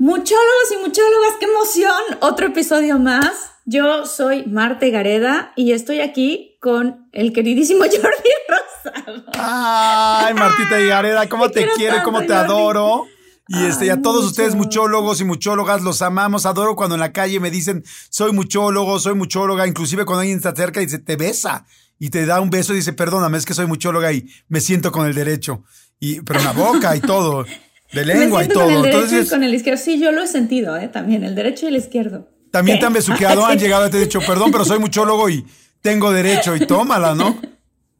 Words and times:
Muchólogos 0.00 0.72
y 0.72 0.78
muchólogas, 0.78 1.34
qué 1.38 1.44
emoción. 1.44 1.92
Otro 2.22 2.46
episodio 2.46 2.98
más. 2.98 3.52
Yo 3.66 4.06
soy 4.06 4.46
Marte 4.46 4.90
Gareda 4.90 5.52
y 5.56 5.72
estoy 5.72 6.00
aquí 6.00 6.56
con 6.58 7.06
el 7.12 7.34
queridísimo 7.34 7.80
Jordi 7.84 8.30
Rosado. 8.48 9.24
Ay, 9.34 10.32
Martita 10.32 10.80
y 10.80 10.86
Gareda, 10.86 11.28
cómo 11.28 11.50
te, 11.50 11.68
quiero, 11.76 12.02
cómo 12.02 12.22
te 12.22 12.32
adoro. 12.32 13.04
Y 13.46 13.62
este, 13.66 13.90
a 13.90 14.00
todos 14.00 14.24
ustedes, 14.24 14.54
muchólogos 14.54 15.20
y 15.20 15.24
muchólogas, 15.24 15.82
los 15.82 16.00
amamos. 16.00 16.46
Adoro 16.46 16.76
cuando 16.76 16.94
en 16.94 17.00
la 17.00 17.12
calle 17.12 17.38
me 17.38 17.50
dicen, 17.50 17.84
soy 18.08 18.32
muchólogo, 18.32 18.98
soy 19.00 19.14
muchóloga. 19.14 19.66
Inclusive 19.66 20.06
cuando 20.06 20.20
alguien 20.20 20.38
está 20.38 20.56
cerca 20.56 20.80
y 20.80 20.86
dice, 20.86 20.98
te 20.98 21.16
besa. 21.16 21.66
Y 21.98 22.08
te 22.08 22.24
da 22.24 22.40
un 22.40 22.48
beso 22.48 22.72
y 22.72 22.76
dice, 22.76 22.94
perdóname, 22.94 23.36
es 23.36 23.44
que 23.44 23.52
soy 23.52 23.66
muchóloga 23.66 24.10
y 24.14 24.26
me 24.48 24.62
siento 24.62 24.92
con 24.92 25.06
el 25.06 25.14
derecho. 25.14 25.62
Y, 25.98 26.22
pero 26.22 26.38
en 26.38 26.46
la 26.46 26.52
boca 26.52 26.96
y 26.96 27.00
todo. 27.00 27.44
De 27.92 28.04
lengua 28.04 28.44
y 28.44 28.48
todo. 28.48 28.64
Con 28.64 28.72
el 28.74 28.82
derecho 28.82 28.98
Entonces, 28.98 29.26
y 29.26 29.30
con 29.30 29.44
el 29.44 29.54
izquierdo. 29.54 29.82
Sí, 29.82 29.98
yo 30.00 30.12
lo 30.12 30.22
he 30.22 30.26
sentido, 30.26 30.76
¿eh? 30.76 30.88
También, 30.88 31.24
el 31.24 31.34
derecho 31.34 31.66
y 31.66 31.68
el 31.70 31.76
izquierdo. 31.76 32.28
también 32.50 32.76
¿Qué? 32.76 32.80
te 32.80 32.86
han 32.86 32.92
besuqueado, 32.92 33.44
han 33.46 33.58
llegado 33.58 33.86
y 33.86 33.90
te 33.90 33.96
han 33.96 34.02
dicho, 34.04 34.20
perdón, 34.20 34.50
pero 34.52 34.64
soy 34.64 34.78
muchólogo 34.78 35.28
y 35.28 35.44
tengo 35.80 36.12
derecho 36.12 36.54
y 36.56 36.66
tómala, 36.66 37.14
¿no? 37.14 37.40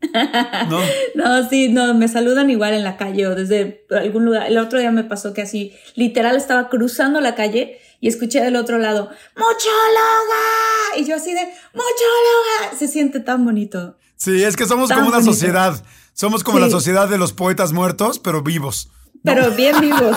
¿No? 0.70 0.80
No, 1.14 1.48
sí, 1.50 1.69
no, 1.69 1.92
me 1.94 2.08
saludan 2.08 2.48
igual 2.50 2.72
en 2.74 2.84
la 2.84 2.97
calle 2.97 3.27
o 3.27 3.34
desde 3.34 3.84
algún 3.91 4.24
lugar. 4.24 4.47
El 4.47 4.56
otro 4.58 4.78
día 4.78 4.91
me 4.91 5.05
pasó 5.05 5.34
que 5.34 5.42
así, 5.42 5.74
literal, 5.94 6.36
estaba 6.36 6.69
cruzando 6.70 7.20
la 7.20 7.34
calle 7.34 7.78
y 8.00 8.08
escuché 8.08 8.41
del 8.41 8.56
otro 8.56 8.78
lado, 8.78 9.10
¡Muchóloga! 9.36 10.97
Y 10.98 11.04
yo 11.04 11.16
así 11.16 11.32
de, 11.34 11.41
¡Muchóloga! 11.75 12.78
Se 12.78 12.88
siente 12.88 13.20
tan 13.20 13.44
bonito. 13.44 13.97
Sí, 14.16 14.42
es 14.42 14.56
que 14.56 14.66
somos 14.66 14.88
Tan 14.88 14.98
como 14.98 15.08
una 15.08 15.19
bonito. 15.19 15.32
sociedad. 15.34 15.82
Somos 16.14 16.44
como 16.44 16.58
la 16.58 16.70
sociedad 16.70 17.08
de 17.08 17.19
los 17.19 17.32
poetas 17.32 17.72
muertos, 17.72 18.19
pero 18.19 18.42
vivos. 18.42 18.91
Pero 19.22 19.50
bien 19.52 19.80
vivos. 19.80 20.16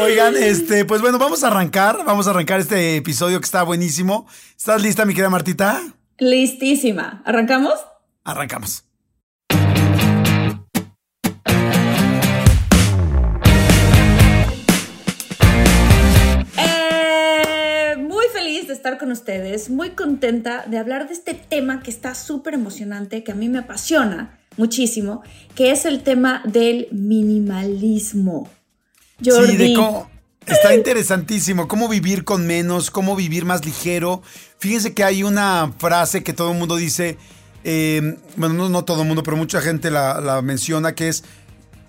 Oigan, 0.00 0.34
este, 0.36 0.84
pues 0.84 1.00
bueno, 1.00 1.18
vamos 1.18 1.44
a 1.44 1.48
arrancar, 1.48 2.04
vamos 2.04 2.26
a 2.26 2.30
arrancar 2.30 2.60
este 2.60 2.96
episodio 2.96 3.40
que 3.40 3.44
está 3.44 3.62
buenísimo. 3.62 4.26
¿Estás 4.56 4.82
lista, 4.82 5.04
mi 5.04 5.12
querida 5.14 5.30
Martita? 5.30 5.82
Listísima. 6.18 7.22
¿Arrancamos? 7.24 7.74
Arrancamos. 8.24 8.84
Eh, 16.56 17.96
muy 17.98 18.26
feliz 18.32 18.68
de 18.68 18.72
estar 18.72 18.96
con 18.98 19.10
ustedes, 19.12 19.68
muy 19.68 19.90
contenta 19.90 20.64
de 20.66 20.78
hablar 20.78 21.08
de 21.08 21.14
este 21.14 21.34
tema 21.34 21.82
que 21.82 21.90
está 21.90 22.14
súper 22.14 22.54
emocionante, 22.54 23.22
que 23.22 23.32
a 23.32 23.34
mí 23.34 23.48
me 23.48 23.58
apasiona 23.58 24.38
muchísimo, 24.56 25.22
que 25.54 25.70
es 25.70 25.84
el 25.84 26.02
tema 26.02 26.42
del 26.44 26.88
minimalismo. 26.92 28.48
Jordi, 29.24 29.52
Sí, 29.52 29.56
de 29.56 29.74
cómo. 29.74 30.10
Está 30.46 30.74
interesantísimo. 30.74 31.68
Cómo 31.68 31.88
vivir 31.88 32.24
con 32.24 32.46
menos, 32.46 32.90
cómo 32.90 33.16
vivir 33.16 33.44
más 33.46 33.64
ligero. 33.64 34.22
Fíjense 34.58 34.92
que 34.92 35.02
hay 35.02 35.22
una 35.22 35.72
frase 35.78 36.22
que 36.22 36.32
todo 36.34 36.52
el 36.52 36.58
mundo 36.58 36.76
dice. 36.76 37.16
eh, 37.64 38.18
bueno, 38.36 38.54
no, 38.54 38.68
no 38.68 38.84
todo 38.84 39.02
el 39.02 39.08
mundo, 39.08 39.22
pero 39.22 39.38
mucha 39.38 39.62
gente 39.62 39.90
la, 39.90 40.20
la 40.20 40.42
menciona, 40.42 40.94
que 40.94 41.08
es 41.08 41.24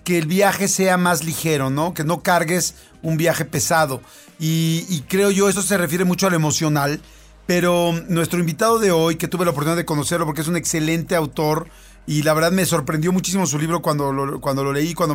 que 0.04 0.16
el 0.16 0.26
viaje 0.26 0.68
sea 0.68 0.96
más 0.96 1.22
ligero, 1.24 1.68
¿no? 1.68 1.92
Que 1.92 2.04
no 2.04 2.22
cargues 2.22 2.76
un 3.02 3.16
viaje 3.18 3.44
pesado. 3.44 4.00
Y, 4.38 4.86
y 4.88 5.02
creo 5.08 5.30
yo, 5.30 5.48
eso 5.50 5.60
se 5.60 5.76
refiere 5.76 6.04
mucho 6.04 6.26
a 6.26 6.30
lo 6.30 6.36
emocional. 6.36 7.00
Pero 7.46 7.92
nuestro 8.08 8.40
invitado 8.40 8.78
de 8.78 8.90
hoy, 8.90 9.16
que 9.16 9.28
tuve 9.28 9.44
la 9.44 9.50
oportunidad 9.50 9.76
de 9.76 9.84
conocerlo 9.84 10.24
porque 10.26 10.40
es 10.40 10.48
un 10.48 10.56
excelente 10.56 11.14
autor 11.14 11.68
y 12.06 12.22
la 12.22 12.34
verdad 12.34 12.52
me 12.52 12.64
sorprendió 12.66 13.12
muchísimo 13.12 13.46
su 13.46 13.58
libro 13.58 13.82
cuando 13.82 14.12
lo, 14.12 14.40
cuando 14.40 14.62
lo 14.64 14.72
leí, 14.72 14.94
cuando 14.94 15.14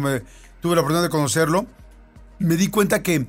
tuve 0.61 0.75
la 0.75 0.81
oportunidad 0.81 1.03
de 1.03 1.09
conocerlo. 1.09 1.65
Me 2.39 2.57
di 2.57 2.67
cuenta 2.67 3.03
que 3.03 3.27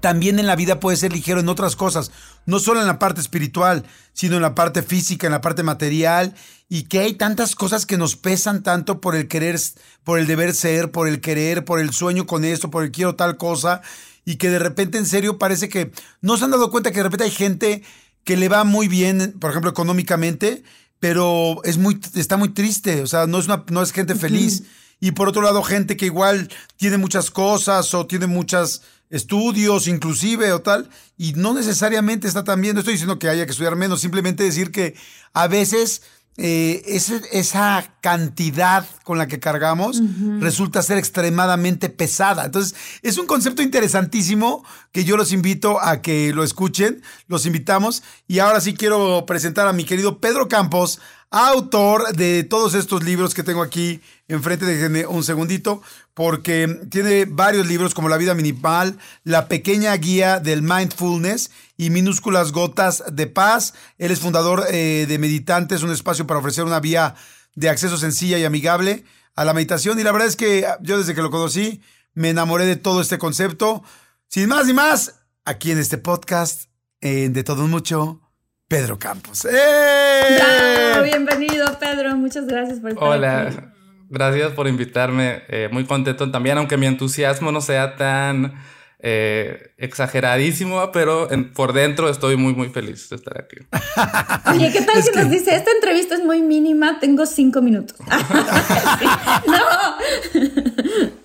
también 0.00 0.38
en 0.38 0.46
la 0.46 0.56
vida 0.56 0.78
puede 0.78 0.96
ser 0.96 1.12
ligero 1.12 1.40
en 1.40 1.48
otras 1.48 1.74
cosas, 1.74 2.12
no 2.44 2.58
solo 2.58 2.80
en 2.80 2.86
la 2.86 2.98
parte 2.98 3.20
espiritual, 3.20 3.84
sino 4.12 4.36
en 4.36 4.42
la 4.42 4.54
parte 4.54 4.82
física, 4.82 5.26
en 5.26 5.32
la 5.32 5.40
parte 5.40 5.62
material, 5.62 6.34
y 6.68 6.84
que 6.84 7.00
hay 7.00 7.14
tantas 7.14 7.54
cosas 7.54 7.86
que 7.86 7.96
nos 7.96 8.16
pesan 8.16 8.62
tanto 8.62 9.00
por 9.00 9.16
el 9.16 9.28
querer, 9.28 9.58
por 10.04 10.18
el 10.18 10.26
deber 10.26 10.54
ser, 10.54 10.90
por 10.90 11.08
el 11.08 11.20
querer, 11.20 11.64
por 11.64 11.80
el 11.80 11.92
sueño 11.92 12.26
con 12.26 12.44
esto, 12.44 12.70
por 12.70 12.84
el 12.84 12.90
quiero 12.90 13.16
tal 13.16 13.36
cosa, 13.36 13.82
y 14.24 14.36
que 14.36 14.50
de 14.50 14.58
repente 14.58 14.98
en 14.98 15.06
serio 15.06 15.38
parece 15.38 15.68
que 15.68 15.92
no 16.20 16.36
se 16.36 16.44
han 16.44 16.50
dado 16.50 16.70
cuenta 16.70 16.90
que 16.90 16.98
de 16.98 17.04
repente 17.04 17.24
hay 17.24 17.30
gente 17.30 17.82
que 18.24 18.36
le 18.36 18.48
va 18.48 18.64
muy 18.64 18.88
bien, 18.88 19.36
por 19.38 19.50
ejemplo, 19.50 19.70
económicamente, 19.70 20.64
pero 21.00 21.62
es 21.64 21.78
muy, 21.78 22.00
está 22.14 22.36
muy 22.36 22.50
triste, 22.50 23.02
o 23.02 23.06
sea, 23.06 23.26
no 23.26 23.38
es, 23.38 23.46
una, 23.46 23.64
no 23.70 23.82
es 23.82 23.92
gente 23.92 24.14
feliz. 24.14 24.64
Y 24.98 25.12
por 25.12 25.28
otro 25.28 25.42
lado, 25.42 25.62
gente 25.62 25.96
que 25.96 26.06
igual 26.06 26.48
tiene 26.76 26.96
muchas 26.96 27.30
cosas 27.30 27.92
o 27.92 28.06
tiene 28.06 28.26
muchos 28.26 28.82
estudios 29.08 29.86
inclusive 29.86 30.52
o 30.52 30.60
tal, 30.62 30.88
y 31.16 31.32
no 31.34 31.54
necesariamente 31.54 32.26
está 32.26 32.44
tan 32.44 32.60
bien. 32.60 32.74
No 32.74 32.80
estoy 32.80 32.94
diciendo 32.94 33.18
que 33.18 33.28
haya 33.28 33.44
que 33.44 33.52
estudiar 33.52 33.76
menos, 33.76 34.00
simplemente 34.00 34.42
decir 34.42 34.70
que 34.70 34.94
a 35.32 35.48
veces 35.48 36.02
eh, 36.38 36.82
ese- 36.86 37.22
esa 37.32 37.92
cantidad 38.02 38.86
con 39.04 39.16
la 39.18 39.26
que 39.26 39.40
cargamos 39.40 40.00
resulta 40.40 40.82
ser 40.82 40.98
extremadamente 40.98 41.88
pesada. 41.88 42.44
Entonces, 42.44 42.74
es 43.02 43.16
un 43.18 43.26
concepto 43.26 43.62
interesantísimo 43.62 44.64
que 44.92 45.04
yo 45.04 45.16
los 45.16 45.32
invito 45.32 45.80
a 45.80 46.02
que 46.02 46.32
lo 46.34 46.44
escuchen, 46.44 47.02
los 47.26 47.46
invitamos. 47.46 48.02
Y 48.28 48.40
ahora 48.40 48.60
sí 48.60 48.74
quiero 48.74 49.24
presentar 49.26 49.66
a 49.66 49.72
mi 49.72 49.84
querido 49.84 50.20
Pedro 50.20 50.48
Campos, 50.48 51.00
autor 51.30 52.14
de 52.14 52.44
todos 52.44 52.74
estos 52.74 53.02
libros 53.02 53.34
que 53.34 53.42
tengo 53.42 53.62
aquí 53.62 54.00
enfrente, 54.28 54.64
déjenme 54.64 55.06
un 55.06 55.22
segundito, 55.24 55.82
porque 56.14 56.80
tiene 56.90 57.26
varios 57.26 57.66
libros 57.66 57.94
como 57.94 58.08
La 58.08 58.16
vida 58.16 58.34
minimal, 58.34 58.98
La 59.24 59.48
pequeña 59.48 59.94
guía 59.96 60.40
del 60.40 60.62
mindfulness 60.62 61.50
y 61.76 61.90
Minúsculas 61.90 62.52
gotas 62.52 63.04
de 63.12 63.26
paz. 63.26 63.74
Él 63.98 64.10
es 64.10 64.20
fundador 64.20 64.64
eh, 64.70 65.06
de 65.08 65.18
Meditantes, 65.18 65.82
un 65.82 65.92
espacio 65.92 66.26
para 66.26 66.40
ofrecer 66.40 66.64
una 66.64 66.80
vía 66.80 67.14
de 67.54 67.68
acceso 67.68 67.96
sencilla 67.98 68.38
y 68.38 68.44
amigable 68.44 69.04
a 69.34 69.44
la 69.44 69.52
meditación. 69.52 69.98
Y 69.98 70.02
la 70.02 70.12
verdad 70.12 70.28
es 70.28 70.36
que 70.36 70.66
yo 70.82 70.98
desde 70.98 71.14
que 71.14 71.22
lo 71.22 71.30
conocí 71.30 71.82
me 72.14 72.30
enamoré 72.30 72.64
de 72.64 72.76
todo 72.76 73.00
este 73.00 73.18
concepto. 73.18 73.84
Sin 74.28 74.48
más 74.48 74.66
ni 74.66 74.72
más, 74.72 75.20
aquí 75.44 75.70
en 75.70 75.78
este 75.78 75.98
podcast, 75.98 76.70
eh, 77.00 77.28
de 77.28 77.44
todo 77.44 77.66
mucho, 77.66 78.20
Pedro 78.68 78.98
Campos. 78.98 79.44
¡Eh! 79.44 80.38
Bravo, 80.90 81.04
bienvenido, 81.04 81.78
Pedro. 81.78 82.16
Muchas 82.16 82.46
gracias 82.46 82.80
por 82.80 82.90
estar 82.90 83.04
aquí. 83.08 83.14
Hola, 83.18 83.72
gracias 84.08 84.52
por 84.52 84.66
invitarme. 84.66 85.42
eh, 85.48 85.68
muy 85.70 85.84
contento 85.84 86.30
también, 86.32 86.58
aunque 86.58 86.76
mi 86.76 86.86
entusiasmo 86.86 87.52
no 87.52 87.60
sea 87.60 87.94
tan 87.96 88.54
eh, 88.98 89.72
exageradísimo, 89.78 90.90
pero 90.90 91.30
en- 91.30 91.52
por 91.52 91.72
dentro 91.74 92.08
estoy 92.08 92.36
muy, 92.36 92.54
muy 92.54 92.70
feliz 92.70 93.08
de 93.08 93.16
estar 93.16 93.38
aquí. 93.40 93.56
Oye, 94.50 94.72
¿qué 94.72 94.82
tal 94.82 94.98
Es 94.98 95.04
si 95.04 95.12
que- 95.12 95.20
nos 95.20 95.30
dice, 95.30 95.54
esta 95.54 95.70
entrevista 95.70 96.14
es 96.16 96.24
muy 96.24 96.42
mínima, 96.42 96.98
tengo 96.98 97.24
cinco 97.26 97.62
minutos? 97.62 97.96
no. 99.46 100.75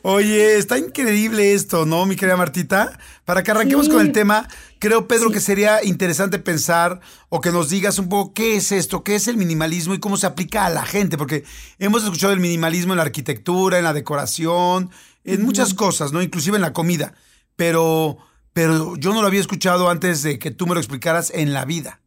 Oye, 0.03 0.57
está 0.57 0.77
increíble 0.77 1.53
esto, 1.53 1.85
¿no, 1.85 2.05
mi 2.05 2.15
querida 2.15 2.35
Martita? 2.37 2.97
Para 3.25 3.43
que 3.43 3.51
arranquemos 3.51 3.85
Sí. 3.85 3.91
con 3.91 4.01
el 4.01 4.11
tema, 4.11 4.47
creo, 4.79 5.07
Pedro, 5.07 5.29
que 5.31 5.39
sería 5.39 5.83
interesante 5.83 6.39
pensar 6.39 6.99
o 7.29 7.39
que 7.41 7.51
nos 7.51 7.69
digas 7.69 7.99
un 7.99 8.09
poco 8.09 8.33
qué 8.33 8.55
es 8.55 8.71
esto, 8.71 9.03
qué 9.03 9.15
es 9.15 9.27
el 9.27 9.37
minimalismo 9.37 9.93
y 9.93 9.99
cómo 9.99 10.17
se 10.17 10.25
aplica 10.27 10.65
a 10.65 10.69
la 10.69 10.85
gente, 10.85 11.17
porque 11.17 11.43
hemos 11.79 12.03
escuchado 12.03 12.33
el 12.33 12.39
minimalismo 12.39 12.93
en 12.93 12.97
la 12.97 13.03
arquitectura, 13.03 13.77
en 13.77 13.83
la 13.83 13.93
decoración, 13.93 14.89
en 15.23 15.43
muchas 15.43 15.73
cosas, 15.75 16.11
¿no? 16.13 16.21
Inclusive 16.21 16.55
en 16.55 16.61
la 16.63 16.73
comida. 16.73 17.13
pero, 17.55 18.17
pero 18.53 18.95
yo 18.97 19.13
no 19.13 19.21
lo 19.21 19.27
había 19.27 19.39
escuchado 19.39 19.89
antes 19.89 20.23
de 20.23 20.39
que 20.39 20.49
tú 20.51 20.65
me 20.65 20.73
lo 20.73 20.79
explicaras 20.79 21.31
en 21.35 21.53
la 21.53 21.63
vida. 21.63 21.99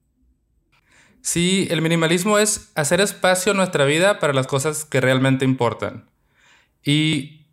Sí, 1.23 1.67
el 1.71 1.81
minimalismo 1.81 2.39
es 2.39 2.69
hacer 2.75 3.01
espacio 3.01 3.53
en 3.53 3.57
nuestra 3.59 3.85
vida 3.85 4.19
para 4.19 4.33
las 4.33 4.47
cosas 4.47 4.85
que 4.85 5.01
realmente 5.01 5.45
importan. 5.45 6.11
Y 6.85 7.44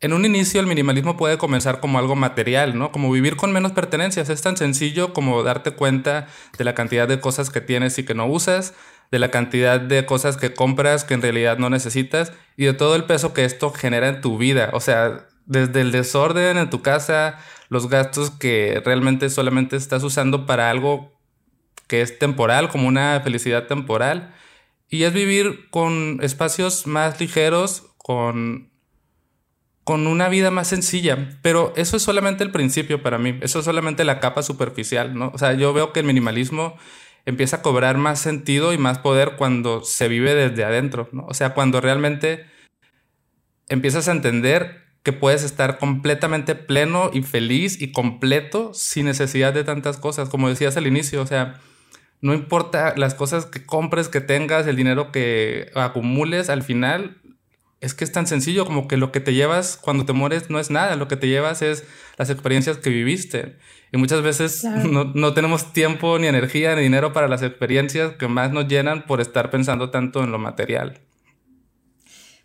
en 0.00 0.14
un 0.14 0.24
inicio 0.24 0.60
el 0.60 0.66
minimalismo 0.66 1.16
puede 1.16 1.36
comenzar 1.36 1.80
como 1.80 1.98
algo 1.98 2.16
material, 2.16 2.78
¿no? 2.78 2.90
Como 2.90 3.10
vivir 3.10 3.36
con 3.36 3.52
menos 3.52 3.72
pertenencias. 3.72 4.30
Es 4.30 4.40
tan 4.40 4.56
sencillo 4.56 5.12
como 5.12 5.42
darte 5.42 5.72
cuenta 5.72 6.26
de 6.56 6.64
la 6.64 6.74
cantidad 6.74 7.06
de 7.06 7.20
cosas 7.20 7.50
que 7.50 7.60
tienes 7.60 7.98
y 7.98 8.04
que 8.04 8.14
no 8.14 8.26
usas, 8.26 8.74
de 9.10 9.18
la 9.18 9.30
cantidad 9.30 9.78
de 9.78 10.06
cosas 10.06 10.36
que 10.38 10.54
compras 10.54 11.04
que 11.04 11.14
en 11.14 11.22
realidad 11.22 11.58
no 11.58 11.68
necesitas 11.68 12.32
y 12.56 12.64
de 12.64 12.72
todo 12.72 12.96
el 12.96 13.04
peso 13.04 13.34
que 13.34 13.44
esto 13.44 13.70
genera 13.72 14.08
en 14.08 14.22
tu 14.22 14.38
vida. 14.38 14.70
O 14.72 14.80
sea, 14.80 15.28
desde 15.44 15.82
el 15.82 15.92
desorden 15.92 16.56
en 16.56 16.70
tu 16.70 16.80
casa, 16.80 17.38
los 17.68 17.90
gastos 17.90 18.30
que 18.30 18.80
realmente 18.84 19.28
solamente 19.28 19.76
estás 19.76 20.02
usando 20.02 20.46
para 20.46 20.70
algo 20.70 21.12
que 21.88 22.00
es 22.00 22.18
temporal, 22.18 22.70
como 22.70 22.88
una 22.88 23.20
felicidad 23.22 23.66
temporal. 23.66 24.34
Y 24.88 25.02
es 25.02 25.12
vivir 25.12 25.68
con 25.70 26.20
espacios 26.22 26.86
más 26.86 27.20
ligeros, 27.20 27.84
con, 27.98 28.69
con 29.90 30.06
una 30.06 30.28
vida 30.28 30.52
más 30.52 30.68
sencilla. 30.68 31.36
Pero 31.42 31.72
eso 31.74 31.96
es 31.96 32.04
solamente 32.04 32.44
el 32.44 32.52
principio 32.52 33.02
para 33.02 33.18
mí. 33.18 33.36
Eso 33.42 33.58
es 33.58 33.64
solamente 33.64 34.04
la 34.04 34.20
capa 34.20 34.44
superficial, 34.44 35.16
¿no? 35.16 35.32
O 35.34 35.38
sea, 35.38 35.54
yo 35.54 35.72
veo 35.72 35.92
que 35.92 35.98
el 35.98 36.06
minimalismo 36.06 36.76
empieza 37.26 37.56
a 37.56 37.62
cobrar 37.62 37.98
más 37.98 38.20
sentido 38.20 38.72
y 38.72 38.78
más 38.78 39.00
poder 39.00 39.34
cuando 39.36 39.82
se 39.82 40.06
vive 40.06 40.36
desde 40.36 40.62
adentro, 40.62 41.08
¿no? 41.10 41.26
O 41.26 41.34
sea, 41.34 41.54
cuando 41.54 41.80
realmente 41.80 42.46
empiezas 43.68 44.06
a 44.06 44.12
entender 44.12 44.84
que 45.02 45.12
puedes 45.12 45.42
estar 45.42 45.78
completamente 45.78 46.54
pleno 46.54 47.10
y 47.12 47.22
feliz 47.22 47.82
y 47.82 47.90
completo 47.90 48.72
sin 48.72 49.06
necesidad 49.06 49.52
de 49.52 49.64
tantas 49.64 49.96
cosas, 49.96 50.28
como 50.28 50.48
decías 50.48 50.76
al 50.76 50.86
inicio, 50.86 51.20
o 51.20 51.26
sea, 51.26 51.58
no 52.20 52.32
importa 52.32 52.94
las 52.96 53.14
cosas 53.14 53.44
que 53.44 53.66
compres, 53.66 54.08
que 54.08 54.20
tengas, 54.20 54.68
el 54.68 54.76
dinero 54.76 55.10
que 55.10 55.72
acumules, 55.74 56.48
al 56.48 56.62
final 56.62 57.19
es 57.80 57.94
que 57.94 58.04
es 58.04 58.12
tan 58.12 58.26
sencillo 58.26 58.66
como 58.66 58.88
que 58.88 58.96
lo 58.96 59.10
que 59.10 59.20
te 59.20 59.32
llevas 59.32 59.78
cuando 59.78 60.04
te 60.04 60.12
mueres 60.12 60.50
no 60.50 60.60
es 60.60 60.70
nada, 60.70 60.96
lo 60.96 61.08
que 61.08 61.16
te 61.16 61.28
llevas 61.28 61.62
es 61.62 61.84
las 62.18 62.28
experiencias 62.28 62.76
que 62.76 62.90
viviste. 62.90 63.56
Y 63.90 63.96
muchas 63.96 64.22
veces 64.22 64.64
no, 64.64 65.34
tenemos 65.34 65.72
tiempo, 65.72 66.18
ni 66.18 66.26
energía, 66.26 66.76
ni 66.76 66.82
dinero 66.82 67.12
para 67.12 67.26
las 67.26 67.42
experiencias 67.42 68.12
que 68.16 68.28
más 68.28 68.52
nos 68.52 68.68
llenan 68.68 69.06
por 69.06 69.20
estar 69.20 69.50
pensando 69.50 69.90
tanto 69.90 70.22
en 70.22 70.30
lo 70.30 70.38
material. 70.38 70.98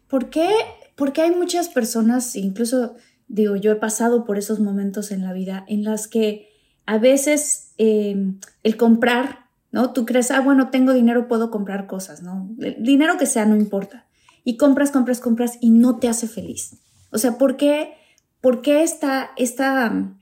¿Por 0.07 0.29
qué? 0.29 0.49
Porque 0.95 1.21
hay 1.21 1.31
muchas 1.31 1.67
personas, 1.67 2.35
incluso 2.35 2.95
digo, 3.27 3.57
yo 3.57 3.71
he 3.71 3.75
pasado 3.75 4.23
por 4.23 4.37
esos 4.37 4.59
momentos 4.59 5.11
en 5.11 5.23
la 5.23 5.33
vida 5.33 5.65
en 5.67 5.83
las 5.83 6.07
que 6.07 6.49
a 6.85 6.97
veces 6.97 7.73
eh, 7.77 8.15
el 8.63 8.77
comprar 8.77 9.45
¿no? 9.75 9.91
Tú 9.91 10.05
crees, 10.05 10.31
ah, 10.31 10.39
bueno, 10.39 10.69
tengo 10.69 10.93
dinero, 10.93 11.27
puedo 11.27 11.51
comprar 11.51 11.85
cosas, 11.85 12.21
¿no? 12.21 12.49
El 12.61 12.81
dinero 12.81 13.17
que 13.17 13.25
sea, 13.25 13.45
no 13.45 13.57
importa. 13.57 14.05
Y 14.45 14.55
compras, 14.55 14.91
compras, 14.91 15.19
compras 15.19 15.57
y 15.59 15.71
no 15.71 15.99
te 15.99 16.07
hace 16.07 16.29
feliz. 16.29 16.77
O 17.09 17.17
sea, 17.17 17.37
¿por 17.37 17.57
qué, 17.57 17.95
por 18.39 18.61
qué 18.61 18.83
esta, 18.83 19.31
esta, 19.35 20.13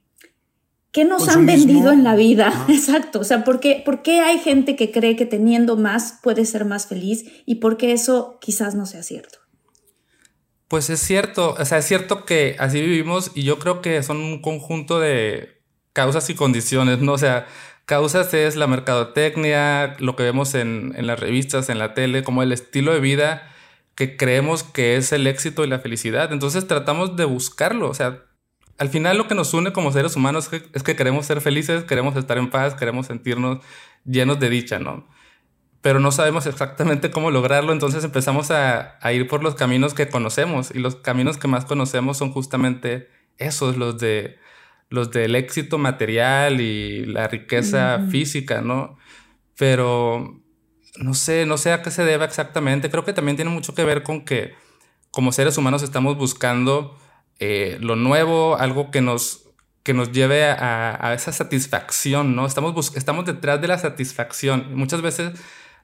qué 0.92 1.06
nos 1.06 1.30
han 1.30 1.46
vendido 1.46 1.92
en 1.92 2.04
la 2.04 2.16
vida? 2.16 2.66
Exacto. 2.70 3.20
O 3.20 3.24
sea, 3.24 3.44
¿por 3.44 3.60
qué, 3.60 3.84
¿por 3.86 4.02
qué 4.02 4.22
hay 4.22 4.40
gente 4.40 4.76
que 4.76 4.92
cree 4.92 5.16
que 5.16 5.28
teniendo 5.28 5.78
más 5.78 6.20
puede 6.24 6.46
ser 6.46 6.66
más 6.66 6.88
feliz 6.88 7.26
y 7.46 7.56
por 7.56 7.78
qué 7.78 7.92
eso 7.92 8.40
quizás 8.42 8.74
no 8.74 8.88
sea 8.88 9.04
cierto? 9.04 9.38
Pues 10.68 10.90
es 10.90 11.02
cierto, 11.02 11.56
o 11.60 11.66
sea, 11.66 11.78
es 11.78 11.86
cierto 11.86 12.26
que 12.26 12.56
así 12.58 12.82
vivimos 12.82 13.30
y 13.36 13.44
yo 13.44 13.60
creo 13.60 13.84
que 13.84 14.02
son 14.02 14.18
un 14.18 14.42
conjunto 14.42 15.00
de 15.00 15.62
causas 15.92 16.32
y 16.32 16.34
condiciones, 16.34 17.00
¿no? 17.00 17.14
O 17.14 17.18
sea, 17.20 17.46
Causas 17.86 18.34
es 18.34 18.56
la 18.56 18.68
mercadotecnia, 18.68 19.98
lo 20.00 20.16
que 20.16 20.24
vemos 20.24 20.56
en, 20.56 20.94
las 21.06 21.20
revistas, 21.20 21.68
en 21.68 21.80
la 21.80 21.94
tele, 21.94 22.24
como 22.24 22.42
el 22.42 22.54
estilo 22.54 22.94
de 22.94 23.02
vida 23.02 23.53
que 23.96 24.18
creemos 24.18 24.64
que 24.64 24.98
es 24.98 25.12
el 25.12 25.28
éxito 25.28 25.64
y 25.64 25.68
la 25.68 25.80
felicidad. 25.80 26.32
Entonces 26.32 26.68
tratamos 26.68 27.16
de 27.16 27.26
buscarlo. 27.26 27.90
O 27.90 27.94
sea, 27.94 28.24
al 28.78 28.90
final 28.90 29.18
lo 29.18 29.28
que 29.28 29.36
nos 29.36 29.54
une 29.54 29.72
como 29.74 29.92
seres 29.92 30.16
humanos 30.16 30.50
es 30.74 30.84
que, 30.84 30.96
queremos 30.96 31.26
ser 31.26 31.42
felices, 31.42 31.84
queremos 31.84 32.16
estar 32.16 32.38
en 32.38 32.50
paz, 32.50 32.76
queremos 32.76 33.08
sentirnos 33.08 33.60
llenos 34.06 34.40
de 34.40 34.50
dicha, 34.50 34.80
¿no? 34.80 35.08
Pero 35.82 36.00
no 36.00 36.12
sabemos 36.12 36.46
exactamente 36.46 37.12
cómo 37.12 37.30
lograrlo, 37.30 37.74
entonces 37.74 38.04
empezamos 38.04 38.52
a, 38.52 38.98
a 39.02 39.14
ir 39.14 39.28
por 39.28 39.44
los 39.44 39.56
caminos 39.56 39.94
que 39.94 40.08
conocemos 40.08 40.72
y 40.74 40.80
los 40.80 40.96
caminos 40.96 41.38
que 41.38 41.48
más 41.48 41.66
conocemos 41.66 42.18
son 42.18 42.32
justamente 42.32 43.10
esos, 43.38 43.78
los 43.78 44.00
de 44.00 44.38
los 44.90 45.10
del 45.10 45.36
éxito 45.36 45.80
material 45.80 46.62
y 46.62 47.06
la 47.06 47.28
riqueza 47.28 48.00
física, 48.12 48.62
¿no? 48.62 48.98
Pero 49.58 50.43
no 50.98 51.14
sé, 51.14 51.46
no 51.46 51.58
sé 51.58 51.74
a 51.74 51.82
qué 51.82 51.92
se 51.92 52.04
debe 52.04 52.26
exactamente. 52.26 52.90
Creo 52.90 53.06
que 53.06 53.14
también 53.14 53.36
tiene 53.36 53.52
mucho 53.52 53.74
que 53.74 53.84
ver 53.84 54.04
con 54.04 54.26
que 54.26 54.54
como 55.12 55.32
seres 55.32 55.58
humanos 55.58 55.84
estamos 55.84 56.18
buscando 56.18 56.98
eh, 57.40 57.78
lo 57.82 57.96
nuevo, 57.96 58.58
algo 58.58 58.92
que 58.92 59.02
nos, 59.02 59.50
que 59.84 59.94
nos 59.94 60.12
lleve 60.12 60.46
a, 60.46 61.14
esa 61.14 61.32
satisfacción, 61.32 62.36
¿no? 62.36 62.46
Estamos, 62.46 62.96
estamos 62.96 63.26
detrás 63.26 63.62
de 63.62 63.68
la 63.68 63.78
satisfacción. 63.78 64.76
Muchas 64.76 65.02
veces 65.02 65.34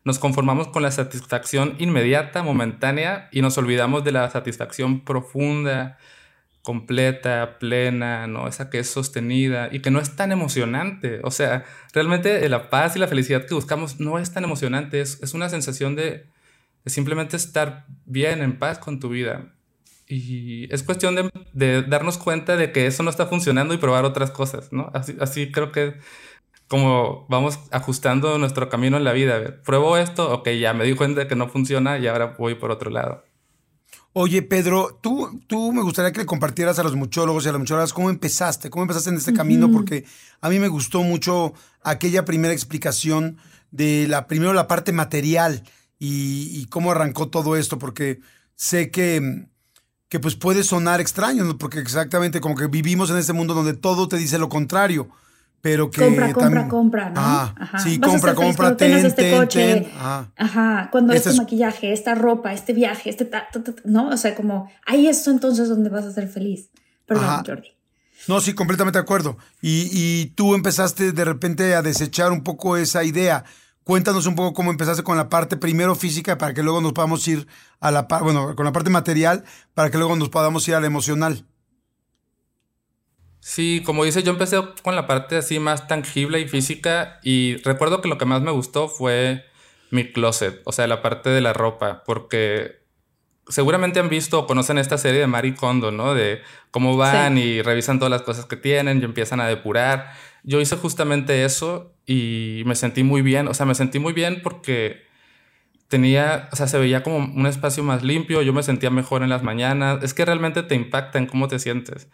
nos 0.04 0.20
conformamos 0.20 0.70
con 0.70 0.84
la 0.84 0.92
satisfacción 0.92 1.76
inmediata, 1.80 2.44
momentánea, 2.44 3.30
y 3.32 3.42
nos 3.42 3.58
olvidamos 3.58 4.04
de 4.04 4.14
la 4.14 4.30
satisfacción 4.30 5.02
profunda, 5.02 5.98
completa, 6.70 7.58
plena, 7.58 8.28
¿no? 8.28 8.48
Esa 8.48 8.70
que 8.70 8.78
es 8.78 8.88
sostenida 8.88 9.70
y 9.72 9.80
que 9.80 9.90
no 9.90 10.00
es 10.00 10.16
tan 10.16 10.32
emocionante. 10.32 11.20
O 11.24 11.32
sea, 11.32 11.66
realmente 11.94 12.48
la 12.48 12.70
paz 12.70 12.96
y 12.96 13.00
la 13.00 13.08
felicidad 13.08 13.48
que 13.48 13.56
buscamos 13.56 14.00
no 14.00 14.20
es 14.20 14.32
tan 14.34 14.44
emocionante, 14.44 15.02
es, 15.02 15.20
es 15.24 15.34
una 15.34 15.50
sensación 15.50 15.96
de, 15.96 16.28
simplemente 16.86 17.38
estar 17.38 17.88
bien, 18.06 18.44
en 18.44 18.60
paz 18.60 18.78
con 18.78 19.00
tu 19.00 19.10
vida. 19.10 19.52
Y 20.06 20.72
es 20.72 20.84
cuestión 20.84 21.32
de, 21.54 21.82
darnos 21.82 22.20
cuenta 22.20 22.56
de 22.56 22.72
que 22.72 22.86
eso 22.86 23.02
no 23.02 23.10
está 23.10 23.26
funcionando 23.26 23.74
y 23.74 23.78
probar 23.78 24.06
otras 24.06 24.30
cosas, 24.30 24.72
¿no? 24.72 24.92
Así, 24.94 25.18
así 25.20 25.52
creo 25.52 25.72
que 25.72 25.96
como 26.68 27.26
vamos 27.30 27.58
ajustando 27.72 28.38
nuestro 28.38 28.70
camino 28.70 28.98
en 28.98 29.06
la 29.06 29.14
vida. 29.14 29.64
Pruebo 29.64 29.98
esto, 29.98 30.32
ok, 30.32 30.50
ya 30.50 30.76
me 30.76 30.84
di 30.84 30.94
cuenta 30.94 31.28
que 31.28 31.36
no 31.36 31.48
funciona 31.48 31.98
y 31.98 32.06
ahora 32.06 32.36
voy 32.38 32.54
por 32.54 32.70
otro 32.70 32.92
lado. 32.92 33.24
Oye, 34.14 34.42
Pedro, 34.42 35.00
tú, 35.02 35.40
tú 35.46 35.72
me 35.72 35.84
gustaría 35.84 36.12
que 36.12 36.20
le 36.20 36.26
compartieras 36.26 36.80
a 36.80 36.84
los 36.84 36.96
muchólogos 36.96 37.46
y 37.46 37.50
a 37.50 37.52
las 37.52 37.60
muchólogas 37.60 37.94
cómo 37.94 38.10
empezaste, 38.10 38.70
cómo 38.70 38.84
empezaste 38.84 39.12
en 39.12 39.18
este 39.18 39.34
camino, 39.34 39.72
porque 39.72 40.06
a 40.42 40.50
mí 40.50 40.58
me 40.58 40.68
gustó 40.68 41.04
mucho 41.04 41.54
aquella 41.84 42.26
primera 42.26 42.54
explicación 42.54 43.38
de 43.70 44.08
la, 44.08 44.26
primero 44.26 44.54
la 44.54 44.68
parte 44.68 44.92
material 44.92 45.64
y, 46.00 46.66
cómo 46.68 46.92
arrancó 46.92 47.28
todo 47.28 47.56
esto, 47.56 47.78
porque 47.78 48.20
sé 48.56 48.90
que, 48.90 49.48
que 50.08 50.20
pues 50.20 50.36
puede 50.36 50.64
sonar 50.64 51.02
extraño, 51.02 51.58
porque 51.60 51.80
exactamente 51.80 52.42
como 52.42 52.56
que 52.56 52.66
vivimos 52.66 53.12
en 53.12 53.18
este 53.18 53.34
mundo 53.34 53.54
donde 53.54 53.74
todo 53.74 54.08
te 54.08 54.18
dice 54.18 54.40
lo 54.40 54.50
contrario 54.50 55.10
pero 55.62 55.92
que 55.92 56.02
compra, 56.02 56.34
compra, 56.34 56.68
compra, 56.68 57.10
¿no? 57.10 57.20
Ajá. 57.20 57.80
Sí, 57.80 58.00
compra, 58.00 58.34
compra, 58.34 58.78
ten, 58.78 59.06
este 59.06 59.36
coche, 59.36 59.92
Ajá. 60.38 60.90
Cuando 60.92 61.14
este, 61.14 61.34
maquillaje, 61.34 61.92
esta 61.92 62.16
ropa, 62.16 62.54
este 62.54 62.74
viaje, 62.74 63.10
este, 63.10 63.30
¿no? 63.84 64.10
O 64.10 64.18
sea, 64.18 64.36
como 64.36 64.72
ahí 64.86 65.08
es 65.08 65.28
entonces 65.28 65.70
donde 65.70 65.90
vas 65.90 66.06
a 66.06 66.12
ser 66.12 66.28
feliz. 66.28 66.70
Perdón, 67.06 67.44
Jordi. 67.46 67.76
No, 68.28 68.42
sí, 68.42 68.54
completamente 68.54 69.00
de 69.00 69.04
acuerdo. 69.04 69.38
Y, 69.62 69.90
y 69.92 70.28
tú 70.36 70.54
empezaste 70.54 71.12
de 71.12 71.26
repente 71.26 71.74
a 71.76 71.82
desechar 71.82 72.32
un 72.32 72.44
poco 72.44 72.78
esa 72.78 73.04
idea. 73.04 73.44
Cuéntanos 73.84 74.28
un 74.28 74.36
poco 74.36 74.54
cómo 74.54 74.70
empezaste 74.70 75.02
con 75.04 75.18
la 75.18 75.30
parte 75.30 75.58
primero 75.58 75.96
física 75.96 76.38
para 76.38 76.54
que 76.54 76.62
luego 76.62 76.80
nos 76.80 76.94
podamos 76.94 77.28
ir 77.28 77.48
a 77.80 77.90
la 77.90 78.08
parte, 78.08 78.26
bueno, 78.26 78.56
con 78.56 78.66
la 78.66 78.72
parte 78.72 78.92
material 78.92 79.44
para 79.74 79.90
que 79.90 79.98
luego 79.98 80.16
nos 80.16 80.30
podamos 80.30 80.68
ir 80.68 80.76
a 80.76 80.80
la 80.80 80.88
emocional. 80.88 81.46
Sí, 83.50 83.82
como 83.84 84.06
dice, 84.06 84.22
yo 84.22 84.32
empecé 84.32 84.58
con 84.84 84.96
la 84.96 85.08
parte 85.08 85.38
así 85.38 85.58
más 85.58 85.88
tangible 85.88 86.40
y 86.40 86.48
física 86.48 87.20
y 87.24 87.56
recuerdo 87.64 88.00
que 88.00 88.08
lo 88.08 88.20
que 88.20 88.26
más 88.26 88.44
me 88.44 88.52
gustó 88.52 88.88
fue 88.88 89.44
mi 89.90 90.12
closet, 90.12 90.62
o 90.66 90.72
sea, 90.72 90.86
la 90.86 91.02
parte 91.02 91.32
de 91.32 91.42
la 91.42 91.52
ropa, 91.52 92.04
porque 92.06 92.84
seguramente 93.48 94.00
han 94.00 94.08
visto 94.08 94.38
o 94.38 94.46
conocen 94.46 94.78
esta 94.78 95.00
serie 95.00 95.22
de 95.22 95.26
Marie 95.26 95.56
Kondo, 95.56 95.90
¿no? 95.92 96.14
De 96.14 96.44
cómo 96.70 96.96
van 96.96 97.40
y 97.40 97.64
revisan 97.64 97.98
todas 97.98 98.12
las 98.12 98.22
cosas 98.22 98.46
que 98.46 98.56
tienen 98.56 99.02
y 99.02 99.06
empiezan 99.06 99.42
a 99.42 99.48
depurar. 99.48 100.14
Yo 100.44 100.62
hice 100.62 100.76
justamente 100.76 101.44
eso 101.44 101.96
y 102.06 102.62
me 102.68 102.76
sentí 102.76 103.02
muy 103.02 103.24
bien, 103.24 103.48
o 103.48 103.56
sea, 103.56 103.66
me 103.66 103.74
sentí 103.74 103.98
muy 103.98 104.14
bien 104.14 104.42
porque 104.44 105.08
tenía, 105.88 106.50
o 106.52 106.56
sea, 106.56 106.68
se 106.68 106.78
veía 106.78 107.02
como 107.02 107.18
un 107.18 107.48
espacio 107.48 107.84
más 107.84 108.04
limpio, 108.04 108.44
yo 108.44 108.54
me 108.54 108.62
sentía 108.62 108.92
mejor 108.92 109.24
en 109.24 109.30
las 109.30 109.42
mañanas, 109.42 110.04
es 110.04 110.14
que 110.14 110.24
realmente 110.24 110.62
te 110.62 110.76
impacta 110.76 111.18
en 111.18 111.26
cómo 111.26 111.48
te 111.48 111.58
sientes. 111.58 112.10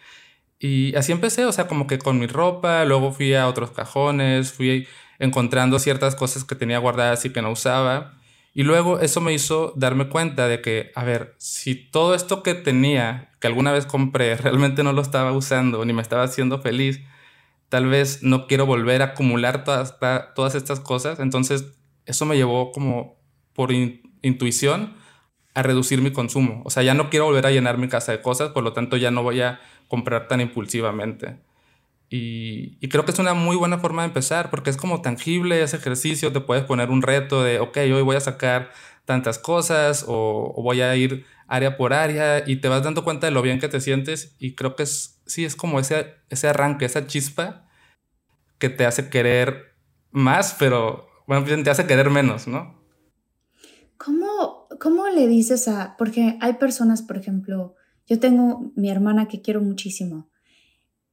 Y 0.60 0.96
así 0.96 1.12
empecé, 1.12 1.46
o 1.46 1.52
sea, 1.52 1.68
como 1.68 1.88
que 1.88 2.00
con 2.00 2.20
mi 2.20 2.28
ropa, 2.28 2.86
luego 2.86 3.12
fui 3.12 3.34
a 3.34 3.48
otros 3.48 3.72
cajones, 3.72 4.54
fui 4.54 4.88
encontrando 5.20 5.80
ciertas 5.80 6.16
cosas 6.16 6.44
que 6.44 6.56
tenía 6.56 6.80
guardadas 6.80 7.26
y 7.26 7.32
que 7.32 7.42
no 7.42 7.52
usaba. 7.52 8.14
Y 8.54 8.64
luego 8.64 9.00
eso 9.02 9.20
me 9.20 9.34
hizo 9.34 9.74
darme 9.76 10.08
cuenta 10.08 10.48
de 10.48 10.62
que, 10.62 10.92
a 10.96 11.04
ver, 11.04 11.36
si 11.38 11.76
todo 11.76 12.16
esto 12.16 12.42
que 12.42 12.54
tenía, 12.54 13.32
que 13.40 13.48
alguna 13.48 13.72
vez 13.74 13.86
compré 13.86 14.36
realmente 14.38 14.84
no 14.84 14.94
lo 14.94 15.02
estaba 15.02 15.34
usando 15.34 15.84
ni 15.86 15.94
me 15.94 16.02
estaba 16.02 16.24
haciendo 16.24 16.60
feliz, 16.62 17.02
tal 17.70 17.88
vez 17.88 18.24
no 18.24 18.48
quiero 18.48 18.66
volver 18.66 19.02
a 19.02 19.06
acumular 19.06 19.64
todas, 19.66 19.98
todas 20.36 20.56
estas 20.56 20.80
cosas. 20.80 21.20
Entonces, 21.20 21.66
eso 22.06 22.26
me 22.26 22.38
llevó 22.38 22.72
como 22.72 23.20
por 23.54 23.72
intuición 24.22 24.96
a 25.54 25.64
reducir 25.64 26.02
mi 26.02 26.12
consumo. 26.12 26.62
O 26.66 26.70
sea, 26.70 26.84
ya 26.84 26.94
no 26.94 27.10
quiero 27.10 27.26
volver 27.26 27.46
a 27.46 27.52
llenar 27.52 27.78
mi 27.78 27.88
casa 27.88 28.12
de 28.12 28.22
cosas, 28.22 28.52
por 28.52 28.64
lo 28.64 28.74
tanto 28.74 28.98
ya 28.98 29.12
no 29.12 29.24
voy 29.24 29.42
a 29.42 29.60
comprar 29.96 30.28
tan 30.28 30.42
impulsivamente. 30.42 31.38
Y, 32.10 32.78
creo 32.90 33.06
que 33.06 33.12
es 33.12 33.20
una 33.20 33.34
muy 33.34 33.56
buena 33.56 33.80
forma 33.80 34.02
de 34.02 34.10
empezar, 34.10 34.50
porque 34.50 34.70
es 34.70 34.78
como 34.78 35.02
tangible 35.02 35.64
ese 35.64 35.78
ejercicio, 35.78 36.34
te 36.34 36.42
puedes 36.42 36.66
poner 36.66 36.90
un 36.90 37.02
reto 37.02 37.44
de, 37.44 37.60
ok, 37.60 37.78
hoy 37.78 38.02
voy 38.02 38.18
a 38.18 38.20
sacar 38.20 38.72
tantas 39.06 39.40
cosas 39.40 40.04
o, 40.08 40.54
voy 40.62 40.82
a 40.82 40.94
ir 40.98 41.25
área 41.48 41.78
por 41.78 41.94
área 41.94 42.44
y 42.46 42.58
te 42.58 42.68
vas 42.68 42.84
dando 42.84 43.04
cuenta 43.04 43.28
de 43.28 43.32
lo 43.32 43.42
bien 43.42 43.60
que 43.60 43.70
te 43.70 43.80
sientes 43.80 44.36
y 44.38 44.56
creo 44.56 44.75
que 44.75 44.84
es, 44.84 45.22
sí, 45.25 45.46
es 45.46 45.56
como 45.56 45.80
ese, 45.80 46.16
ese 46.30 46.48
arranque, 46.50 46.86
esa 46.86 47.08
chispa 47.08 47.70
que 48.58 48.70
te 48.70 48.86
hace 48.86 49.10
querer 49.10 49.75
más, 50.12 50.56
pero 50.60 51.08
bueno, 51.28 51.46
te 51.64 51.70
hace 51.70 51.88
querer 51.88 52.10
menos, 52.10 52.48
¿no? 52.48 52.82
¿Cómo, 53.98 54.68
¿Cómo 54.80 55.08
le 55.08 55.28
dices 55.28 55.68
a, 55.68 55.96
porque 55.98 56.38
hay 56.42 56.54
personas, 56.54 57.02
por 57.02 57.18
ejemplo, 57.18 57.75
yo 58.08 58.20
tengo 58.20 58.72
mi 58.76 58.90
hermana 58.90 59.28
que 59.28 59.42
quiero 59.42 59.62
muchísimo, 59.62 60.30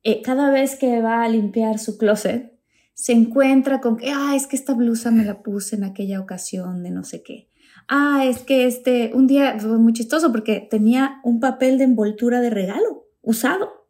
eh, 0.04 0.20
cada 0.22 0.50
vez 0.50 0.76
que 0.76 1.00
va 1.00 1.22
a 1.22 1.28
limpiar 1.28 1.78
su 1.78 1.96
closet, 1.96 2.52
se 2.94 3.12
encuentra 3.12 3.80
con 3.80 3.96
que, 3.96 4.10
ah, 4.10 4.34
es 4.34 4.46
que 4.46 4.56
esta 4.56 4.74
blusa 4.74 5.10
me 5.10 5.24
la 5.24 5.42
puse 5.42 5.76
en 5.76 5.84
aquella 5.84 6.20
ocasión 6.20 6.82
de 6.82 6.90
no 6.90 7.04
sé 7.04 7.22
qué. 7.22 7.48
Ah, 7.88 8.24
es 8.26 8.38
que 8.38 8.66
este, 8.66 9.12
un 9.14 9.26
día 9.26 9.58
fue 9.58 9.78
muy 9.78 9.92
chistoso 9.92 10.30
porque 10.30 10.66
tenía 10.70 11.20
un 11.24 11.40
papel 11.40 11.78
de 11.78 11.84
envoltura 11.84 12.40
de 12.40 12.50
regalo 12.50 13.06
usado. 13.22 13.86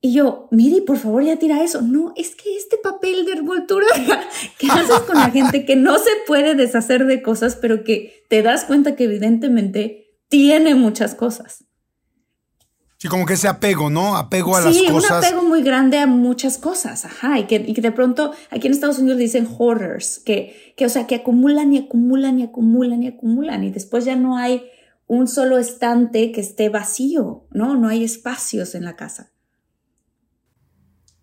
Y 0.00 0.14
yo, 0.14 0.48
Miri, 0.50 0.80
por 0.80 0.96
favor, 0.96 1.22
ya 1.22 1.36
tira 1.36 1.62
eso. 1.62 1.82
No, 1.82 2.14
es 2.16 2.34
que 2.34 2.56
este 2.56 2.78
papel 2.78 3.26
de 3.26 3.32
envoltura, 3.32 3.86
¿qué 4.58 4.68
haces 4.68 5.00
con 5.00 5.16
la 5.16 5.30
gente 5.30 5.66
que 5.66 5.76
no 5.76 5.98
se 5.98 6.10
puede 6.26 6.54
deshacer 6.54 7.06
de 7.06 7.22
cosas, 7.22 7.56
pero 7.56 7.84
que 7.84 8.24
te 8.28 8.42
das 8.42 8.64
cuenta 8.64 8.96
que 8.96 9.04
evidentemente 9.04 10.16
tiene 10.28 10.74
muchas 10.74 11.14
cosas? 11.14 11.66
Sí, 13.00 13.08
como 13.08 13.24
que 13.24 13.32
ese 13.32 13.48
apego, 13.48 13.88
¿no? 13.88 14.14
Apego 14.14 14.56
a 14.56 14.60
las 14.60 14.76
cosas. 14.76 14.82
Sí, 14.82 14.90
un 14.90 15.24
apego 15.24 15.42
muy 15.42 15.62
grande 15.62 15.96
a 15.96 16.06
muchas 16.06 16.58
cosas, 16.58 17.06
ajá, 17.06 17.38
y 17.38 17.46
que, 17.46 17.54
y 17.56 17.72
que 17.72 17.80
de 17.80 17.92
pronto 17.92 18.34
aquí 18.50 18.66
en 18.66 18.74
Estados 18.74 18.98
Unidos 18.98 19.18
dicen 19.18 19.48
hoarders, 19.58 20.18
que, 20.18 20.74
que, 20.76 20.84
o 20.84 20.90
sea, 20.90 21.06
que 21.06 21.14
acumulan 21.14 21.72
y 21.72 21.78
acumulan 21.78 22.38
y 22.38 22.42
acumulan 22.42 23.02
y 23.02 23.08
acumulan, 23.08 23.64
y 23.64 23.70
después 23.70 24.04
ya 24.04 24.16
no 24.16 24.36
hay 24.36 24.68
un 25.06 25.28
solo 25.28 25.56
estante 25.56 26.30
que 26.30 26.42
esté 26.42 26.68
vacío, 26.68 27.46
¿no? 27.50 27.74
No 27.74 27.88
hay 27.88 28.04
espacios 28.04 28.74
en 28.74 28.84
la 28.84 28.96
casa. 28.96 29.32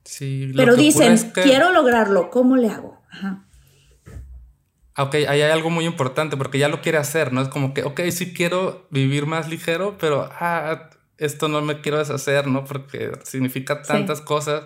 Sí, 0.04 0.52
Pero 0.56 0.76
dicen, 0.76 1.16
quiero 1.32 1.72
lograrlo, 1.72 2.32
¿cómo 2.32 2.58
le 2.58 2.70
hago? 2.70 3.04
Ajá. 3.12 3.46
Ok, 4.98 5.14
ahí 5.14 5.28
hay 5.28 5.52
algo 5.52 5.70
muy 5.70 5.86
importante 5.86 6.38
porque 6.38 6.58
ya 6.58 6.70
lo 6.70 6.82
quiere 6.82 6.98
hacer, 6.98 7.32
¿no? 7.34 7.42
Es 7.44 7.50
como 7.50 7.76
que, 7.76 7.84
ok, 7.84 8.02
sí 8.10 8.34
quiero 8.34 8.88
vivir 8.90 9.28
más 9.28 9.48
ligero, 9.48 9.96
pero 10.00 10.28
ah, 10.40 10.90
esto 11.18 11.48
no 11.48 11.62
me 11.62 11.82
quiero 11.82 11.98
deshacer, 11.98 12.48
¿no? 12.48 12.66
Porque 12.66 13.12
significa 13.24 13.82
tantas 13.82 14.22
cosas. 14.22 14.66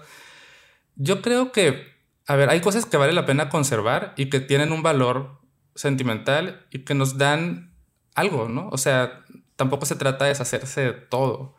Yo 0.96 1.22
creo 1.22 1.52
que, 1.52 1.88
a 2.28 2.36
ver, 2.36 2.50
hay 2.50 2.62
cosas 2.62 2.86
que 2.86 2.98
vale 2.98 3.14
la 3.14 3.26
pena 3.26 3.50
conservar 3.50 4.14
y 4.18 4.30
que 4.30 4.40
tienen 4.40 4.72
un 4.72 4.84
valor 4.84 5.40
sentimental 5.76 6.66
y 6.72 6.80
que 6.80 6.94
nos 6.94 7.18
dan 7.18 7.74
algo, 8.16 8.50
¿no? 8.50 8.70
O 8.70 8.78
sea, 8.78 9.24
tampoco 9.56 9.86
se 9.86 9.96
trata 9.96 10.26
de 10.26 10.30
deshacerse 10.30 10.82
de 10.82 10.94
todo. 10.94 11.56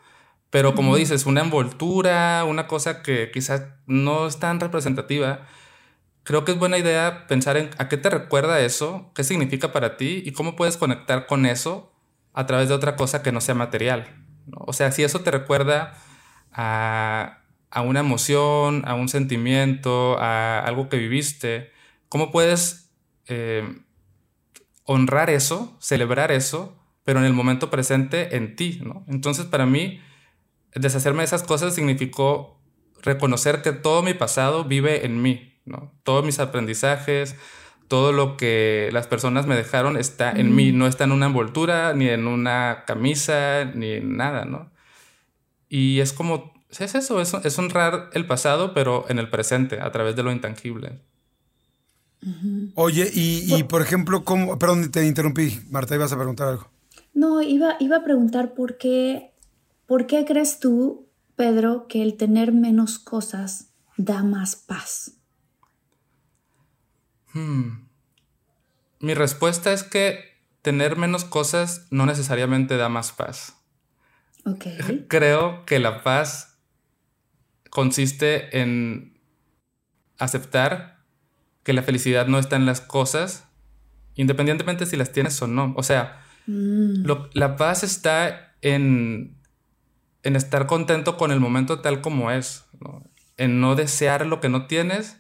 Pero 0.51 0.75
como 0.75 0.97
dices, 0.97 1.25
una 1.25 1.41
envoltura, 1.41 2.45
una 2.45 2.67
cosa 2.67 3.03
que 3.03 3.31
quizás 3.31 3.69
no 3.87 4.27
es 4.27 4.39
tan 4.39 4.61
representativa, 4.61 5.47
creo 6.25 6.45
que 6.45 6.53
es 6.53 6.59
buena 6.59 6.77
idea 6.77 7.27
pensar 7.27 7.57
en 7.57 7.71
a 7.79 7.89
qué 7.89 7.97
te 7.97 8.11
recuerda 8.11 8.61
eso, 8.61 9.11
qué 9.15 9.25
significa 9.25 9.73
para 9.73 9.97
ti 9.97 10.23
y 10.27 10.33
cómo 10.33 10.55
puedes 10.55 10.77
conectar 10.77 11.27
con 11.27 11.47
eso 11.47 11.93
a 12.35 12.47
través 12.47 12.69
de 12.69 12.75
otra 12.75 12.97
cosa 12.97 13.23
que 13.23 13.33
no 13.33 13.41
sea 13.41 13.55
material. 13.55 14.22
O 14.51 14.73
sea, 14.73 14.93
si 14.93 15.03
eso 15.03 15.21
te 15.21 15.31
recuerda 15.31 15.95
a, 16.53 17.39
una 17.85 18.01
emoción, 18.01 18.83
a 18.87 18.95
un 18.95 19.09
sentimiento, 19.09 20.19
a 20.19 20.61
algo 20.61 20.89
que 20.89 20.97
viviste, 20.97 21.71
¿cómo 22.09 22.31
puedes 22.31 22.91
eh, 23.27 23.81
honrar 24.85 25.31
eso, 25.31 25.77
celebrar 25.81 26.33
eso, 26.33 26.77
pero 27.05 27.21
en 27.21 27.25
el 27.25 27.33
momento 27.33 27.71
presente 27.71 28.37
en 28.37 28.57
ti? 28.57 28.83
Entonces, 29.09 29.47
para 29.47 29.67
mí, 29.67 30.01
deshacerme 30.75 31.21
de 31.21 31.27
esas 31.27 31.43
cosas 31.43 31.75
significó 31.75 32.61
reconocer 33.03 33.63
que 33.63 33.73
todo 33.73 34.03
mi 34.03 34.15
pasado 34.15 34.65
vive 34.65 35.05
en 35.05 35.23
mí, 35.23 35.61
¿no? 35.65 35.93
Todos 36.03 36.25
mis 36.25 36.39
aprendizajes, 36.39 37.37
todo 37.93 38.11
lo 38.11 38.39
que 38.39 38.89
las 38.91 39.07
personas 39.07 39.47
me 39.47 39.55
dejaron 39.55 39.99
está 39.99 40.33
en 40.33 40.57
mí, 40.57 40.73
no 40.73 40.87
está 40.87 41.05
en 41.05 41.13
una 41.13 41.27
envoltura, 41.27 41.93
ni 41.93 42.09
en 42.09 42.27
una 42.27 42.85
camisa, 42.87 43.67
ni 43.67 43.91
en 43.91 44.17
nada, 44.17 44.47
¿no? 44.47 44.71
Y 45.69 46.01
es 46.01 46.15
como, 46.15 46.55
es 46.71 46.95
eso, 46.95 47.21
es, 47.21 47.59
honrar 47.59 48.09
el 48.15 48.27
pasado, 48.27 48.73
pero 48.73 49.05
en 49.11 49.19
el 49.19 49.29
presente, 49.29 49.79
a 49.79 49.93
través 49.93 50.17
de 50.17 50.23
lo 50.23 50.33
intangible. 50.33 51.01
Oye, 52.77 53.11
y, 53.13 53.63
por 53.65 53.83
ejemplo, 53.83 54.25
¿cómo? 54.25 54.59
Perdón, 54.59 54.91
te 54.91 55.07
interrumpí, 55.07 55.61
Marta, 55.69 55.95
ibas 55.95 56.15
a 56.15 56.17
preguntar 56.17 56.49
algo. 56.49 56.71
No, 57.13 57.43
iba, 57.43 57.77
iba 57.79 57.99
a 57.99 58.05
preguntar 58.05 58.55
por 58.55 58.79
qué, 58.79 59.35
por 59.85 60.07
qué 60.07 60.25
crees 60.25 60.61
tú, 60.61 61.09
Pedro, 61.37 61.89
que 61.89 62.01
el 62.01 62.17
tener 62.17 62.53
menos 62.53 62.99
cosas 62.99 63.67
da 63.99 64.23
más 64.23 64.57
paz. 64.57 65.19
Hmm. 67.35 67.82
Mi 69.03 69.15
respuesta 69.15 69.73
es 69.73 69.83
que 69.83 70.33
tener 70.63 70.97
menos 70.97 71.25
cosas 71.25 71.89
no 71.91 72.07
necesariamente 72.07 72.77
da 72.77 72.89
más 72.89 73.13
paz. 73.13 73.57
Creo 75.09 75.67
que 75.67 75.79
la 75.79 76.03
paz 76.03 76.59
consiste 77.69 78.61
en 78.61 79.21
aceptar 80.19 81.01
que 81.65 81.73
la 81.73 81.83
felicidad 81.83 82.27
no 82.29 82.39
está 82.39 82.57
en 82.57 82.65
las 82.65 82.81
cosas, 82.81 83.49
independientemente 84.15 84.87
si 84.87 84.97
las 84.97 85.13
tienes 85.13 85.41
o 85.43 85.49
no. 85.49 85.75
O 85.77 85.83
sea, 85.83 86.23
mm. 86.47 87.05
la 87.35 87.57
paz 87.57 87.83
está 87.83 88.55
en, 88.63 89.37
en 90.23 90.37
estar 90.37 90.67
contento 90.67 91.17
con 91.17 91.33
el 91.33 91.41
momento 91.41 91.81
tal 91.81 92.01
como 92.01 92.31
es, 92.31 92.65
en 93.37 93.61
no 93.61 93.75
desear 93.75 94.27
lo 94.27 94.41
que 94.41 94.49
no 94.49 94.67
tienes 94.67 95.19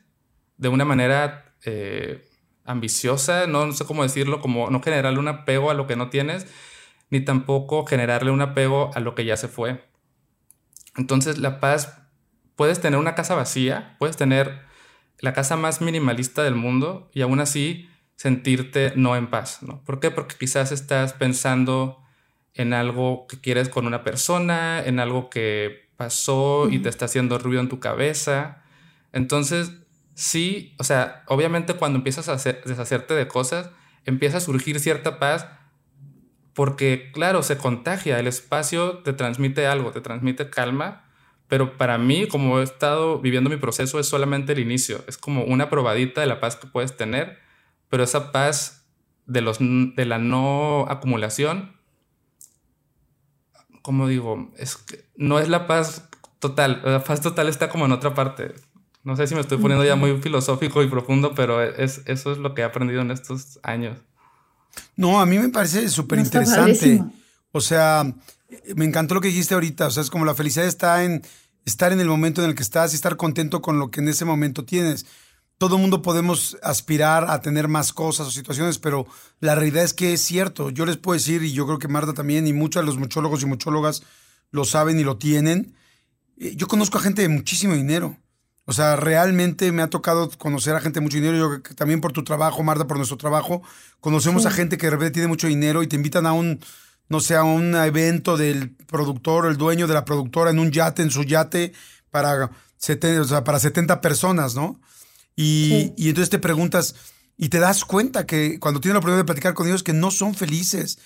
de 0.57 0.69
una 0.69 0.85
manera 0.85 1.57
eh, 1.65 2.29
ambiciosa, 2.64 3.47
no, 3.47 3.71
sé 3.73 3.85
cómo 3.85 4.02
decirlo, 4.02 4.40
como 4.40 4.71
no 4.71 4.81
generarle 4.81 5.19
un 5.19 5.28
apego 5.28 5.71
a 5.71 5.75
lo 5.75 5.87
que 5.87 5.97
no 5.97 6.11
tienes, 6.11 6.47
ni 7.11 7.21
tampoco 7.21 7.85
generarle 7.87 8.31
un 8.31 8.40
apego 8.40 8.90
a 8.95 9.00
lo 9.00 9.14
que 9.14 9.25
ya 9.25 9.37
se 9.37 9.49
fue. 9.49 9.85
Entonces 10.97 11.38
la 11.38 11.61
paz, 11.61 11.99
puedes 12.57 12.81
tener 12.81 12.99
una 12.99 13.14
casa 13.14 13.35
vacía, 13.35 13.97
puedes 13.99 14.16
tener 14.16 14.62
la 15.19 15.33
casa 15.33 15.57
más 15.57 15.81
minimalista 15.81 16.42
del 16.42 16.54
mundo 16.54 17.11
y 17.12 17.23
aún 17.23 17.40
así 17.40 17.88
sentirte 18.16 18.92
no 18.97 19.16
en 19.16 19.31
paz, 19.31 19.62
¿no? 19.62 19.83
¿Por 19.85 20.00
qué? 20.00 20.11
Porque 20.11 20.37
quizás 20.38 20.73
estás 20.73 21.12
pensando 21.12 22.02
en 22.54 22.73
algo 22.73 23.26
que 23.26 23.40
quieres 23.40 23.69
con 23.69 23.87
una 23.87 24.04
persona, 24.04 24.83
en 24.85 25.00
algo 25.00 25.31
que 25.31 25.90
pasó 25.97 26.69
y 26.71 26.78
te 26.78 26.88
está 26.88 27.07
haciendo 27.07 27.38
ruido 27.38 27.61
en 27.61 27.69
tu 27.69 27.81
cabeza. 27.81 28.62
Entonces, 29.12 29.73
sí, 30.14 30.75
o 30.78 30.85
sea, 30.85 31.25
obviamente 31.26 31.75
cuando 31.75 31.99
empiezas 31.99 32.28
a 32.28 32.37
deshacerte 32.37 33.14
de 33.14 33.28
cosas, 33.28 33.71
empieza 34.04 34.38
a 34.38 34.40
surgir 34.40 34.81
cierta 34.81 35.19
paz 35.19 35.47
porque, 36.54 37.11
claro, 37.12 37.42
se 37.42 37.57
contagia, 37.57 38.19
el 38.19 38.26
espacio 38.26 38.99
te 38.99 39.12
transmite 39.12 39.66
algo, 39.66 39.90
te 39.90 40.00
transmite 40.00 40.50
calma, 40.50 41.04
pero 41.49 41.76
para 41.76 41.99
mí, 41.99 42.28
como 42.28 42.61
he 42.61 42.62
estado 42.62 43.21
viviendo 43.21 43.50
mi 43.50 43.57
proceso, 43.57 43.99
es 43.99 44.09
solamente 44.09 44.52
el 44.52 44.59
inicio, 44.59 45.04
es 45.07 45.16
como 45.19 45.45
una 45.45 45.71
probadita 45.71 46.21
de 46.21 46.26
la 46.26 46.40
paz 46.40 46.57
que 46.57 46.66
puedes 46.66 46.97
tener, 46.97 47.38
pero 47.88 48.04
esa 48.04 48.33
paz 48.33 48.87
de, 49.26 49.40
los, 49.40 49.59
de 49.61 50.04
la 50.04 50.19
no 50.19 50.87
acumulación, 50.88 51.76
como 53.83 54.09
digo, 54.09 54.50
es 54.57 54.85
no 55.16 55.38
es 55.40 55.49
la 55.49 55.66
paz 55.66 56.09
total, 56.38 56.83
la 56.85 57.02
paz 57.02 57.21
total 57.21 57.49
está 57.49 57.69
como 57.69 57.87
en 57.87 57.92
otra 57.92 58.14
parte. 58.14 58.54
No 59.04 59.16
sé 59.16 59.26
si 59.26 59.35
me 59.35 59.40
estoy 59.40 59.59
poniendo 59.59 59.85
ya 59.85 59.97
muy 59.97 60.16
filosófico 60.21 60.82
y 60.82 60.88
profundo, 60.88 61.35
pero 61.35 61.62
es, 61.62 62.02
eso 62.06 62.30
es 62.32 62.38
lo 62.38 62.54
que 62.54 62.62
he 62.62 62.64
aprendido 62.64 63.00
en 63.00 63.11
estos 63.11 63.59
años. 63.62 63.99
No, 64.97 65.21
a 65.21 65.26
mí 65.26 65.38
me 65.38 65.49
parece 65.49 65.88
súper 65.88 66.21
interesante. 66.21 67.02
O 67.50 67.61
sea, 67.61 68.04
me 68.76 68.85
encantó 68.85 69.14
lo 69.14 69.21
que 69.21 69.28
dijiste 69.28 69.54
ahorita. 69.54 69.88
O 69.88 69.90
sea, 69.90 70.02
es 70.02 70.11
como 70.11 70.25
la 70.25 70.35
felicidad 70.35 70.66
está 70.66 71.04
en 71.04 71.23
estar 71.64 71.92
en 71.92 72.00
el 72.00 72.09
momento 72.09 72.42
en 72.42 72.50
el 72.50 72.54
que 72.54 72.62
estás 72.62 72.92
y 72.92 72.97
estar 72.97 73.16
contento 73.16 73.61
con 73.61 73.78
lo 73.78 73.90
que 73.90 74.00
en 74.00 74.09
ese 74.09 74.25
momento 74.25 74.64
tienes. 74.64 75.06
Todo 75.59 75.78
mundo 75.78 76.02
podemos 76.02 76.56
aspirar 76.62 77.30
a 77.30 77.40
tener 77.40 77.68
más 77.68 77.92
cosas 77.92 78.26
o 78.26 78.30
situaciones, 78.30 78.78
pero 78.78 79.06
la 79.40 79.54
realidad 79.54 79.85
es 79.85 79.94
que 79.94 80.12
es 80.12 80.21
cierto. 80.21 80.71
Yo 80.71 80.87
les 80.87 80.97
puedo 80.97 81.14
decir, 81.14 81.42
y 81.42 81.52
yo 81.52 81.66
creo 81.66 81.78
que 81.78 81.88
Marta 81.88 82.14
también, 82.14 82.47
y 82.47 82.52
muchos 82.52 82.82
de 82.82 82.87
los 82.87 82.99
muchólogos 82.99 83.42
y 83.42 83.47
muchólogas 83.47 84.02
lo 84.50 84.64
saben 84.64 84.99
y 84.99 85.04
lo 85.04 85.18
tienen. 85.18 85.75
Eh, 86.37 86.54
Yo 86.56 86.66
conozco 86.66 86.99
a 86.99 87.02
gente 87.02 87.23
de 87.23 87.28
muchísimo 87.28 87.75
dinero. 87.75 88.16
O 88.64 88.73
sea, 88.73 88.95
realmente 88.97 89.73
me 89.73 89.83
ha 89.83 89.90
tocado 89.90 90.31
conocer 90.38 90.75
a 90.76 90.81
gente 90.81 91.00
de 91.00 91.04
mucho 91.04 91.16
dinero. 91.16 91.37
Yo 91.37 91.62
también 91.75 92.00
por 92.00 92.12
tu 92.12 92.23
trabajo, 92.23 92.62
Marta, 92.62 92.87
por 92.87 92.97
nuestro 92.97 93.16
trabajo, 93.16 93.62
conocemos 94.00 94.42
Sí. 94.42 94.49
a 94.49 94.50
gente 94.52 94.78
que 94.78 94.87
de 94.87 94.90
repente 94.90 95.12
tiene 95.14 95.28
mucho 95.28 95.49
dinero 95.49 95.83
y 95.83 95.88
te 95.88 95.97
invitan 95.97 96.26
a 96.26 96.33
un, 96.33 96.61
no 97.09 97.21
sé, 97.21 97.35
a 97.35 97.42
un 97.42 97.75
evento 97.75 98.37
del 98.37 98.71
productor, 98.87 99.47
el 99.47 99.57
dueño 99.57 99.87
de 99.88 99.95
la 99.95 100.04
productora, 100.04 100.50
en 100.50 100.61
un 100.61 100.71
yate, 100.71 101.02
en 101.02 101.11
su 101.11 101.25
yate, 101.25 101.73
para 102.11 102.50
70, 102.78 103.21
o 103.23 103.25
sea, 103.25 103.42
para 103.45 103.59
70 103.59 104.00
personas, 104.00 104.54
¿no? 104.54 104.81
Y, 105.35 105.69
Sí. 105.69 105.95
y 105.97 106.09
entonces 106.11 106.31
te 106.31 106.38
preguntas, 106.38 106.95
y 107.37 107.49
te 107.49 107.59
das 107.59 107.85
cuenta 107.85 108.26
que 108.26 108.61
cuando 108.61 108.81
tienes 108.81 108.95
la 108.95 108.99
oportunidad 108.99 109.23
de 109.23 109.26
platicar 109.26 109.54
con 109.54 109.66
ellos, 109.66 109.83
que 109.83 109.92
no 109.92 110.11
son 110.12 110.35
felices. 110.35 110.99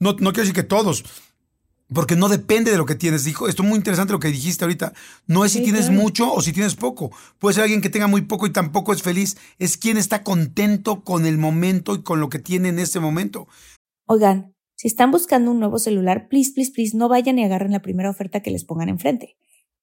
No, 0.00 0.12
no 0.12 0.32
quiero 0.32 0.40
decir 0.42 0.54
que 0.54 0.62
todos, 0.64 1.04
porque 1.92 2.16
no 2.16 2.28
depende 2.28 2.70
de 2.70 2.76
lo 2.78 2.86
que 2.86 2.94
tienes. 2.94 3.24
Dijo, 3.24 3.48
esto 3.48 3.62
es 3.62 3.68
muy 3.68 3.76
interesante 3.76 4.12
lo 4.12 4.20
que 4.20 4.28
dijiste 4.28 4.64
ahorita. 4.64 4.92
No 5.26 5.44
es 5.44 5.52
si 5.52 5.58
Sí, 5.58 5.64
tienes 5.64 5.86
claro. 5.86 6.00
mucho 6.02 6.32
o 6.32 6.40
si 6.40 6.52
tienes 6.52 6.74
poco. 6.76 7.10
Puede 7.38 7.54
ser 7.54 7.64
alguien 7.64 7.80
que 7.80 7.90
tenga 7.90 8.06
muy 8.06 8.22
poco 8.22 8.46
y 8.46 8.52
tampoco 8.52 8.92
es 8.92 9.02
feliz. 9.02 9.36
Es 9.58 9.76
quien 9.76 9.96
está 9.96 10.22
contento 10.22 11.02
con 11.04 11.26
el 11.26 11.38
momento 11.38 11.94
y 11.94 12.02
con 12.02 12.20
lo 12.20 12.28
que 12.28 12.38
tiene 12.38 12.68
en 12.68 12.78
ese 12.78 13.00
momento. 13.00 13.48
Oigan, 14.06 14.54
si 14.76 14.88
están 14.88 15.10
buscando 15.10 15.50
un 15.50 15.58
nuevo 15.58 15.78
celular, 15.78 16.28
please, 16.28 16.52
please, 16.54 16.72
please, 16.72 16.96
no 16.96 17.08
vayan 17.08 17.38
y 17.38 17.44
agarren 17.44 17.72
la 17.72 17.82
primera 17.82 18.10
oferta 18.10 18.40
que 18.40 18.50
les 18.50 18.64
pongan 18.64 18.88
enfrente. 18.88 19.36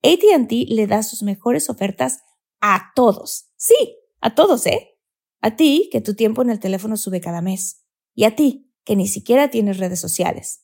ATT 0.04 0.52
le 0.70 0.88
da 0.88 1.04
sus 1.04 1.24
mejores 1.24 1.70
ofertas 1.70 2.20
a 2.62 2.92
todos. 2.96 3.50
Sí, 3.58 3.76
a 4.22 4.34
todos, 4.36 4.66
¿eh? 4.66 4.98
A 5.42 5.56
ti, 5.56 5.90
que 5.92 6.02
tu 6.02 6.16
tiempo 6.16 6.42
en 6.42 6.50
el 6.50 6.60
teléfono 6.60 6.98
sube 6.98 7.22
cada 7.22 7.42
mes. 7.42 7.84
Y 8.16 8.24
a 8.24 8.36
ti, 8.36 8.72
que 8.84 8.96
ni 8.96 9.08
siquiera 9.08 9.50
tienes 9.50 9.78
redes 9.78 10.00
sociales. 10.00 10.64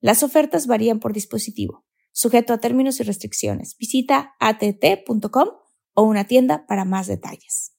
Las 0.00 0.22
ofertas 0.22 0.66
varían 0.66 0.98
por 0.98 1.12
dispositivo, 1.12 1.84
sujeto 2.12 2.52
a 2.52 2.58
términos 2.58 3.00
y 3.00 3.02
restricciones. 3.02 3.76
Visita 3.78 4.34
att.com 4.40 5.48
o 5.94 6.02
una 6.02 6.24
tienda 6.24 6.66
para 6.66 6.84
más 6.84 7.06
detalles. 7.06 7.72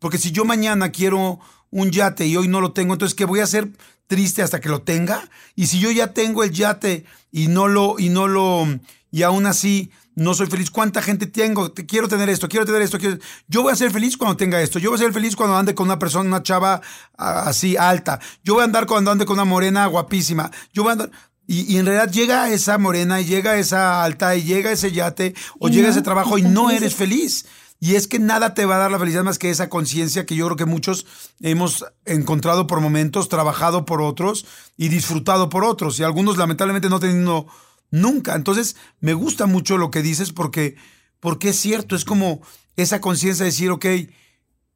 Porque 0.00 0.18
si 0.18 0.32
yo 0.32 0.44
mañana 0.44 0.90
quiero 0.90 1.38
un 1.70 1.90
yate 1.90 2.26
y 2.26 2.36
hoy 2.36 2.48
no 2.48 2.60
lo 2.60 2.72
tengo, 2.72 2.94
entonces 2.94 3.14
¿qué 3.14 3.24
voy 3.24 3.40
a 3.40 3.44
hacer 3.44 3.70
triste 4.06 4.42
hasta 4.42 4.60
que 4.60 4.68
lo 4.68 4.82
tenga? 4.82 5.30
Y 5.54 5.66
si 5.66 5.78
yo 5.78 5.90
ya 5.90 6.12
tengo 6.12 6.42
el 6.42 6.50
yate 6.50 7.04
y 7.30 7.46
no 7.48 7.68
lo, 7.68 7.98
y 7.98 8.08
no 8.08 8.26
lo, 8.26 8.66
y 9.12 9.22
aún 9.22 9.46
así 9.46 9.90
no 10.16 10.34
soy 10.34 10.46
feliz, 10.48 10.70
¿cuánta 10.70 11.00
gente 11.02 11.26
tengo? 11.26 11.70
Te- 11.72 11.86
Quiero 11.86 12.08
tener 12.08 12.28
esto, 12.28 12.48
quiero 12.48 12.66
tener 12.66 12.82
esto. 12.82 12.98
Quiero... 12.98 13.18
Yo 13.48 13.62
voy 13.62 13.72
a 13.72 13.76
ser 13.76 13.90
feliz 13.90 14.16
cuando 14.16 14.36
tenga 14.36 14.60
esto. 14.60 14.78
Yo 14.78 14.90
voy 14.90 14.98
a 14.98 15.02
ser 15.02 15.12
feliz 15.12 15.36
cuando 15.36 15.56
ande 15.56 15.74
con 15.74 15.86
una 15.86 15.98
persona, 15.98 16.28
una 16.28 16.42
chava 16.42 16.80
así 17.16 17.76
alta. 17.76 18.20
Yo 18.44 18.54
voy 18.54 18.62
a 18.62 18.64
andar 18.64 18.86
cuando 18.86 19.10
ande 19.10 19.24
con 19.24 19.34
una 19.34 19.44
morena 19.44 19.86
guapísima. 19.86 20.50
Yo 20.72 20.82
voy 20.82 20.90
a 20.90 20.92
andar... 20.92 21.10
Y, 21.46 21.62
y 21.74 21.78
en 21.78 21.86
realidad 21.86 22.12
llega 22.12 22.48
esa 22.50 22.78
morena 22.78 23.20
y 23.20 23.24
llega 23.24 23.56
esa 23.56 24.04
alta 24.04 24.36
y 24.36 24.44
llega 24.44 24.70
ese 24.70 24.92
yate 24.92 25.34
o 25.58 25.68
Y 25.68 25.72
llega 25.72 25.88
no, 25.88 25.92
ese 25.92 26.02
trabajo 26.02 26.38
y 26.38 26.42
no 26.42 26.70
eres 26.70 26.94
feliz. 26.94 27.46
Y 27.80 27.94
es 27.94 28.06
que 28.06 28.18
nada 28.18 28.52
te 28.54 28.66
va 28.66 28.76
a 28.76 28.78
dar 28.78 28.90
la 28.90 28.98
felicidad 28.98 29.24
más 29.24 29.38
que 29.38 29.50
esa 29.50 29.68
conciencia 29.70 30.26
que 30.26 30.36
yo 30.36 30.44
creo 30.46 30.56
que 30.56 30.66
muchos 30.66 31.06
hemos 31.40 31.84
encontrado 32.04 32.66
por 32.66 32.80
momentos, 32.80 33.28
trabajado 33.28 33.84
por 33.84 34.02
otros 34.02 34.44
y 34.76 34.90
disfrutado 34.90 35.48
por 35.48 35.64
otros. 35.64 35.98
Y 35.98 36.04
algunos 36.04 36.36
lamentablemente 36.36 36.88
no 36.90 37.00
teniendo 37.00 37.46
nunca. 37.90 38.34
Entonces, 38.34 38.76
me 39.00 39.14
gusta 39.14 39.46
mucho 39.46 39.78
lo 39.78 39.90
que 39.90 40.02
dices 40.02 40.32
porque, 40.32 40.76
porque 41.20 41.50
es 41.50 41.56
cierto, 41.56 41.96
es 41.96 42.04
como 42.04 42.40
esa 42.76 43.00
conciencia 43.00 43.44
de 43.44 43.50
decir, 43.50 43.70
ok, 43.70 43.86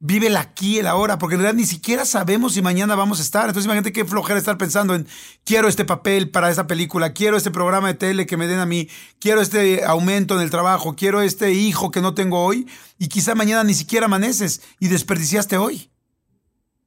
vive 0.06 0.26
el 0.26 0.36
aquí, 0.36 0.78
el 0.78 0.86
ahora, 0.86 1.18
porque 1.18 1.36
en 1.36 1.40
realidad 1.40 1.58
ni 1.58 1.66
siquiera 1.66 2.04
sabemos 2.04 2.52
si 2.52 2.60
mañana 2.60 2.94
vamos 2.94 3.20
a 3.20 3.22
estar. 3.22 3.46
Entonces, 3.46 3.64
imagínate 3.64 3.92
qué 3.92 4.04
flojera 4.04 4.38
estar 4.38 4.58
pensando 4.58 4.94
en, 4.94 5.06
quiero 5.44 5.66
este 5.66 5.86
papel 5.86 6.30
para 6.30 6.50
esa 6.50 6.66
película, 6.66 7.14
quiero 7.14 7.38
este 7.38 7.50
programa 7.50 7.88
de 7.88 7.94
tele 7.94 8.26
que 8.26 8.36
me 8.36 8.46
den 8.46 8.58
a 8.58 8.66
mí, 8.66 8.88
quiero 9.18 9.40
este 9.40 9.82
aumento 9.84 10.36
en 10.36 10.42
el 10.42 10.50
trabajo, 10.50 10.94
quiero 10.94 11.22
este 11.22 11.52
hijo 11.52 11.90
que 11.90 12.02
no 12.02 12.12
tengo 12.12 12.44
hoy, 12.44 12.68
y 12.98 13.08
quizá 13.08 13.34
mañana 13.34 13.64
ni 13.64 13.72
siquiera 13.72 14.04
amaneces 14.04 14.60
y 14.78 14.88
desperdiciaste 14.88 15.56
hoy. 15.56 15.90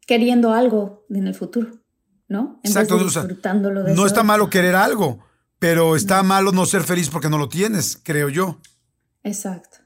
Queriendo 0.06 0.54
algo 0.54 1.06
en 1.10 1.26
el 1.26 1.34
futuro, 1.34 1.72
¿no? 2.28 2.60
En 2.64 2.70
Exacto, 2.70 2.96
vez 2.96 3.04
de 3.04 3.08
o 3.08 3.12
sea, 3.12 3.22
disfrutándolo 3.24 3.84
de 3.84 3.96
No 3.96 4.06
está 4.06 4.22
malo 4.22 4.50
querer 4.50 4.76
algo, 4.76 5.26
pero 5.60 5.96
está 5.96 6.24
malo 6.24 6.52
no 6.52 6.66
ser 6.66 6.84
feliz 6.84 7.10
porque 7.10 7.30
no 7.30 7.38
lo 7.38 7.50
tienes, 7.50 8.00
creo 8.04 8.30
yo. 8.30 8.60
Exacto, 9.24 9.80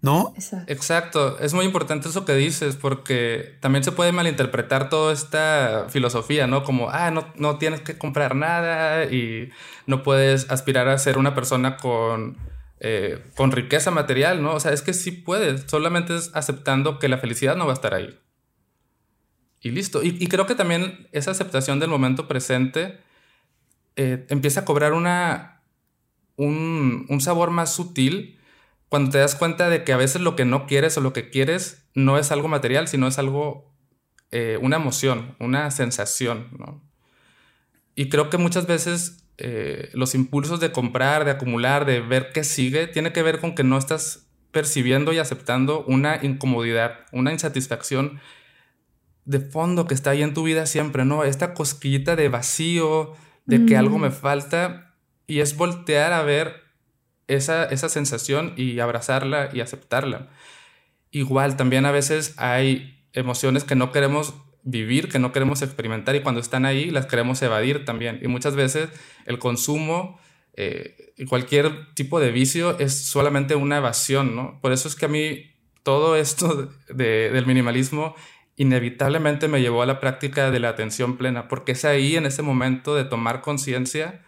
¿No? 0.00 0.32
exacto. 0.36 0.72
Exacto, 0.72 1.38
es 1.40 1.54
muy 1.54 1.64
importante 1.64 2.08
eso 2.08 2.24
que 2.24 2.34
dices 2.34 2.76
porque 2.76 3.58
también 3.60 3.82
se 3.82 3.90
puede 3.90 4.12
malinterpretar 4.12 4.88
toda 4.88 5.12
esta 5.12 5.86
filosofía, 5.88 6.46
¿no? 6.46 6.62
Como, 6.62 6.88
ah, 6.90 7.10
no, 7.10 7.32
no 7.36 7.58
tienes 7.58 7.80
que 7.80 7.98
comprar 7.98 8.36
nada 8.36 9.06
y 9.06 9.50
no 9.86 10.04
puedes 10.04 10.48
aspirar 10.50 10.88
a 10.88 10.98
ser 10.98 11.18
una 11.18 11.34
persona 11.34 11.76
con, 11.76 12.38
eh, 12.78 13.24
con 13.34 13.50
riqueza 13.50 13.90
material, 13.90 14.40
¿no? 14.40 14.54
O 14.54 14.60
sea, 14.60 14.72
es 14.72 14.82
que 14.82 14.94
sí 14.94 15.10
puedes, 15.10 15.64
solamente 15.68 16.14
es 16.14 16.30
aceptando 16.32 17.00
que 17.00 17.08
la 17.08 17.18
felicidad 17.18 17.56
no 17.56 17.66
va 17.66 17.72
a 17.72 17.74
estar 17.74 17.92
ahí. 17.92 18.16
Y 19.60 19.72
listo. 19.72 20.04
Y, 20.04 20.16
y 20.20 20.28
creo 20.28 20.46
que 20.46 20.54
también 20.54 21.08
esa 21.10 21.32
aceptación 21.32 21.80
del 21.80 21.90
momento 21.90 22.28
presente 22.28 23.00
eh, 23.98 24.26
empieza 24.30 24.60
a 24.60 24.64
cobrar 24.64 24.92
una, 24.92 25.60
un, 26.36 27.04
un 27.08 27.20
sabor 27.20 27.50
más 27.50 27.74
sutil 27.74 28.38
cuando 28.88 29.10
te 29.10 29.18
das 29.18 29.34
cuenta 29.34 29.68
de 29.68 29.82
que 29.82 29.92
a 29.92 29.96
veces 29.96 30.22
lo 30.22 30.36
que 30.36 30.44
no 30.44 30.66
quieres 30.66 30.96
o 30.96 31.00
lo 31.00 31.12
que 31.12 31.30
quieres 31.30 31.84
no 31.94 32.16
es 32.16 32.30
algo 32.30 32.46
material, 32.46 32.86
sino 32.86 33.08
es 33.08 33.18
algo, 33.18 33.74
eh, 34.30 34.56
una 34.62 34.76
emoción, 34.76 35.34
una 35.40 35.68
sensación, 35.72 36.46
¿no? 36.56 36.80
Y 37.96 38.08
creo 38.08 38.30
que 38.30 38.38
muchas 38.38 38.68
veces 38.68 39.24
eh, 39.36 39.90
los 39.94 40.14
impulsos 40.14 40.60
de 40.60 40.70
comprar, 40.70 41.24
de 41.24 41.32
acumular, 41.32 41.84
de 41.84 42.00
ver 42.00 42.30
qué 42.32 42.44
sigue, 42.44 42.86
tiene 42.86 43.12
que 43.12 43.24
ver 43.24 43.40
con 43.40 43.56
que 43.56 43.64
no 43.64 43.76
estás 43.76 44.28
percibiendo 44.52 45.12
y 45.12 45.18
aceptando 45.18 45.84
una 45.86 46.20
incomodidad, 46.22 47.00
una 47.10 47.32
insatisfacción 47.32 48.20
de 49.24 49.40
fondo 49.40 49.88
que 49.88 49.94
está 49.94 50.10
ahí 50.10 50.22
en 50.22 50.34
tu 50.34 50.44
vida 50.44 50.66
siempre, 50.66 51.04
¿no? 51.04 51.24
Esta 51.24 51.52
cosquillita 51.52 52.14
de 52.14 52.28
vacío, 52.28 53.16
de 53.48 53.66
que 53.66 53.76
algo 53.76 53.98
me 53.98 54.10
falta, 54.10 54.94
y 55.26 55.40
es 55.40 55.56
voltear 55.56 56.12
a 56.12 56.22
ver 56.22 56.62
esa, 57.26 57.64
esa 57.64 57.88
sensación 57.88 58.52
y 58.56 58.78
abrazarla 58.80 59.50
y 59.52 59.60
aceptarla. 59.60 60.28
Igual, 61.10 61.56
también 61.56 61.84
a 61.86 61.90
veces 61.90 62.34
hay 62.36 63.04
emociones 63.12 63.64
que 63.64 63.74
no 63.74 63.90
queremos 63.90 64.34
vivir, 64.62 65.08
que 65.08 65.18
no 65.18 65.32
queremos 65.32 65.62
experimentar 65.62 66.14
y 66.14 66.20
cuando 66.20 66.40
están 66.40 66.66
ahí 66.66 66.90
las 66.90 67.06
queremos 67.06 67.40
evadir 67.42 67.84
también. 67.84 68.20
Y 68.22 68.28
muchas 68.28 68.54
veces 68.54 68.90
el 69.24 69.38
consumo 69.38 70.20
eh, 70.54 71.14
cualquier 71.28 71.94
tipo 71.94 72.20
de 72.20 72.30
vicio 72.32 72.78
es 72.78 72.92
solamente 73.06 73.54
una 73.54 73.78
evasión, 73.78 74.34
¿no? 74.36 74.58
Por 74.60 74.72
eso 74.72 74.88
es 74.88 74.94
que 74.96 75.06
a 75.06 75.08
mí 75.08 75.52
todo 75.82 76.16
esto 76.16 76.70
de- 76.88 77.30
del 77.30 77.46
minimalismo 77.46 78.14
inevitablemente 78.58 79.48
me 79.48 79.60
llevó 79.62 79.80
a 79.82 79.86
la 79.86 80.00
práctica 80.00 80.50
de 80.50 80.60
la 80.60 80.68
atención 80.68 81.16
plena, 81.16 81.48
porque 81.48 81.72
es 81.72 81.84
ahí, 81.86 82.16
en 82.16 82.26
ese 82.26 82.42
momento 82.42 82.94
de 82.94 83.04
tomar 83.04 83.40
conciencia, 83.40 84.22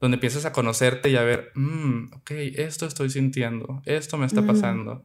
donde 0.00 0.16
empiezas 0.16 0.44
a 0.44 0.52
conocerte 0.52 1.10
y 1.10 1.16
a 1.16 1.22
ver, 1.22 1.52
"Mm, 1.54 2.12
ok, 2.14 2.30
esto 2.56 2.86
estoy 2.86 3.10
sintiendo, 3.10 3.82
esto 3.86 4.16
me 4.18 4.26
está 4.26 4.42
Mm. 4.42 4.46
pasando. 4.46 5.04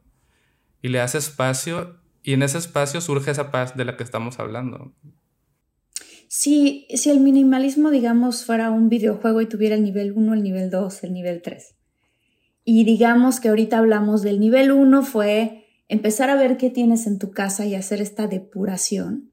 Y 0.82 0.88
le 0.88 0.98
das 0.98 1.14
espacio 1.14 1.98
y 2.24 2.34
en 2.34 2.42
ese 2.42 2.58
espacio 2.58 3.00
surge 3.02 3.32
esa 3.32 3.52
paz 3.52 3.76
de 3.78 3.86
la 3.86 3.96
que 3.98 4.04
estamos 4.04 4.40
hablando. 4.40 4.94
Si, 6.28 6.88
si 6.96 7.10
el 7.10 7.20
minimalismo, 7.22 7.92
digamos, 7.92 8.46
fuera 8.46 8.70
un 8.72 8.88
videojuego 8.90 9.42
y 9.42 9.48
tuviera 9.48 9.76
el 9.76 9.84
nivel 9.84 10.14
1, 10.16 10.34
el 10.34 10.44
nivel 10.44 10.70
2, 10.70 11.04
el 11.04 11.14
nivel 11.14 11.42
3. 11.42 11.76
Y 12.64 12.84
digamos 12.84 13.40
que 13.40 13.50
ahorita 13.50 13.78
hablamos 13.80 14.22
del 14.22 14.40
nivel 14.40 14.72
1 14.72 15.02
fue 15.04 15.66
empezar 15.90 16.30
a 16.30 16.36
ver 16.36 16.56
qué 16.58 16.70
tienes 16.70 17.08
en 17.08 17.20
tu 17.20 17.32
casa 17.32 17.66
y 17.66 17.76
hacer 17.76 18.00
esta 18.00 18.28
depuración. 18.28 19.32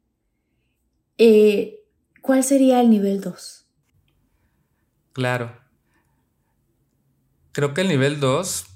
Eh, 1.19 1.85
¿Cuál 2.23 2.43
sería 2.43 2.81
el 2.81 2.91
nivel 2.91 3.21
2? 3.21 3.67
Claro. 5.13 5.57
Creo 7.53 7.73
que 7.73 7.83
el 7.83 7.89
nivel 7.89 8.21
2, 8.21 8.67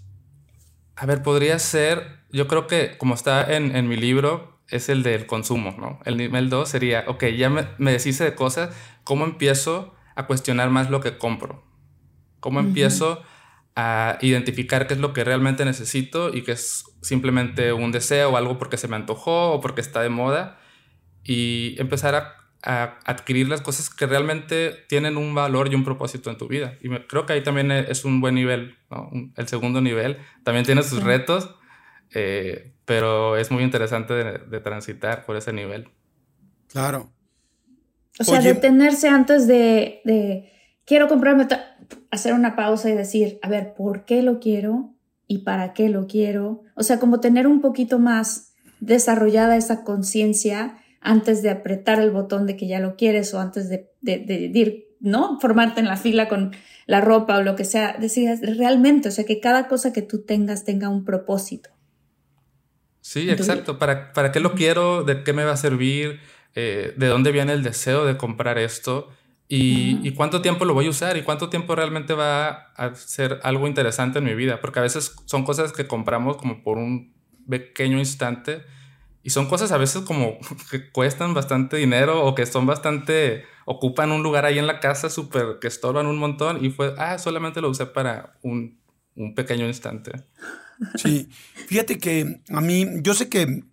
a 0.95 1.07
ver, 1.07 1.23
podría 1.23 1.59
ser, 1.59 2.21
yo 2.31 2.47
creo 2.47 2.66
que 2.66 2.97
como 2.97 3.14
está 3.14 3.57
en, 3.57 3.75
en 3.75 3.88
mi 3.88 3.97
libro, 3.97 4.61
es 4.69 4.88
el 4.88 5.03
del 5.03 5.27
consumo, 5.27 5.75
¿no? 5.79 5.99
El 6.05 6.16
nivel 6.16 6.49
2 6.49 6.69
sería, 6.69 7.05
ok, 7.09 7.25
ya 7.37 7.51
me, 7.51 7.66
me 7.79 7.93
deshice 7.93 8.25
de 8.25 8.35
cosas, 8.35 8.75
¿cómo 9.05 9.25
empiezo 9.25 9.95
a 10.14 10.27
cuestionar 10.27 10.71
más 10.71 10.90
lo 10.90 11.01
que 11.01 11.19
compro? 11.19 11.64
¿Cómo 12.40 12.61
empiezo 12.61 13.23
a 13.76 14.18
identificar 14.20 14.87
qué 14.87 14.94
es 14.94 15.00
lo 15.00 15.12
que 15.12 15.24
realmente 15.24 15.64
necesito 15.64 16.35
y 16.35 16.42
qué 16.42 16.52
es 16.52 16.85
simplemente 17.02 17.72
un 17.72 17.92
deseo 17.92 18.30
o 18.30 18.37
algo 18.37 18.59
porque 18.59 18.76
se 18.76 18.88
me 18.88 18.96
antojó 18.96 19.52
o 19.52 19.61
porque 19.61 19.80
está 19.80 20.02
de 20.02 20.09
moda? 20.09 20.59
Y 21.24 21.76
empezar 21.78 22.14
a, 22.14 22.37
adquirir 22.62 23.48
las 23.48 23.62
cosas 23.62 23.88
que 23.88 24.04
realmente 24.06 24.85
tienen 24.87 25.16
un 25.16 25.35
valor 25.35 25.72
y 25.72 25.74
un 25.74 25.83
propósito 25.83 26.28
en 26.28 26.37
tu 26.37 26.46
vida. 26.46 26.76
Y 26.83 26.90
creo 27.06 27.24
que 27.24 27.33
ahí 27.33 27.42
también 27.42 27.70
es 27.70 28.04
un 28.04 28.20
buen 28.20 28.35
nivel, 28.35 28.76
el 29.37 29.48
segundo 29.48 29.80
nivel. 29.80 30.18
También 30.44 30.66
tiene 30.66 30.83
sus 30.83 31.02
retos, 31.02 31.54
eh, 32.12 32.74
pero 32.85 33.38
es 33.38 33.50
muy 33.50 33.62
interesante 33.62 34.12
de 34.12 34.61
transitar 34.61 35.24
por 35.24 35.37
ese 35.37 35.54
nivel. 35.54 35.88
Claro. 36.68 37.11
O 38.18 38.24
sea, 38.24 38.40
detenerse 38.40 39.09
antes 39.09 39.46
de, 39.46 40.00
de 40.04 40.52
quiero 40.85 41.09
comprarme, 41.09 41.46
hacer 42.11 42.35
una 42.35 42.57
pausa 42.57 42.90
y 42.90 42.94
decir, 42.94 43.38
a 43.42 43.48
ver, 43.48 43.74
¿por 43.74 44.05
qué 44.05 44.22
lo 44.22 44.40
quiero? 44.40 44.94
¿Y 45.26 45.38
para 45.38 45.72
qué 45.72 45.88
lo 45.88 46.07
quiero? 46.07 46.62
O 46.74 46.83
sea, 46.83 46.98
como 46.98 47.20
tener 47.20 47.46
un 47.46 47.61
poquito 47.61 47.98
más 47.98 48.55
desarrollada 48.81 49.57
esa 49.57 49.85
conciencia 49.85 50.79
antes 51.00 51.42
de 51.42 51.50
apretar 51.50 52.00
el 52.00 52.11
botón 52.11 52.46
de 52.46 52.57
que 52.57 52.66
ya 52.66 52.81
lo 52.81 52.96
quieres 52.96 53.33
o 53.33 53.40
antes 53.40 53.68
de, 53.68 53.90
de, 54.00 54.18
de, 54.18 54.88
¿no? 55.00 55.38
Formarte 55.40 55.81
en 55.81 55.87
la 55.87 55.96
fila 55.96 56.29
con 56.29 56.53
la 56.87 57.00
ropa 57.00 57.38
o 57.38 57.42
lo 57.42 57.57
que 57.57 57.64
sea. 57.64 57.96
Decías, 57.98 58.40
realmente, 58.42 59.09
o 59.09 59.12
sea, 59.12 59.24
que 59.24 59.40
cada 59.40 59.68
cosa 59.68 59.92
que 59.92 60.03
tú 60.03 60.22
tengas 60.22 60.64
tenga 60.64 60.88
un 60.88 61.05
propósito. 61.05 61.70
Sí, 63.00 63.31
exacto. 63.31 63.79
¿Para, 63.79 64.12
¿Para 64.12 64.31
qué 64.31 64.40
lo 64.40 64.55
quiero? 64.55 65.05
¿De 65.05 65.22
qué 65.24 65.33
me 65.33 65.44
va 65.44 65.53
a 65.53 65.57
servir? 65.57 66.20
Eh, 66.55 66.94
de 66.96 67.07
dónde 67.07 67.31
viene 67.31 67.53
el 67.53 67.62
deseo 67.62 68.05
de 68.05 68.16
comprar 68.16 68.59
esto 68.59 69.09
y, 69.53 70.13
cuánto 70.13 70.43
tiempo 70.43 70.65
lo 70.65 70.75
voy 70.75 70.87
a 70.87 70.91
usar 70.91 71.17
y 71.17 71.23
cuánto 71.23 71.49
tiempo 71.49 71.75
realmente 71.75 72.15
va 72.15 72.73
a 72.77 72.95
ser 72.95 73.41
algo 73.43 73.67
interesante 73.67 74.21
en 74.21 74.25
mi 74.25 74.35
vida, 74.35 74.61
porque 74.61 74.79
a 74.79 74.83
veces 74.83 75.17
son 75.25 75.45
cosas 75.45 75.73
que 75.73 75.89
compramos 75.89 76.37
como 76.37 76.63
por 76.63 76.79
un 76.79 77.13
pequeño 77.49 77.99
instante 77.99 78.63
y 79.25 79.31
son 79.31 79.49
cosas 79.49 79.73
a 79.73 79.77
veces 79.77 80.03
como 80.03 80.39
que 80.71 80.93
cuestan 80.93 81.35
bastante 81.35 81.79
dinero 81.79 82.25
o 82.25 82.37
que 82.37 82.47
son 82.47 82.65
bastante, 82.65 83.43
ocupan 83.65 84.13
un 84.13 84.23
lugar 84.23 84.45
ahí 84.45 84.61
en 84.61 84.69
la 84.69 84.79
casa 84.79 85.11
súper, 85.11 85.59
que 85.61 85.67
estorban 85.67 86.07
un 86.07 86.19
montón 86.19 86.65
y 86.65 86.71
fue, 86.71 86.95
ah, 86.97 87.19
solamente 87.19 87.61
lo 87.61 87.71
usé 87.71 87.87
para 87.87 88.39
un, 88.43 88.79
un 89.17 89.35
pequeño 89.35 89.67
instante. 89.67 90.13
Sí, 90.95 91.29
fíjate 91.67 91.99
que 91.99 92.41
a 92.51 92.61
mí, 92.61 92.87
yo 93.03 93.15
sé 93.15 93.29
que 93.29 93.65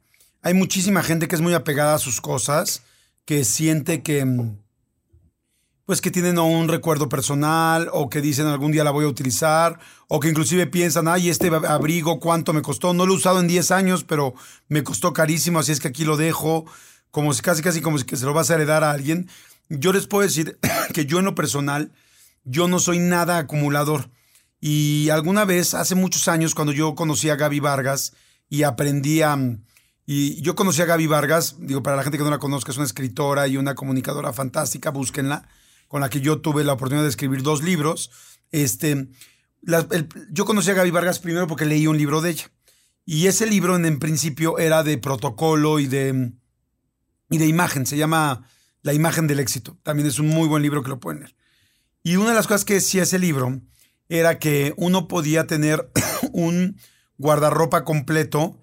hay 0.41 0.53
muchísima 0.55 1.03
gente 1.03 1.27
que 1.27 1.35
es 1.35 1.41
muy 1.41 1.53
apegada 1.53 1.93
a 1.93 1.99
sus 1.99 2.19
cosas, 2.19 2.83
que 3.25 3.43
siente 3.43 4.01
que 4.01 4.25
mm, 4.25 4.57
pues 5.87 6.01
que 6.01 6.11
tienen 6.11 6.37
un 6.37 6.67
recuerdo 6.67 7.07
personal 7.07 7.87
o 7.93 8.09
que 8.09 8.19
dicen 8.19 8.45
algún 8.45 8.73
día 8.73 8.83
la 8.83 8.91
voy 8.91 9.05
a 9.05 9.07
utilizar 9.07 9.79
o 10.09 10.19
que 10.19 10.27
inclusive 10.27 10.67
piensan, 10.67 11.07
ay, 11.07 11.29
este 11.29 11.47
abrigo 11.47 12.19
cuánto 12.19 12.51
me 12.51 12.61
costó, 12.61 12.93
no 12.93 13.05
lo 13.05 13.13
he 13.13 13.15
usado 13.15 13.39
en 13.39 13.47
10 13.47 13.71
años, 13.71 14.03
pero 14.03 14.33
me 14.67 14.83
costó 14.83 15.13
carísimo, 15.13 15.59
así 15.59 15.71
es 15.71 15.79
que 15.79 15.87
aquí 15.87 16.03
lo 16.03 16.17
dejo, 16.17 16.65
como 17.09 17.31
si 17.31 17.41
casi 17.41 17.61
casi 17.61 17.79
como 17.79 17.97
si 17.97 18.03
que 18.03 18.17
se 18.17 18.25
lo 18.25 18.33
vas 18.33 18.51
a 18.51 18.55
heredar 18.55 18.83
a 18.83 18.91
alguien. 18.91 19.29
Yo 19.69 19.93
les 19.93 20.07
puedo 20.07 20.23
decir 20.23 20.59
que 20.93 21.05
yo 21.05 21.19
en 21.19 21.25
lo 21.25 21.35
personal, 21.35 21.93
yo 22.43 22.67
no 22.67 22.79
soy 22.79 22.99
nada 22.99 23.37
acumulador. 23.37 24.09
Y 24.59 25.07
alguna 25.09 25.45
vez, 25.45 25.73
hace 25.73 25.95
muchos 25.95 26.27
años, 26.27 26.53
cuando 26.53 26.73
yo 26.73 26.95
conocí 26.95 27.29
a 27.29 27.37
Gaby 27.37 27.61
Vargas 27.61 28.11
y 28.49 28.63
aprendí 28.63 29.21
a, 29.21 29.37
mm, 29.37 29.63
y 30.05 30.41
yo 30.41 30.53
conocí 30.57 30.81
a 30.81 30.85
Gaby 30.85 31.07
Vargas, 31.07 31.55
digo, 31.59 31.81
para 31.81 31.95
la 31.95 32.03
gente 32.03 32.17
que 32.17 32.25
no 32.25 32.29
la 32.29 32.39
conozca, 32.39 32.71
es 32.71 32.77
una 32.77 32.85
escritora 32.85 33.47
y 33.47 33.55
una 33.55 33.73
comunicadora 33.73 34.33
fantástica, 34.33 34.89
búsquenla, 34.89 35.47
con 35.87 36.01
la 36.01 36.09
que 36.09 36.21
yo 36.21 36.41
tuve 36.41 36.63
la 36.63 36.73
oportunidad 36.73 37.03
de 37.03 37.09
escribir 37.09 37.43
dos 37.43 37.63
libros. 37.63 38.11
Este, 38.51 39.07
yo 40.31 40.45
conocí 40.45 40.71
a 40.71 40.73
Gaby 40.73 40.91
Vargas 40.91 41.19
primero 41.19 41.47
porque 41.47 41.65
leí 41.65 41.87
un 41.87 41.97
libro 41.97 42.21
de 42.21 42.31
ella. 42.31 42.51
Y 43.05 43.27
ese 43.27 43.45
libro 43.45 43.75
en, 43.75 43.85
en, 43.85 43.99
principio 43.99 44.57
era 44.57 44.83
de 44.83 44.97
protocolo 44.97 45.79
y 45.79 45.87
de, 45.87 46.33
y 47.29 47.37
de 47.37 47.47
imagen, 47.47 47.85
se 47.85 47.97
llama 47.97 48.47
La 48.81 48.93
imagen 48.93 49.27
del 49.27 49.39
éxito. 49.39 49.77
También 49.83 50.07
es 50.07 50.19
un 50.19 50.27
muy 50.27 50.47
buen 50.47 50.61
libro 50.61 50.83
que 50.83 50.89
lo 50.89 50.99
pueden 50.99 51.21
leer. 51.21 51.35
Y 52.03 52.17
una 52.17 52.29
de 52.29 52.35
las 52.35 52.47
cosas 52.47 52.65
que 52.65 52.75
decía 52.75 53.03
ese 53.03 53.19
libro 53.19 53.61
era 54.09 54.39
que 54.39 54.73
uno 54.77 55.07
podía 55.07 55.47
tener 55.47 55.89
un 56.33 56.77
guardarropa 57.17 57.83
completo 57.85 58.59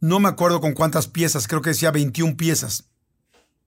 no 0.00 0.18
me 0.18 0.28
acuerdo 0.28 0.60
con 0.60 0.72
cuántas 0.72 1.08
piezas, 1.08 1.46
creo 1.46 1.60
que 1.60 1.70
decía 1.70 1.90
21 1.90 2.36
piezas 2.36 2.88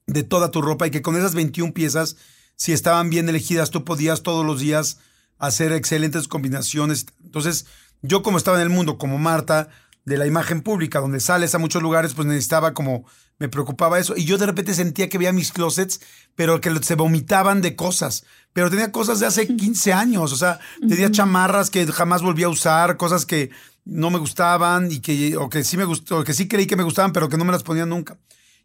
de 0.08 0.24
toda 0.24 0.52
tu 0.52 0.62
ropa 0.62 0.88
y 0.88 0.92
que 0.92 1.02
con 1.02 1.16
esas 1.16 1.36
21 1.36 1.74
piezas, 1.74 2.18
si 2.56 2.72
estaban 2.72 3.10
bien 3.10 3.30
elegidas, 3.30 3.70
tú 3.70 3.84
podías 3.84 4.24
todos 4.24 4.46
los 4.46 4.60
días 4.60 5.00
hacer 5.38 5.72
excelentes 5.74 6.28
combinaciones. 6.28 7.06
Entonces, 7.24 7.66
yo 8.02 8.24
como 8.24 8.38
estaba 8.38 8.58
en 8.58 8.64
el 8.64 8.70
mundo, 8.70 8.98
como 8.98 9.18
Marta, 9.18 9.70
de 10.06 10.18
la 10.18 10.28
imagen 10.28 10.62
pública, 10.62 11.00
donde 11.00 11.20
sales 11.20 11.56
a 11.56 11.60
muchos 11.60 11.82
lugares, 11.82 12.14
pues 12.14 12.28
necesitaba 12.28 12.74
como, 12.74 13.06
me 13.40 13.50
preocupaba 13.50 14.00
eso. 14.00 14.16
Y 14.18 14.26
yo 14.26 14.38
de 14.38 14.46
repente 14.46 14.74
sentía 14.74 15.10
que 15.10 15.18
veía 15.18 15.34
mis 15.34 15.52
closets, 15.52 16.02
pero 16.36 16.62
que 16.62 16.72
se 16.84 16.96
vomitaban 16.96 17.62
de 17.62 17.76
cosas. 17.76 18.26
Pero 18.52 18.70
tenía 18.70 18.92
cosas 18.92 19.20
de 19.20 19.28
hace 19.28 19.48
15 19.56 19.94
años, 19.94 20.32
o 20.32 20.36
sea, 20.36 20.60
tenía 20.88 21.12
chamarras 21.12 21.70
que 21.70 21.86
jamás 21.88 22.22
volví 22.22 22.44
a 22.44 22.50
usar, 22.50 22.98
cosas 22.98 23.26
que 23.26 23.50
no 23.86 24.10
me 24.10 24.20
gustaban 24.20 24.92
y 24.92 25.00
que, 25.00 25.38
o 25.38 25.50
que 25.50 25.64
sí 25.64 25.78
me 25.78 25.86
gustó, 25.86 26.24
que 26.24 26.34
sí 26.34 26.48
creí 26.48 26.68
que 26.68 26.76
me 26.76 26.84
gustaban, 26.84 27.12
pero 27.12 27.30
que 27.30 27.38
no 27.38 27.46
me 27.46 27.52
las 27.52 27.64
ponía 27.64 27.86
nunca. 27.86 28.18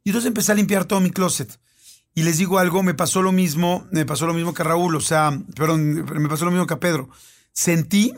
Y 0.04 0.10
entonces 0.10 0.28
empecé 0.28 0.52
a 0.52 0.54
limpiar 0.54 0.84
todo 0.84 1.00
mi 1.00 1.10
closet. 1.10 1.58
Y 2.18 2.24
les 2.24 2.38
digo 2.38 2.58
algo, 2.58 2.82
me 2.82 2.94
pasó 2.94 3.22
lo 3.22 3.30
mismo, 3.30 3.86
me 3.92 4.04
pasó 4.04 4.26
lo 4.26 4.34
mismo 4.34 4.52
que 4.52 4.62
a 4.62 4.64
Raúl, 4.64 4.96
o 4.96 5.00
sea, 5.00 5.40
perdón, 5.54 6.04
me 6.04 6.28
pasó 6.28 6.46
lo 6.46 6.50
mismo 6.50 6.66
que 6.66 6.74
a 6.74 6.80
Pedro. 6.80 7.10
Sentí 7.52 8.12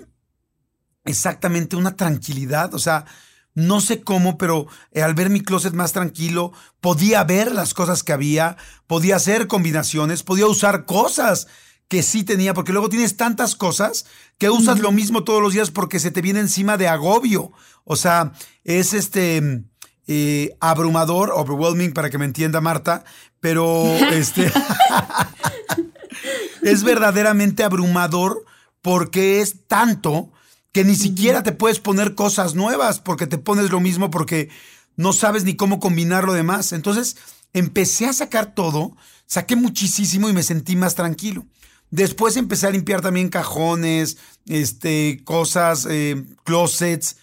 exactamente 1.04 1.76
una 1.76 1.96
tranquilidad, 1.96 2.72
o 2.72 2.78
sea, 2.78 3.04
no 3.52 3.82
sé 3.82 4.00
cómo, 4.00 4.38
pero 4.38 4.68
eh, 4.92 5.02
al 5.02 5.12
ver 5.12 5.28
mi 5.28 5.42
closet 5.42 5.74
más 5.74 5.92
tranquilo, 5.92 6.54
podía 6.80 7.22
ver 7.24 7.52
las 7.52 7.74
cosas 7.74 8.02
que 8.02 8.14
había, 8.14 8.56
podía 8.86 9.16
hacer 9.16 9.48
combinaciones, 9.48 10.22
podía 10.22 10.46
usar 10.46 10.86
cosas 10.86 11.46
que 11.86 12.02
sí 12.02 12.24
tenía, 12.24 12.54
porque 12.54 12.72
luego 12.72 12.88
tienes 12.88 13.18
tantas 13.18 13.54
cosas 13.54 14.06
que 14.38 14.48
usas 14.48 14.78
lo 14.78 14.92
mismo 14.92 15.24
todos 15.24 15.42
los 15.42 15.52
días 15.52 15.70
porque 15.70 16.00
se 16.00 16.10
te 16.10 16.22
viene 16.22 16.40
encima 16.40 16.78
de 16.78 16.88
agobio. 16.88 17.52
O 17.84 17.96
sea, 17.96 18.32
es 18.64 18.94
este 18.94 19.62
eh, 20.12 20.56
abrumador, 20.58 21.30
overwhelming, 21.32 21.92
para 21.92 22.10
que 22.10 22.18
me 22.18 22.24
entienda 22.24 22.60
Marta, 22.60 23.04
pero 23.40 23.84
este 24.12 24.50
es 26.62 26.84
verdaderamente 26.84 27.64
abrumador 27.64 28.44
porque 28.82 29.40
es 29.40 29.66
tanto 29.66 30.32
que 30.72 30.84
ni 30.84 30.94
siquiera 30.94 31.42
te 31.42 31.52
puedes 31.52 31.80
poner 31.80 32.14
cosas 32.14 32.54
nuevas 32.54 33.00
porque 33.00 33.26
te 33.26 33.38
pones 33.38 33.70
lo 33.70 33.80
mismo 33.80 34.10
porque 34.10 34.48
no 34.96 35.12
sabes 35.12 35.44
ni 35.44 35.56
cómo 35.56 35.80
combinar 35.80 36.24
lo 36.24 36.32
demás. 36.32 36.72
Entonces 36.72 37.16
empecé 37.52 38.06
a 38.06 38.12
sacar 38.12 38.54
todo, 38.54 38.96
saqué 39.26 39.56
muchísimo 39.56 40.28
y 40.28 40.32
me 40.32 40.42
sentí 40.42 40.76
más 40.76 40.94
tranquilo. 40.94 41.46
Después 41.90 42.36
empecé 42.36 42.68
a 42.68 42.70
limpiar 42.70 43.00
también 43.00 43.30
cajones, 43.30 44.18
este, 44.46 45.22
cosas, 45.24 45.86
eh, 45.90 46.24
closets, 46.44 47.16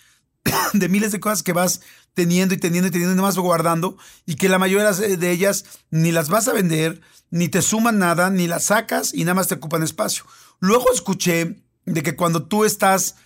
de 0.74 0.90
miles 0.90 1.14
de 1.14 1.22
cosas 1.22 1.42
que 1.42 1.54
vas 1.54 1.82
teniendo 2.18 2.56
y 2.56 2.58
teniendo 2.58 2.88
y 2.88 2.92
teniendo 2.92 3.14
y 3.14 3.16
nomás 3.16 3.38
guardando 3.38 3.96
y 4.26 4.38
que 4.38 4.50
la 4.50 4.58
mayoría 4.58 4.92
de 4.92 5.32
ellas 5.32 5.66
ni 5.92 6.12
las 6.12 6.30
vas 6.30 6.48
a 6.48 6.54
vender, 6.54 7.00
ni 7.30 7.48
te 7.48 7.62
suman 7.62 8.00
nada, 8.00 8.32
ni 8.32 8.48
las 8.48 8.64
sacas 8.66 9.14
y 9.14 9.24
nada 9.24 9.36
más 9.36 9.50
te 9.50 9.54
ocupan 9.54 9.84
espacio. 9.84 10.24
Luego 10.60 10.92
escuché 10.92 11.62
de 11.86 12.02
que 12.02 12.16
cuando 12.16 12.42
tú 12.42 12.66
estás 12.66 13.18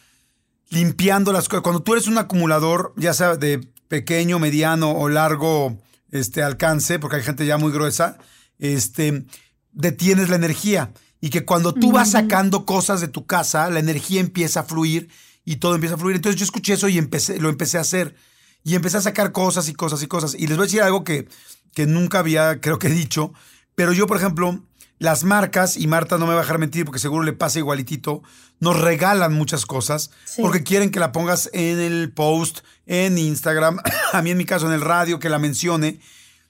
limpiando 0.67 1.32
las 1.32 1.47
cosas, 1.47 1.63
cuando 1.63 1.84
tú 1.84 1.93
eres 1.93 2.08
un 2.08 2.17
acumulador, 2.17 2.93
ya 2.97 3.13
sea 3.13 3.38
de 3.38 3.65
pequeño, 3.88 4.39
mediano 4.39 4.91
o 4.91 5.08
largo 5.08 5.77
este, 6.12 6.43
alcance, 6.43 6.99
porque 6.99 7.15
hay 7.15 7.23
gente 7.23 7.45
ya 7.45 7.58
muy 7.58 7.71
gruesa, 7.71 8.17
este, 8.60 9.25
detienes 9.71 10.27
la 10.27 10.36
energía 10.36 10.91
y 11.21 11.30
que 11.30 11.45
cuando 11.45 11.73
tú 11.73 11.93
vas 11.93 12.12
sacando 12.12 12.65
cosas 12.65 12.99
de 12.99 13.08
tu 13.08 13.25
casa, 13.25 13.69
la 13.69 13.80
energía 13.80 14.19
empieza 14.19 14.60
a 14.60 14.63
fluir 14.63 15.08
y 15.45 15.56
todo 15.58 15.75
empieza 15.75 15.95
a 15.95 15.97
fluir. 15.97 16.17
Entonces 16.17 16.38
yo 16.38 16.43
escuché 16.43 16.73
eso 16.73 16.89
y 16.89 16.97
empecé, 16.97 17.39
lo 17.39 17.47
empecé 17.47 17.77
a 17.77 17.82
hacer. 17.82 18.17
Y 18.63 18.76
empecé 18.76 18.97
a 18.97 19.02
sacar 19.02 19.32
cosas 19.32 19.69
y 19.69 19.74
cosas 19.74 20.04
y 20.04 20.08
cosas. 20.08 20.36
Y 20.36 20.47
les 20.47 20.58
voy 20.58 20.65
a 20.65 20.67
decir 20.67 20.82
algo 20.82 21.04
que, 21.04 21.28
que 21.74 21.86
nunca 21.88 22.19
había, 22.19 22.62
creo 22.62 22.80
que, 22.80 22.89
dicho. 22.89 23.34
Pero 23.76 23.93
yo, 23.93 24.08
por 24.08 24.17
ejemplo, 24.17 24.63
las 25.00 25.24
marcas, 25.24 25.78
y 25.78 25.88
Marta 25.88 26.17
no 26.17 26.28
me 26.28 26.34
va 26.34 26.41
a 26.41 26.43
dejar 26.43 26.60
mentir 26.60 26.86
porque 26.86 27.00
seguro 27.00 27.24
le 27.24 27.34
pasa 27.34 27.58
igualitito, 27.58 28.21
nos 28.60 28.80
regalan 28.80 29.34
muchas 29.34 29.65
cosas 29.65 30.12
porque 30.39 30.63
quieren 30.63 30.91
que 30.91 31.00
la 31.00 31.12
pongas 31.12 31.50
en 31.54 31.80
el 31.80 32.12
post, 32.12 32.60
en 32.86 33.17
Instagram, 33.17 33.80
a 34.13 34.21
mí 34.21 34.30
en 34.30 34.38
mi 34.38 34.45
caso 34.45 34.67
en 34.67 34.74
el 34.74 34.82
radio, 34.82 35.19
que 35.19 35.30
la 35.30 35.39
mencione. 35.39 36.00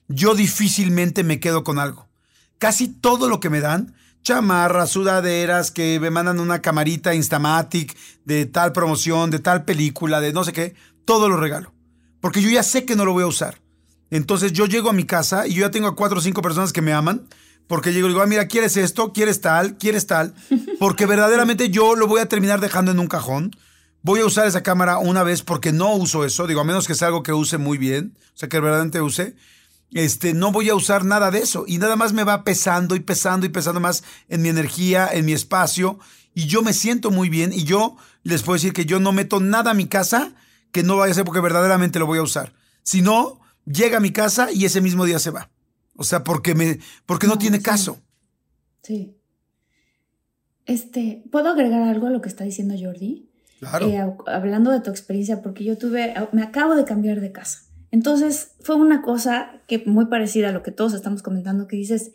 Yo 0.09 0.35
difícilmente 0.35 1.23
me 1.23 1.39
quedo 1.39 1.63
con 1.63 1.79
algo. 1.79 2.09
Casi 2.57 2.89
todo 2.89 3.29
lo 3.29 3.39
que 3.39 3.49
me 3.49 3.61
dan 3.61 3.95
chamarras, 4.23 4.91
sudaderas, 4.91 5.71
que 5.71 5.99
me 5.99 6.09
mandan 6.11 6.39
una 6.39 6.61
camarita 6.61 7.15
Instamatic 7.15 7.97
de 8.25 8.45
tal 8.45 8.71
promoción, 8.71 9.31
de 9.31 9.39
tal 9.39 9.65
película, 9.65 10.21
de 10.21 10.33
no 10.33 10.43
sé 10.43 10.53
qué, 10.53 10.75
todo 11.05 11.29
lo 11.29 11.37
regalo. 11.37 11.73
Porque 12.21 12.41
yo 12.41 12.49
ya 12.49 12.63
sé 12.63 12.85
que 12.85 12.95
no 12.95 13.03
lo 13.03 13.13
voy 13.13 13.23
a 13.23 13.27
usar. 13.27 13.59
Entonces 14.09 14.53
yo 14.53 14.65
llego 14.65 14.89
a 14.89 14.93
mi 14.93 15.05
casa 15.05 15.47
y 15.47 15.55
yo 15.55 15.61
ya 15.61 15.71
tengo 15.71 15.87
a 15.87 15.95
cuatro 15.95 16.19
o 16.19 16.21
cinco 16.21 16.41
personas 16.41 16.71
que 16.71 16.81
me 16.81 16.93
aman 16.93 17.27
porque 17.67 17.93
llego 17.93 18.07
y 18.07 18.09
digo, 18.09 18.21
ah, 18.21 18.25
mira, 18.25 18.47
¿quieres 18.47 18.75
esto? 18.75 19.13
¿Quieres 19.13 19.39
tal? 19.39 19.77
¿Quieres 19.77 20.05
tal? 20.05 20.35
Porque 20.79 21.05
verdaderamente 21.05 21.69
yo 21.69 21.95
lo 21.95 22.05
voy 22.05 22.19
a 22.19 22.27
terminar 22.27 22.59
dejando 22.59 22.91
en 22.91 22.99
un 22.99 23.07
cajón. 23.07 23.55
Voy 24.01 24.19
a 24.19 24.25
usar 24.25 24.45
esa 24.45 24.61
cámara 24.61 24.97
una 24.97 25.23
vez 25.23 25.41
porque 25.41 25.71
no 25.71 25.95
uso 25.95 26.25
eso, 26.25 26.47
digo, 26.47 26.59
a 26.59 26.65
menos 26.65 26.85
que 26.85 26.95
sea 26.95 27.07
algo 27.07 27.23
que 27.23 27.31
use 27.31 27.57
muy 27.57 27.77
bien, 27.77 28.17
o 28.33 28.37
sea, 28.37 28.49
que 28.49 28.59
verdaderamente 28.59 28.99
use. 28.99 29.35
Este, 29.93 30.33
no 30.33 30.51
voy 30.51 30.69
a 30.69 30.75
usar 30.75 31.05
nada 31.05 31.31
de 31.31 31.39
eso 31.39 31.63
y 31.65 31.77
nada 31.77 31.95
más 31.95 32.11
me 32.11 32.25
va 32.25 32.43
pesando 32.43 32.95
y 32.95 32.99
pesando 32.99 33.45
y 33.45 33.49
pesando 33.49 33.79
más 33.79 34.03
en 34.27 34.41
mi 34.41 34.49
energía, 34.49 35.07
en 35.09 35.25
mi 35.25 35.31
espacio 35.31 35.97
y 36.33 36.47
yo 36.47 36.61
me 36.61 36.73
siento 36.73 37.11
muy 37.11 37.29
bien 37.29 37.53
y 37.53 37.63
yo 37.63 37.95
les 38.23 38.43
puedo 38.43 38.55
decir 38.55 38.73
que 38.73 38.85
yo 38.85 38.99
no 38.99 39.11
meto 39.11 39.39
nada 39.39 39.71
a 39.71 39.75
mi 39.75 39.87
casa 39.87 40.33
que 40.71 40.83
no 40.83 40.97
vaya 40.97 41.11
a 41.11 41.15
ser 41.15 41.25
porque 41.25 41.41
verdaderamente 41.41 41.99
lo 41.99 42.05
voy 42.05 42.19
a 42.19 42.23
usar. 42.23 42.53
Si 42.83 43.01
no, 43.01 43.39
llega 43.65 43.97
a 43.97 44.01
mi 44.01 44.11
casa 44.11 44.51
y 44.51 44.65
ese 44.65 44.81
mismo 44.81 45.05
día 45.05 45.19
se 45.19 45.31
va. 45.31 45.49
O 45.95 46.03
sea, 46.03 46.23
porque, 46.23 46.55
me, 46.55 46.79
porque 47.05 47.27
no, 47.27 47.37
tiene 47.37 47.61
caso. 47.61 47.99
Sí. 48.81 49.15
Este, 50.65 51.23
¿puedo 51.31 51.49
agregar 51.49 51.81
algo 51.83 52.07
a 52.07 52.11
lo 52.11 52.21
que 52.21 52.29
está 52.29 52.43
diciendo 52.43 52.75
Jordi? 52.79 53.29
Claro. 53.59 53.87
Eh, 53.87 53.99
hablando 54.27 54.71
de 54.71 54.79
tu 54.79 54.89
experiencia, 54.89 55.41
porque 55.41 55.63
yo 55.63 55.77
tuve, 55.77 56.13
me 56.31 56.41
acabo 56.41 56.75
de 56.75 56.85
cambiar 56.85 57.19
de 57.19 57.31
casa. 57.31 57.63
Entonces 57.91 58.53
fue 58.61 58.75
una 58.75 59.01
cosa 59.01 59.61
que 59.67 59.83
muy 59.85 60.05
parecida 60.05 60.49
a 60.49 60.51
lo 60.51 60.63
que 60.63 60.71
todos 60.71 60.93
estamos 60.93 61.21
comentando, 61.21 61.67
que 61.67 61.75
dices, 61.75 62.11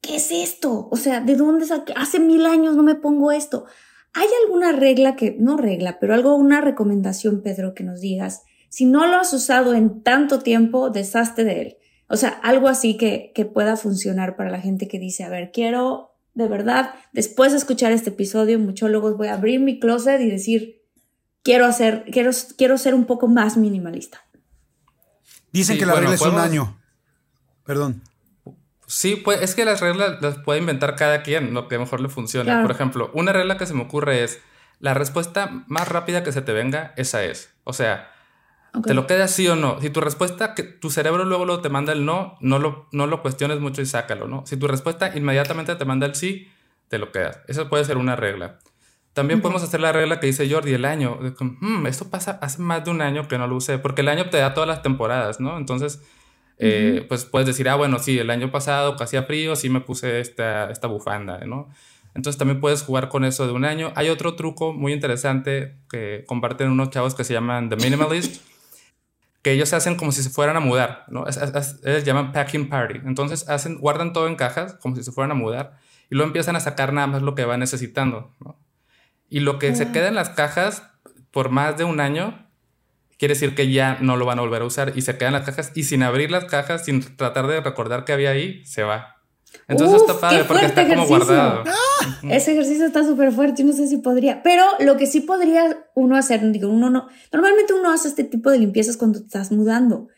¿qué 0.00 0.16
es 0.16 0.32
esto? 0.32 0.88
O 0.90 0.96
sea, 0.96 1.20
¿de 1.20 1.36
dónde 1.36 1.66
saqué? 1.66 1.92
Hace 1.96 2.18
mil 2.18 2.46
años 2.46 2.76
no 2.76 2.82
me 2.82 2.94
pongo 2.94 3.30
esto. 3.30 3.66
¿Hay 4.14 4.28
alguna 4.44 4.72
regla 4.72 5.16
que, 5.16 5.36
no 5.38 5.56
regla, 5.56 5.98
pero 5.98 6.14
algo, 6.14 6.34
una 6.34 6.60
recomendación, 6.60 7.42
Pedro, 7.42 7.74
que 7.74 7.84
nos 7.84 8.00
digas? 8.00 8.42
Si 8.68 8.84
no 8.84 9.06
lo 9.06 9.16
has 9.16 9.32
usado 9.32 9.74
en 9.74 10.02
tanto 10.02 10.40
tiempo, 10.40 10.90
deshazte 10.90 11.44
de 11.44 11.60
él. 11.62 11.76
O 12.08 12.16
sea, 12.16 12.28
algo 12.28 12.68
así 12.68 12.96
que, 12.96 13.32
que 13.34 13.44
pueda 13.44 13.76
funcionar 13.76 14.36
para 14.36 14.50
la 14.50 14.60
gente 14.60 14.88
que 14.88 14.98
dice, 14.98 15.24
a 15.24 15.28
ver, 15.28 15.50
quiero 15.52 16.12
de 16.34 16.48
verdad, 16.48 16.94
después 17.12 17.52
de 17.52 17.58
escuchar 17.58 17.92
este 17.92 18.10
episodio, 18.10 18.58
muchólogos, 18.58 19.16
voy 19.16 19.28
a 19.28 19.34
abrir 19.34 19.60
mi 19.60 19.78
closet 19.78 20.20
y 20.20 20.30
decir, 20.30 20.82
quiero 21.42 21.66
hacer, 21.66 22.04
quiero, 22.10 22.30
quiero 22.56 22.78
ser 22.78 22.94
un 22.94 23.04
poco 23.04 23.28
más 23.28 23.56
minimalista. 23.56 24.24
Dicen 25.52 25.78
que 25.78 25.84
la 25.84 25.94
regla 25.94 26.14
es 26.14 26.22
un 26.22 26.38
año. 26.38 26.78
Perdón. 27.64 28.02
Sí, 28.92 29.16
pues 29.16 29.40
es 29.40 29.54
que 29.54 29.64
las 29.64 29.80
reglas 29.80 30.20
las 30.20 30.36
puede 30.36 30.60
inventar 30.60 30.96
cada 30.96 31.22
quien, 31.22 31.54
lo 31.54 31.66
que 31.66 31.78
mejor 31.78 32.02
le 32.02 32.10
funcione. 32.10 32.60
Por 32.60 32.70
ejemplo, 32.70 33.10
una 33.14 33.32
regla 33.32 33.56
que 33.56 33.64
se 33.64 33.72
me 33.72 33.80
ocurre 33.80 34.22
es, 34.22 34.42
la 34.80 34.92
respuesta 34.92 35.64
más 35.66 35.88
rápida 35.88 36.22
que 36.22 36.30
se 36.30 36.42
te 36.42 36.52
venga, 36.52 36.92
esa 36.98 37.24
es. 37.24 37.54
O 37.64 37.72
sea, 37.72 38.12
te 38.84 38.92
lo 38.92 39.06
quedas 39.06 39.30
sí 39.30 39.48
o 39.48 39.56
no. 39.56 39.80
Si 39.80 39.88
tu 39.88 40.02
respuesta, 40.02 40.54
que 40.54 40.62
tu 40.62 40.90
cerebro 40.90 41.24
luego, 41.24 41.46
lo 41.46 41.62
te 41.62 41.70
manda 41.70 41.94
el 41.94 42.04
no, 42.04 42.36
no 42.42 42.58
lo, 42.58 42.86
no 42.92 43.06
lo 43.06 43.22
cuestiones 43.22 43.60
mucho 43.60 43.80
y 43.80 43.86
sácalo, 43.86 44.28
¿no? 44.28 44.44
Si 44.44 44.58
tu 44.58 44.68
respuesta 44.68 45.16
inmediatamente 45.16 45.74
te 45.74 45.86
manda 45.86 46.04
el 46.04 46.14
sí, 46.14 46.52
te 46.88 46.98
lo 46.98 47.12
quedas. 47.12 47.40
Eso 47.48 47.70
puede 47.70 47.86
ser 47.86 47.96
una 47.96 48.14
regla. 48.14 48.58
También 49.14 49.40
podemos 49.40 49.62
hacer 49.62 49.80
la 49.80 49.92
regla 49.92 50.20
que 50.20 50.26
dice 50.26 50.50
Jordi, 50.50 50.74
el 50.74 50.84
año. 50.84 51.18
Hmm, 51.38 51.86
esto 51.86 52.10
pasa 52.10 52.38
hace 52.42 52.60
más 52.60 52.84
de 52.84 52.90
un 52.90 53.00
año 53.00 53.26
que 53.26 53.38
no 53.38 53.46
lo 53.46 53.56
usé, 53.56 53.78
porque 53.78 54.02
el 54.02 54.08
año 54.08 54.28
te 54.28 54.36
da 54.36 54.52
todas 54.52 54.68
las 54.68 54.82
temporadas, 54.82 55.40
¿no? 55.40 55.56
Entonces, 55.56 56.02
eh, 56.64 57.04
pues 57.08 57.24
puedes 57.24 57.46
decir, 57.46 57.68
ah, 57.68 57.74
bueno, 57.74 57.98
sí, 57.98 58.18
el 58.18 58.30
año 58.30 58.52
pasado 58.52 58.96
que 58.96 59.02
hacía 59.02 59.24
frío, 59.24 59.56
sí 59.56 59.68
me 59.68 59.80
puse 59.80 60.20
esta, 60.20 60.70
esta 60.70 60.86
bufanda, 60.86 61.38
¿no? 61.44 61.68
Entonces 62.14 62.38
también 62.38 62.60
puedes 62.60 62.82
jugar 62.82 63.08
con 63.08 63.24
eso 63.24 63.46
de 63.46 63.52
un 63.52 63.64
año. 63.64 63.92
Hay 63.96 64.10
otro 64.10 64.36
truco 64.36 64.72
muy 64.72 64.92
interesante 64.92 65.76
que 65.90 66.24
comparten 66.26 66.70
unos 66.70 66.90
chavos 66.90 67.14
que 67.14 67.24
se 67.24 67.32
llaman 67.32 67.68
The 67.68 67.76
Minimalist 67.76 68.42
que 69.42 69.50
ellos 69.50 69.68
se 69.68 69.76
hacen 69.76 69.96
como 69.96 70.12
si 70.12 70.22
se 70.22 70.30
fueran 70.30 70.56
a 70.56 70.60
mudar, 70.60 71.04
¿no? 71.08 71.24
ellos 71.26 72.04
llaman 72.04 72.32
packing 72.32 72.68
party. 72.68 73.00
Entonces 73.04 73.48
hacen, 73.48 73.78
guardan 73.78 74.12
todo 74.12 74.28
en 74.28 74.36
cajas 74.36 74.74
como 74.74 74.94
si 74.94 75.02
se 75.02 75.10
fueran 75.10 75.32
a 75.32 75.34
mudar 75.34 75.78
y 76.08 76.14
luego 76.14 76.28
empiezan 76.28 76.54
a 76.54 76.60
sacar 76.60 76.92
nada 76.92 77.08
más 77.08 77.22
lo 77.22 77.34
que 77.34 77.44
van 77.44 77.58
necesitando, 77.58 78.30
¿no? 78.38 78.56
Y 79.28 79.40
lo 79.40 79.58
que 79.58 79.74
se 79.74 79.90
queda 79.90 80.08
en 80.08 80.14
las 80.14 80.28
cajas 80.28 80.84
por 81.32 81.48
más 81.48 81.76
de 81.76 81.84
un 81.84 82.00
año 82.00 82.41
quiere 83.22 83.34
decir 83.34 83.54
que 83.54 83.70
ya 83.70 83.98
no 84.00 84.16
lo 84.16 84.26
van 84.26 84.40
a 84.40 84.42
volver 84.42 84.62
a 84.62 84.64
usar 84.64 84.94
y 84.96 85.02
se 85.02 85.16
quedan 85.16 85.34
las 85.34 85.44
cajas 85.44 85.70
y 85.76 85.84
sin 85.84 86.02
abrir 86.02 86.32
las 86.32 86.46
cajas, 86.46 86.86
sin 86.86 87.02
tratar 87.16 87.46
de 87.46 87.60
recordar 87.60 88.04
que 88.04 88.12
había 88.12 88.30
ahí, 88.30 88.66
se 88.66 88.82
va. 88.82 89.22
Entonces 89.68 90.00
está 90.00 90.18
padre 90.18 90.42
porque 90.42 90.66
está 90.66 90.88
como 90.88 91.06
guardado. 91.06 91.62
Ese 92.28 92.50
ejercicio 92.50 92.84
está 92.84 93.04
súper 93.04 93.30
fuerte, 93.30 93.62
yo 93.62 93.68
no 93.68 93.74
sé 93.74 93.86
si 93.86 93.98
podría. 93.98 94.42
Pero 94.42 94.64
lo 94.80 94.96
que 94.96 95.06
sí 95.06 95.20
podría 95.20 95.86
uno 95.94 96.16
hacer, 96.16 96.40
digo, 96.50 96.68
uno 96.68 96.90
no. 96.90 97.06
Normalmente 97.32 97.72
uno 97.72 97.92
hace 97.92 98.08
este 98.08 98.24
tipo 98.24 98.50
de 98.50 98.58
limpiezas 98.58 98.96
cuando 98.96 99.20
te 99.20 99.26
estás 99.26 99.52
mudando. 99.52 100.08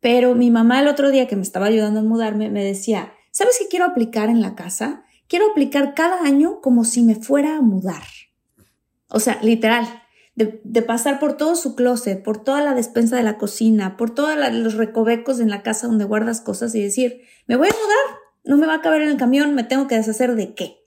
Pero 0.00 0.34
mi 0.34 0.50
mamá 0.50 0.80
el 0.80 0.88
otro 0.88 1.10
día 1.10 1.26
que 1.26 1.36
me 1.36 1.42
estaba 1.42 1.64
ayudando 1.64 2.00
a 2.00 2.02
mudarme 2.02 2.50
me 2.50 2.62
decía, 2.62 3.14
¿sabes 3.30 3.56
qué 3.58 3.68
quiero 3.70 3.86
aplicar 3.86 4.28
en 4.28 4.42
la 4.42 4.54
casa? 4.54 5.04
Quiero 5.28 5.50
aplicar 5.50 5.94
cada 5.94 6.24
año 6.24 6.60
como 6.60 6.84
si 6.84 7.04
me 7.04 7.14
fuera 7.14 7.56
a 7.56 7.62
mudar. 7.62 8.02
O 9.08 9.18
sea, 9.18 9.38
literal. 9.40 9.99
De, 10.64 10.82
pasar 10.82 11.18
por 11.20 11.36
todo 11.36 11.54
su 11.54 11.74
closet, 11.74 12.22
por 12.22 12.42
toda 12.42 12.62
la 12.62 12.74
despensa 12.74 13.16
de 13.16 13.22
la 13.22 13.36
cocina, 13.36 13.98
por 13.98 14.14
todos 14.14 14.36
los 14.52 14.74
recovecos 14.74 15.38
en 15.38 15.50
la 15.50 15.62
casa 15.62 15.86
donde 15.86 16.04
guardas 16.04 16.40
cosas 16.40 16.74
y 16.74 16.82
decir, 16.82 17.22
me 17.46 17.56
voy 17.56 17.68
a 17.68 17.72
mudar, 17.72 18.18
no 18.44 18.56
me 18.56 18.66
va 18.66 18.76
a 18.76 18.80
caber 18.80 19.02
en 19.02 19.10
el 19.10 19.18
camión, 19.18 19.54
me 19.54 19.64
tengo 19.64 19.86
que 19.86 19.96
deshacer 19.96 20.36
de 20.36 20.54
qué. 20.54 20.78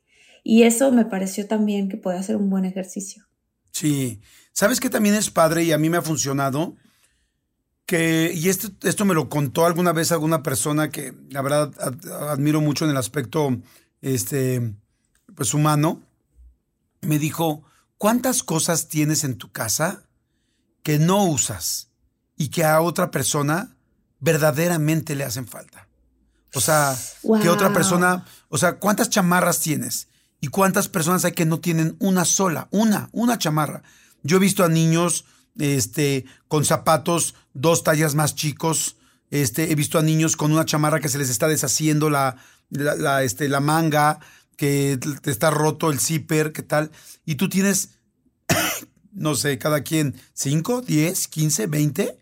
Y 0.44 0.64
eso 0.64 0.92
me 0.92 1.06
pareció 1.06 1.48
también 1.48 1.88
que 1.88 1.98
puede 1.98 2.24
ser 2.24 2.36
un 2.36 2.50
buen 2.50 2.66
ejercicio. 2.66 3.26
Sí, 3.72 4.22
¿sabes 4.54 4.80
qué 4.80 4.90
también 4.90 5.14
es 5.14 5.30
padre 5.30 5.64
y 5.64 5.72
a 5.72 5.78
mí 5.78 5.88
me 5.90 5.98
ha 5.98 6.02
funcionado? 6.02 6.76
Que, 7.86 8.32
y 8.34 8.50
esto, 8.50 8.70
esto 8.82 9.06
me 9.06 9.14
lo 9.14 9.30
contó 9.30 9.68
alguna 9.68 9.94
vez 9.94 10.12
alguna 10.12 10.42
persona 10.42 10.90
que 10.90 11.14
la 11.30 11.44
verdad 11.44 11.72
admiro 12.32 12.60
mucho 12.60 12.86
en 12.86 12.92
el 12.92 12.98
aspecto 12.98 13.56
este, 14.02 14.74
pues 15.36 15.54
humano, 15.54 16.02
me 17.02 17.20
dijo, 17.20 17.64
¿cuántas 18.04 18.44
cosas 18.44 18.90
tienes 18.90 19.24
en 19.24 19.38
tu 19.38 19.54
casa 19.54 20.04
que 20.84 21.00
no 21.00 21.24
usas 21.24 21.88
y 22.36 22.50
que 22.50 22.66
a 22.66 22.82
otra 22.82 23.12
persona 23.12 23.78
verdaderamente 24.20 25.16
le 25.16 25.24
hacen 25.24 25.48
falta? 25.48 25.88
O 26.54 26.60
sea, 26.60 26.98
que 27.42 27.48
otra 27.48 27.72
persona, 27.72 28.26
o 28.50 28.58
sea, 28.58 28.74
¿cuántas 28.78 29.10
chamarras 29.10 29.62
tienes? 29.62 30.10
¿Y 30.42 30.50
cuántas 30.50 30.90
personas 30.90 31.24
hay 31.24 31.32
que 31.32 31.46
no 31.46 31.62
tienen 31.62 31.96
una 32.00 32.26
sola, 32.26 32.68
una, 32.72 33.08
una 33.14 33.38
chamarra? 33.38 33.84
Yo 34.22 34.36
he 34.36 34.42
visto 34.42 34.66
a 34.66 34.68
niños 34.68 35.24
este, 35.58 36.26
con 36.50 36.66
zapatos 36.66 37.36
dos 37.54 37.86
tallas 37.86 38.16
más 38.16 38.36
chicos. 38.36 38.98
Este, 39.32 39.72
he 39.72 39.76
visto 39.76 39.98
a 39.98 40.02
niños 40.02 40.36
con 40.36 40.52
una 40.52 40.66
chamarra 40.66 41.00
que 41.00 41.08
se 41.08 41.20
les 41.20 41.30
está 41.30 41.48
deshaciendo 41.48 42.10
la, 42.10 42.36
la, 42.70 43.24
este, 43.24 43.48
la 43.48 43.62
manga, 43.62 44.20
que 44.58 45.00
te 45.22 45.32
está 45.32 45.50
roto 45.50 45.92
el 45.92 46.00
zipper, 46.00 46.52
¿qué 46.52 46.64
tal? 46.64 46.92
Y 47.26 47.36
tú 47.36 47.50
tienes, 47.50 47.92
no 49.12 49.36
sé, 49.36 49.58
cada 49.58 49.82
quien, 49.82 50.16
5, 50.34 50.82
10, 50.82 51.28
15, 51.28 51.68
20, 51.68 52.18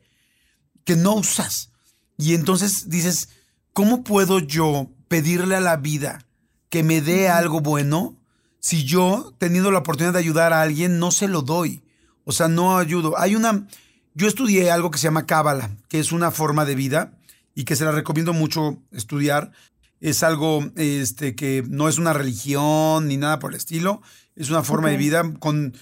que 0.83 0.95
no 0.95 1.15
usas. 1.15 1.71
Y 2.17 2.33
entonces 2.35 2.89
dices, 2.89 3.29
¿cómo 3.73 4.03
puedo 4.03 4.39
yo 4.39 4.89
pedirle 5.07 5.55
a 5.55 5.61
la 5.61 5.77
vida 5.77 6.25
que 6.69 6.83
me 6.83 7.01
dé 7.01 7.29
algo 7.29 7.61
bueno 7.61 8.17
si 8.59 8.83
yo, 8.83 9.33
teniendo 9.39 9.71
la 9.71 9.79
oportunidad 9.79 10.13
de 10.13 10.19
ayudar 10.19 10.53
a 10.53 10.61
alguien, 10.61 10.99
no 10.99 11.11
se 11.11 11.27
lo 11.27 11.41
doy? 11.41 11.83
O 12.23 12.31
sea, 12.31 12.47
no 12.47 12.77
ayudo. 12.77 13.17
Hay 13.17 13.35
una, 13.35 13.67
yo 14.13 14.27
estudié 14.27 14.71
algo 14.71 14.91
que 14.91 14.99
se 14.99 15.05
llama 15.05 15.25
Cábala, 15.25 15.71
que 15.87 15.99
es 15.99 16.11
una 16.11 16.31
forma 16.31 16.65
de 16.65 16.75
vida 16.75 17.17
y 17.55 17.63
que 17.65 17.75
se 17.75 17.85
la 17.85 17.91
recomiendo 17.91 18.33
mucho 18.33 18.77
estudiar. 18.91 19.51
Es 20.01 20.23
algo 20.23 20.69
este, 20.75 21.35
que 21.35 21.63
no 21.69 21.87
es 21.87 21.97
una 21.97 22.11
religión 22.11 23.07
ni 23.07 23.15
nada 23.15 23.39
por 23.39 23.51
el 23.51 23.57
estilo, 23.57 24.01
es 24.35 24.49
una 24.49 24.63
forma 24.63 24.89
de 24.89 24.97
vida 24.97 25.23
con, 25.39 25.73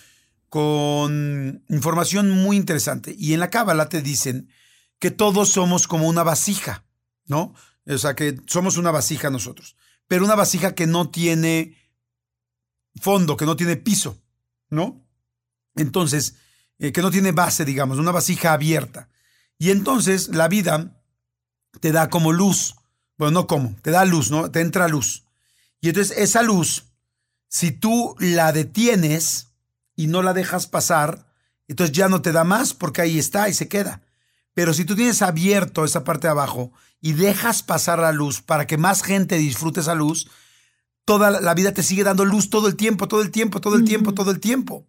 con 0.50 1.64
información 1.70 2.30
muy 2.30 2.58
interesante. 2.58 3.16
Y 3.18 3.34
en 3.34 3.40
la 3.40 3.50
Cábala 3.50 3.90
te 3.90 4.04
dicen 4.04 4.50
que 5.00 5.10
todos 5.10 5.50
somos 5.50 5.88
como 5.88 6.08
una 6.08 6.24
vasija, 6.24 6.86
¿no? 7.26 7.56
O 7.88 7.98
sea, 7.98 8.16
que 8.16 8.38
somos 8.46 8.78
una 8.78 8.92
vasija 8.92 9.32
nosotros, 9.32 9.76
pero 10.08 10.26
una 10.26 10.36
vasija 10.36 10.76
que 10.76 10.86
no 10.86 11.10
tiene 11.10 11.76
fondo, 13.02 13.38
que 13.38 13.46
no 13.46 13.56
tiene 13.56 13.78
piso, 13.78 14.22
¿no? 14.70 15.04
Entonces, 15.76 16.36
eh, 16.78 16.92
que 16.92 17.02
no 17.02 17.12
tiene 17.12 17.32
base, 17.32 17.66
digamos, 17.66 17.98
una 17.98 18.12
vasija 18.12 18.54
abierta. 18.54 19.10
Y 19.58 19.72
entonces 19.72 20.30
la 20.30 20.48
vida 20.48 21.02
te 21.80 21.92
da 21.92 22.10
como 22.10 22.32
luz, 22.32 22.76
bueno, 23.20 23.42
no 23.42 23.48
como, 23.48 23.76
te 23.82 23.92
da 23.92 24.06
luz, 24.06 24.32
¿no? 24.32 24.50
Te 24.50 24.62
entra 24.62 24.88
luz. 24.88 25.26
Y 25.82 25.90
entonces 25.90 26.18
esa 26.18 26.42
luz, 26.42 26.86
si 27.50 27.72
tú 27.72 28.16
la 28.18 28.54
detienes 28.54 29.48
y 29.96 30.08
no 30.08 30.24
la 30.24 30.34
dejas 30.34 30.68
pasar, 30.68 31.28
entonces 31.68 31.96
ya 31.96 32.08
no 32.08 32.22
te 32.22 32.32
da 32.32 32.46
más 32.46 32.74
porque 32.74 33.02
ahí 33.02 33.20
está 33.20 33.50
y 33.50 33.54
se 33.54 33.68
queda. 33.68 34.02
Pero 34.54 34.74
si 34.74 34.86
tú 34.86 34.96
tienes 34.96 35.22
abierto 35.22 35.84
esa 35.84 36.06
parte 36.06 36.28
de 36.28 36.32
abajo 36.32 36.72
y 37.02 37.12
dejas 37.12 37.62
pasar 37.62 38.00
la 38.00 38.14
luz 38.14 38.42
para 38.42 38.66
que 38.68 38.78
más 38.78 39.04
gente 39.04 39.38
disfrute 39.38 39.82
esa 39.82 39.96
luz, 39.96 40.30
toda 41.04 41.42
la 41.42 41.54
vida 41.54 41.74
te 41.74 41.84
sigue 41.84 42.06
dando 42.06 42.24
luz 42.24 42.50
todo 42.50 42.70
el 42.70 42.78
tiempo, 42.78 43.10
todo 43.10 43.22
el 43.22 43.32
tiempo, 43.32 43.60
todo 43.60 43.76
el 43.76 43.84
tiempo, 43.84 44.14
todo 44.14 44.32
el 44.32 44.40
tiempo. 44.40 44.88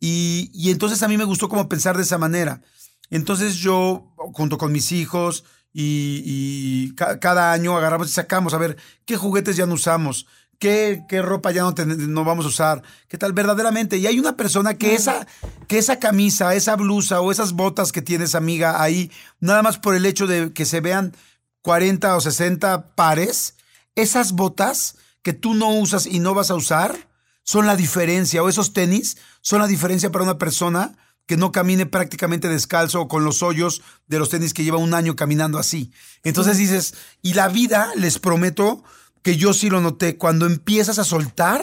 Y, 0.00 0.70
entonces 0.70 1.04
a 1.04 1.08
mí 1.08 1.16
me 1.16 1.24
gustó 1.24 1.48
como 1.48 1.68
pensar 1.68 1.96
de 1.96 2.02
esa 2.02 2.18
manera. 2.18 2.60
Entonces 3.08 3.54
yo, 3.54 4.12
junto 4.32 4.58
con 4.58 4.72
mis 4.72 4.90
hijos 4.90 5.44
y, 5.72 6.94
cada 6.94 7.52
año 7.52 7.76
agarramos 7.76 8.08
y 8.08 8.12
sacamos 8.12 8.54
a 8.54 8.58
ver 8.58 8.76
qué 9.04 9.16
juguetes 9.16 9.56
ya 9.56 9.66
no 9.66 9.74
usamos, 9.74 10.26
qué, 10.58 11.04
qué 11.08 11.22
ropa 11.22 11.50
ya 11.50 11.62
no, 11.62 11.74
no, 11.86 12.24
vamos 12.24 12.44
a 12.46 12.48
usar, 12.48 12.82
qué 13.08 13.18
tal 13.18 13.32
verdaderamente. 13.32 13.98
Y 13.98 14.06
hay 14.06 14.18
una 14.18 14.36
persona 14.36 14.74
que 14.74 14.94
esa, 14.94 15.26
que 15.66 15.78
esa 15.78 15.98
camisa, 15.98 16.54
esa 16.54 16.76
blusa 16.76 17.20
o 17.20 17.30
esas 17.30 17.52
botas 17.52 17.92
que 17.92 18.02
tienes 18.02 18.34
amiga 18.34 18.82
ahí, 18.82 19.10
nada 19.40 19.62
más 19.62 19.78
por 19.78 19.94
el 19.94 20.06
hecho 20.06 20.26
de 20.26 20.52
que 20.52 20.64
se 20.64 20.80
vean 20.80 21.14
40 21.62 22.16
o 22.16 22.20
60 22.20 22.94
pares, 22.94 23.54
esas 23.94 24.32
botas 24.32 24.96
que 25.22 25.32
tú 25.32 25.54
no 25.54 25.70
usas 25.70 26.06
y 26.06 26.20
no 26.20 26.34
vas 26.34 26.50
a 26.50 26.54
usar 26.54 27.08
son 27.42 27.66
la 27.66 27.76
diferencia, 27.76 28.42
o 28.42 28.48
esos 28.48 28.74
tenis 28.74 29.16
son 29.40 29.60
la 29.60 29.66
diferencia 29.66 30.10
para 30.10 30.24
una 30.24 30.38
persona 30.38 30.96
que 31.28 31.36
no 31.36 31.52
camine 31.52 31.84
prácticamente 31.84 32.48
descalzo 32.48 33.02
o 33.02 33.08
con 33.08 33.22
los 33.22 33.42
hoyos 33.42 33.82
de 34.06 34.18
los 34.18 34.30
tenis 34.30 34.54
que 34.54 34.64
lleva 34.64 34.78
un 34.78 34.94
año 34.94 35.14
caminando 35.14 35.58
así. 35.58 35.92
Entonces 36.24 36.56
dices, 36.56 36.94
y 37.20 37.34
la 37.34 37.48
vida, 37.48 37.92
les 37.96 38.18
prometo 38.18 38.82
que 39.22 39.36
yo 39.36 39.52
sí 39.52 39.68
lo 39.68 39.82
noté, 39.82 40.16
cuando 40.16 40.46
empiezas 40.46 40.98
a 40.98 41.04
soltar, 41.04 41.62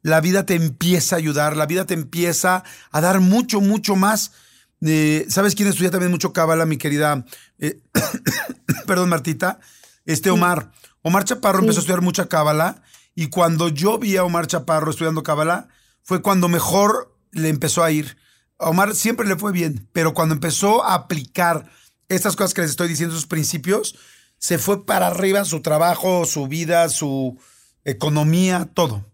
la 0.00 0.22
vida 0.22 0.46
te 0.46 0.54
empieza 0.54 1.14
a 1.14 1.18
ayudar, 1.18 1.58
la 1.58 1.66
vida 1.66 1.84
te 1.84 1.92
empieza 1.92 2.64
a 2.90 3.00
dar 3.02 3.20
mucho, 3.20 3.60
mucho 3.60 3.96
más. 3.96 4.32
Eh, 4.80 5.26
¿Sabes 5.28 5.54
quién 5.54 5.68
estudia 5.68 5.90
también 5.90 6.10
mucho 6.10 6.32
cábala, 6.32 6.64
mi 6.64 6.78
querida? 6.78 7.26
Eh, 7.58 7.82
perdón, 8.86 9.10
Martita. 9.10 9.60
Este 10.06 10.30
Omar. 10.30 10.72
Omar 11.02 11.24
Chaparro 11.24 11.58
empezó 11.58 11.80
a 11.80 11.82
estudiar 11.82 12.00
mucha 12.00 12.28
cábala 12.28 12.82
y 13.14 13.26
cuando 13.26 13.68
yo 13.68 13.98
vi 13.98 14.16
a 14.16 14.24
Omar 14.24 14.46
Chaparro 14.46 14.90
estudiando 14.90 15.22
cábala, 15.22 15.68
fue 16.02 16.22
cuando 16.22 16.48
mejor 16.48 17.14
le 17.32 17.50
empezó 17.50 17.84
a 17.84 17.90
ir. 17.90 18.16
Omar 18.58 18.94
siempre 18.94 19.26
le 19.26 19.36
fue 19.36 19.52
bien, 19.52 19.88
pero 19.92 20.14
cuando 20.14 20.34
empezó 20.34 20.84
a 20.84 20.94
aplicar 20.94 21.70
estas 22.08 22.36
cosas 22.36 22.54
que 22.54 22.62
les 22.62 22.70
estoy 22.70 22.88
diciendo, 22.88 23.14
sus 23.14 23.26
principios, 23.26 23.96
se 24.38 24.58
fue 24.58 24.84
para 24.84 25.08
arriba 25.08 25.44
su 25.44 25.62
trabajo, 25.62 26.24
su 26.24 26.48
vida, 26.48 26.88
su 26.88 27.38
economía, 27.84 28.68
todo. 28.72 29.04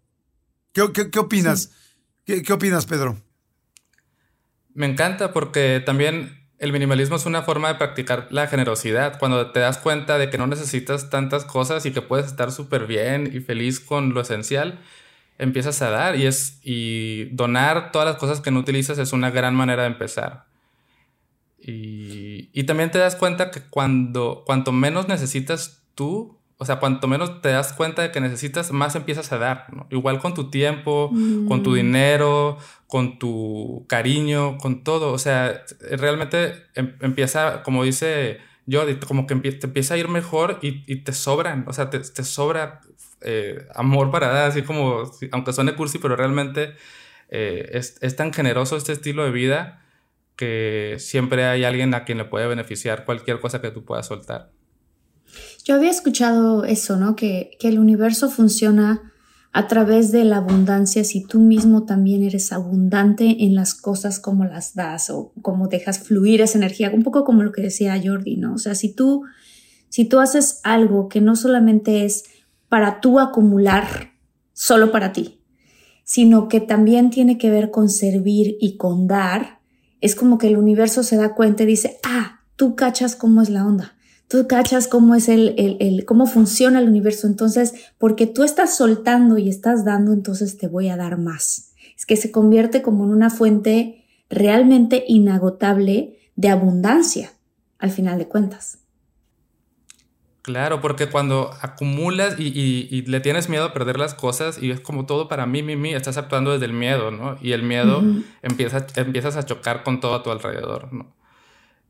¿Qué, 0.72 1.10
qué, 1.10 1.18
opinas? 1.18 1.70
¿Qué, 2.24 2.42
¿Qué 2.42 2.52
opinas, 2.52 2.86
Pedro? 2.86 3.20
Me 4.74 4.86
encanta 4.86 5.32
porque 5.32 5.82
también 5.84 6.38
el 6.58 6.72
minimalismo 6.72 7.16
es 7.16 7.26
una 7.26 7.42
forma 7.42 7.68
de 7.68 7.76
practicar 7.76 8.28
la 8.30 8.48
generosidad. 8.48 9.18
Cuando 9.18 9.52
te 9.52 9.60
das 9.60 9.78
cuenta 9.78 10.18
de 10.18 10.28
que 10.28 10.38
no 10.38 10.46
necesitas 10.46 11.08
tantas 11.08 11.44
cosas 11.44 11.86
y 11.86 11.92
que 11.92 12.02
puedes 12.02 12.26
estar 12.26 12.50
súper 12.50 12.86
bien 12.86 13.30
y 13.32 13.40
feliz 13.40 13.80
con 13.80 14.12
lo 14.12 14.20
esencial, 14.20 14.80
empiezas 15.38 15.80
a 15.82 15.90
dar 15.90 16.16
y 16.16 16.26
es 16.26 16.60
y 16.62 17.26
donar 17.26 17.92
todas 17.92 18.06
las 18.06 18.16
cosas 18.16 18.40
que 18.40 18.50
no 18.50 18.60
utilizas 18.60 18.98
es 18.98 19.12
una 19.12 19.30
gran 19.30 19.54
manera 19.54 19.82
de 19.82 19.88
empezar. 19.88 20.46
Y, 21.60 22.64
también 22.64 22.90
te 22.90 22.98
das 22.98 23.16
cuenta 23.16 23.50
que 23.50 23.60
cuando 23.60 24.42
cuanto 24.46 24.72
menos 24.72 25.08
necesitas 25.08 25.82
tú, 25.94 26.38
o 26.56 26.64
sea, 26.64 26.80
cuanto 26.80 27.06
menos 27.08 27.40
te 27.40 27.50
das 27.50 27.72
cuenta 27.72 28.02
de 28.02 28.10
que 28.10 28.20
necesitas, 28.20 28.72
más 28.72 28.94
empiezas 28.96 29.32
a 29.32 29.38
dar. 29.38 29.66
Igual 29.90 30.18
con 30.18 30.34
tu 30.34 30.50
tiempo, 30.50 31.10
con 31.46 31.62
tu 31.62 31.70
mm. 31.70 31.74
dinero, 31.74 32.58
con 32.86 33.18
tu 33.18 33.84
cariño, 33.88 34.58
con 34.58 34.82
todo. 34.82 35.12
O 35.12 35.18
sea, 35.18 35.62
realmente 35.80 36.54
em, 36.74 36.96
empieza, 37.00 37.62
como 37.62 37.84
dice 37.84 38.38
Jordi, 38.70 38.96
como 38.96 39.26
que 39.26 39.36
te 39.36 39.66
empieza 39.66 39.94
a 39.94 39.98
ir 39.98 40.08
mejor 40.08 40.58
y, 40.62 40.96
te 41.02 41.12
sobran. 41.12 41.64
O 41.68 41.72
sea, 41.72 41.90
te, 41.90 42.00
te 42.00 42.24
sobra 42.24 42.80
eh, 43.20 43.66
amor 43.74 44.10
para 44.10 44.28
dar, 44.28 44.50
así 44.50 44.62
como, 44.62 45.10
aunque 45.32 45.52
suene 45.52 45.74
cursi, 45.74 45.98
pero 45.98 46.16
realmente 46.16 46.74
eh, 47.28 47.70
es, 47.72 47.96
es, 48.00 48.16
tan 48.16 48.32
generoso 48.32 48.76
este 48.76 48.92
estilo 48.92 49.24
de 49.24 49.30
vida 49.30 49.84
que 50.36 50.96
siempre 50.98 51.44
hay 51.44 51.64
alguien 51.64 51.94
a 51.94 52.04
quien 52.04 52.18
le 52.18 52.24
puede 52.24 52.46
beneficiar 52.46 53.04
cualquier 53.04 53.40
cosa 53.40 53.60
que 53.60 53.70
tú 53.70 53.84
puedas 53.84 54.06
soltar. 54.06 54.50
Yo 55.64 55.74
había 55.74 55.90
escuchado 55.90 56.64
eso, 56.64 56.96
¿no? 56.96 57.16
Que, 57.16 57.50
que 57.58 57.68
el 57.68 57.78
universo 57.78 58.30
funciona 58.30 59.12
a 59.52 59.66
través 59.66 60.12
de 60.12 60.24
la 60.24 60.38
abundancia 60.38 61.04
si 61.04 61.24
tú 61.24 61.40
mismo 61.40 61.84
también 61.84 62.22
eres 62.22 62.52
abundante 62.52 63.44
en 63.44 63.54
las 63.54 63.74
cosas 63.74 64.20
como 64.20 64.44
las 64.44 64.74
das 64.74 65.10
o 65.10 65.32
como 65.42 65.68
dejas 65.68 65.98
fluir 65.98 66.40
esa 66.40 66.58
energía, 66.58 66.90
un 66.94 67.02
poco 67.02 67.24
como 67.24 67.42
lo 67.42 67.52
que 67.52 67.62
decía 67.62 68.00
Jordi, 68.02 68.36
¿no? 68.36 68.54
O 68.54 68.58
sea, 68.58 68.74
si 68.74 68.94
tú, 68.94 69.24
si 69.88 70.04
tú 70.04 70.20
haces 70.20 70.60
algo 70.64 71.08
que 71.08 71.20
no 71.20 71.34
solamente 71.34 72.04
es 72.04 72.24
para 72.68 73.00
tú 73.00 73.18
acumular 73.18 74.12
solo 74.52 74.90
para 74.90 75.12
ti, 75.12 75.40
sino 76.04 76.48
que 76.48 76.60
también 76.60 77.10
tiene 77.10 77.38
que 77.38 77.50
ver 77.50 77.70
con 77.70 77.88
servir 77.88 78.56
y 78.60 78.76
con 78.76 79.06
dar, 79.06 79.60
es 80.00 80.14
como 80.14 80.38
que 80.38 80.48
el 80.48 80.56
universo 80.56 81.02
se 81.02 81.16
da 81.16 81.34
cuenta 81.34 81.62
y 81.62 81.66
dice, 81.66 81.98
ah, 82.02 82.40
tú 82.56 82.76
cachas 82.76 83.16
cómo 83.16 83.42
es 83.42 83.50
la 83.50 83.64
onda, 83.64 83.94
tú 84.26 84.46
cachas 84.46 84.88
cómo 84.88 85.14
es 85.14 85.28
el, 85.28 85.54
el, 85.58 85.76
el, 85.80 86.04
cómo 86.04 86.26
funciona 86.26 86.78
el 86.78 86.88
universo, 86.88 87.26
entonces, 87.26 87.74
porque 87.98 88.26
tú 88.26 88.42
estás 88.42 88.76
soltando 88.76 89.38
y 89.38 89.48
estás 89.48 89.84
dando, 89.84 90.12
entonces 90.12 90.56
te 90.56 90.68
voy 90.68 90.88
a 90.88 90.96
dar 90.96 91.18
más. 91.18 91.72
Es 91.96 92.06
que 92.06 92.16
se 92.16 92.30
convierte 92.30 92.82
como 92.82 93.04
en 93.04 93.10
una 93.10 93.30
fuente 93.30 94.04
realmente 94.30 95.04
inagotable 95.08 96.18
de 96.36 96.48
abundancia, 96.48 97.32
al 97.78 97.90
final 97.90 98.18
de 98.18 98.28
cuentas. 98.28 98.78
Claro, 100.48 100.80
porque 100.80 101.10
cuando 101.10 101.50
acumulas 101.60 102.36
y, 102.38 103.02
le 103.02 103.20
tienes 103.20 103.50
miedo 103.50 103.66
a 103.66 103.74
perder 103.74 103.98
las 103.98 104.14
cosas 104.14 104.56
y 104.62 104.70
es 104.70 104.80
como 104.80 105.04
todo 105.04 105.28
para 105.28 105.44
mí, 105.44 105.62
mí, 105.62 105.76
mí, 105.76 105.92
estás 105.92 106.16
actuando 106.16 106.52
desde 106.52 106.64
el 106.64 106.72
miedo, 106.72 107.10
¿no? 107.10 107.36
Y 107.42 107.52
el 107.52 107.62
miedo 107.62 108.02
empieza, 108.40 108.86
empiezas 108.96 109.36
a 109.36 109.44
chocar 109.44 109.82
con 109.82 110.00
todo 110.00 110.14
a 110.14 110.22
tu 110.22 110.30
alrededor, 110.30 110.90
¿no? 110.90 111.14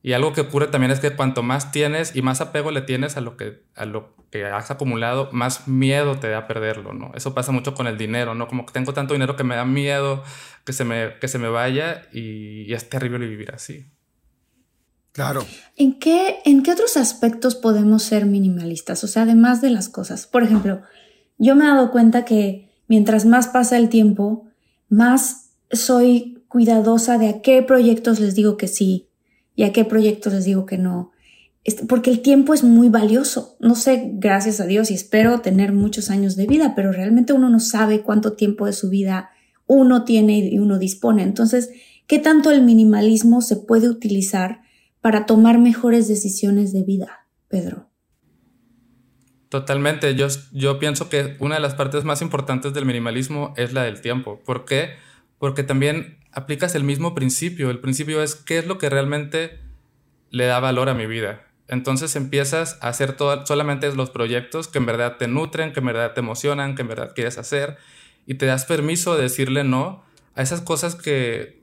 Y 0.03 0.13
algo 0.13 0.33
que 0.33 0.41
ocurre 0.41 0.67
también 0.67 0.91
es 0.91 0.99
que 0.99 1.15
cuanto 1.15 1.45
más 1.45 1.71
tienes 1.71 2.17
y 2.17 2.23
más 2.23 2.41
apego 2.41 2.73
le 2.73 2.81
tienes 2.81 3.17
a 3.17 3.21
lo 3.21 3.37
que, 3.37 3.63
a 3.77 3.85
lo 3.85 4.13
que 4.33 4.45
has 4.45 4.73
acumulado, 4.73 5.29
más 5.31 5.69
miedo 5.69 6.19
te 6.19 6.29
da 6.29 6.49
perderlo, 6.49 6.95
¿no? 6.95 7.13
Eso 7.15 7.35
pasa 7.35 7.53
mucho 7.53 7.75
con 7.75 7.87
el 7.87 7.97
dinero, 7.97 8.35
¿no? 8.35 8.49
Como 8.49 8.67
que 8.67 8.73
tengo 8.73 8.93
tanto 8.93 9.15
dinero 9.15 9.37
que 9.37 9.45
me 9.45 9.55
da 9.55 9.67
miedo 9.67 10.25
que 10.65 10.73
se 10.73 10.85
me, 10.85 11.17
que 11.21 11.29
se 11.29 11.39
me 11.39 11.49
vaya 11.49 12.09
y, 12.13 12.63
y 12.63 12.75
es 12.75 12.89
terrible 12.89 13.25
vivir 13.29 13.53
así. 13.55 13.87
Claro. 15.19 15.45
¿En 15.75 15.99
qué, 15.99 16.37
¿En 16.45 16.63
qué 16.63 16.71
otros 16.71 16.97
aspectos 16.97 17.57
podemos 17.57 18.05
ser 18.05 18.25
minimalistas? 18.25 19.03
O 19.03 19.09
sea, 19.09 19.23
además 19.23 19.61
de 19.61 19.71
las 19.71 19.89
cosas. 19.89 20.29
Por 20.29 20.45
ejemplo, 20.45 20.83
yo 21.39 21.57
me 21.57 21.65
he 21.65 21.67
dado 21.67 21.91
cuenta 21.91 22.25
que 22.25 22.69
mientras 22.87 23.25
más 23.27 23.49
pasa 23.49 23.79
el 23.79 23.89
tiempo, 23.89 24.45
más 24.89 25.51
soy 25.73 26.45
cuidadosa 26.47 27.19
de 27.19 27.31
a 27.31 27.43
qué 27.43 27.65
proyectos 27.65 28.21
les 28.21 28.37
digo 28.37 28.57
que 28.57 28.69
sí 28.69 29.09
y 29.57 29.65
a 29.65 29.73
qué 29.73 29.85
proyectos 29.85 30.35
les 30.35 30.45
digo 30.45 30.67
que 30.67 30.79
no. 30.79 31.11
Este, 31.65 31.85
porque 31.85 32.13
el 32.13 32.21
tiempo 32.21 32.55
es 32.55 32.63
muy 32.63 32.89
valioso. 32.89 33.57
No 33.59 33.75
sé, 33.75 34.13
gracias 34.15 34.61
a 34.61 34.67
Dios, 34.67 34.89
y 34.93 34.95
espero 34.95 35.41
tener 35.41 35.73
muchos 35.73 36.11
años 36.11 36.37
de 36.37 36.47
vida, 36.47 36.75
pero 36.77 36.93
realmente 36.93 37.33
uno 37.33 37.51
no 37.51 37.59
sabe 37.59 38.03
cuánto 38.03 38.35
tiempo 38.35 38.67
de 38.67 38.73
su 38.73 38.89
vida 38.89 39.31
uno 39.67 40.05
tiene 40.05 40.39
y 40.39 40.61
uno 40.61 40.79
dispone. 40.79 41.25
Entonces, 41.25 41.71
¿qué 42.07 42.21
tanto 42.21 42.53
el 42.53 42.63
minimalismo 42.63 43.43
se 43.43 43.57
puede 43.57 43.89
utilizar 43.89 44.68
para 45.01 45.27
tomar 45.27 45.59
mejores 45.59 46.09
decisiones 46.09 46.73
de 46.73 46.83
vida, 46.83 47.27
Pedro. 47.49 47.89
Totalmente, 49.49 50.15
yo, 50.15 50.27
yo 50.53 50.79
pienso 50.79 51.09
que 51.09 51.37
una 51.39 51.55
de 51.55 51.61
las 51.61 51.75
partes 51.75 52.05
más 52.05 52.21
importantes 52.21 52.75
del 52.75 52.85
minimalismo 52.85 53.55
es 53.57 53.73
la 53.73 53.85
del 53.85 54.01
tiempo. 54.03 54.41
¿Por 54.45 54.65
qué? 54.67 54.91
Porque 55.39 55.63
también 55.63 56.19
aplicas 56.33 56.75
el 56.75 56.85
mismo 56.85 57.15
principio. 57.15 57.71
El 57.71 57.81
principio 57.81 58.23
es 58.23 58.35
qué 58.35 58.59
es 58.59 58.67
lo 58.67 58.77
que 58.77 58.91
realmente 58.91 59.59
le 60.31 60.45
da 60.47 60.61
valor 60.61 60.91
a 60.91 60.95
mi 60.95 61.07
vida. 61.07 61.47
Entonces 61.67 62.17
empiezas 62.17 62.79
a 62.81 62.89
hacer 62.89 63.17
solamente 63.45 63.95
los 63.95 64.11
proyectos 64.11 64.69
que 64.69 64.79
en 64.79 64.87
verdad 64.87 65.17
te 65.19 65.29
nutren, 65.29 65.73
que 65.73 65.81
en 65.81 65.87
verdad 65.87 66.15
te 66.15 66.21
emocionan, 66.21 66.75
que 66.75 66.83
en 66.83 66.89
verdad 66.89 67.13
quieres 67.15 67.39
hacer 67.39 67.77
y 68.27 68.35
te 68.35 68.47
das 68.47 68.65
permiso 68.65 69.17
de 69.17 69.23
decirle 69.23 69.65
no 69.65 70.03
a 70.35 70.43
esas 70.43 70.61
cosas 70.61 70.95
que, 70.95 71.63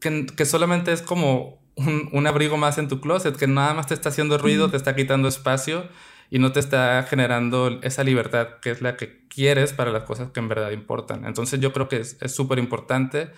que, 0.00 0.26
que 0.26 0.44
solamente 0.46 0.92
es 0.92 1.02
como 1.02 1.58
un, 1.76 2.26
abrigo 2.26 2.56
más 2.56 2.78
en 2.78 2.88
tu 2.88 3.00
closet 3.00 3.36
que 3.36 3.46
nada 3.46 3.74
más 3.74 3.86
te 3.86 3.94
está 3.94 4.08
haciendo 4.08 4.38
ruido, 4.38 4.70
te 4.70 4.76
está 4.76 4.96
quitando 4.96 5.28
espacio 5.28 5.88
y 6.30 6.38
no 6.38 6.52
te 6.52 6.60
está 6.60 7.04
generando 7.08 7.80
esa 7.82 8.02
libertad 8.02 8.48
que 8.60 8.70
es 8.70 8.82
la 8.82 8.96
que 8.96 9.26
quieres 9.28 9.72
para 9.72 9.92
las 9.92 10.04
cosas 10.04 10.30
que 10.30 10.40
en 10.40 10.48
verdad 10.48 10.70
importan. 10.70 11.24
Entonces 11.24 11.60
yo 11.60 11.72
creo 11.72 11.88
que 11.88 11.98
es 11.98 12.16
súper 12.28 12.58
importante 12.58 13.30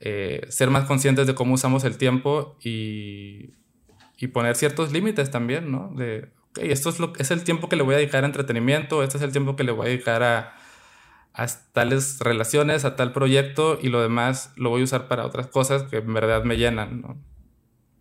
eh, 0.00 0.46
ser 0.50 0.70
más 0.70 0.84
conscientes 0.84 1.26
de 1.26 1.34
cómo 1.34 1.54
usamos 1.54 1.84
el 1.84 1.96
tiempo 1.96 2.56
y, 2.62 3.54
y 4.18 4.26
poner 4.28 4.54
ciertos 4.54 4.92
límites 4.92 5.30
también, 5.30 5.72
¿no? 5.72 5.90
De, 5.96 6.28
ok, 6.50 6.58
esto 6.62 6.90
es, 6.90 6.98
lo, 6.98 7.14
es 7.18 7.30
el 7.30 7.44
tiempo 7.44 7.68
que 7.68 7.76
le 7.76 7.82
voy 7.82 7.94
a 7.94 7.98
dedicar 7.98 8.24
a 8.24 8.26
entretenimiento, 8.26 9.02
este 9.02 9.16
es 9.16 9.22
el 9.22 9.32
tiempo 9.32 9.56
que 9.56 9.64
le 9.64 9.72
voy 9.72 9.86
a 9.86 9.88
dedicar 9.88 10.22
a, 10.22 10.54
a 11.32 11.46
tales 11.72 12.18
relaciones, 12.20 12.84
a 12.84 12.94
tal 12.94 13.12
proyecto 13.12 13.78
y 13.80 13.88
lo 13.88 14.02
demás 14.02 14.52
lo 14.56 14.68
voy 14.68 14.82
a 14.82 14.84
usar 14.84 15.08
para 15.08 15.24
otras 15.24 15.46
cosas 15.46 15.84
que 15.84 15.98
en 15.98 16.12
verdad 16.12 16.44
me 16.44 16.56
llenan, 16.58 17.00
¿no? 17.00 17.16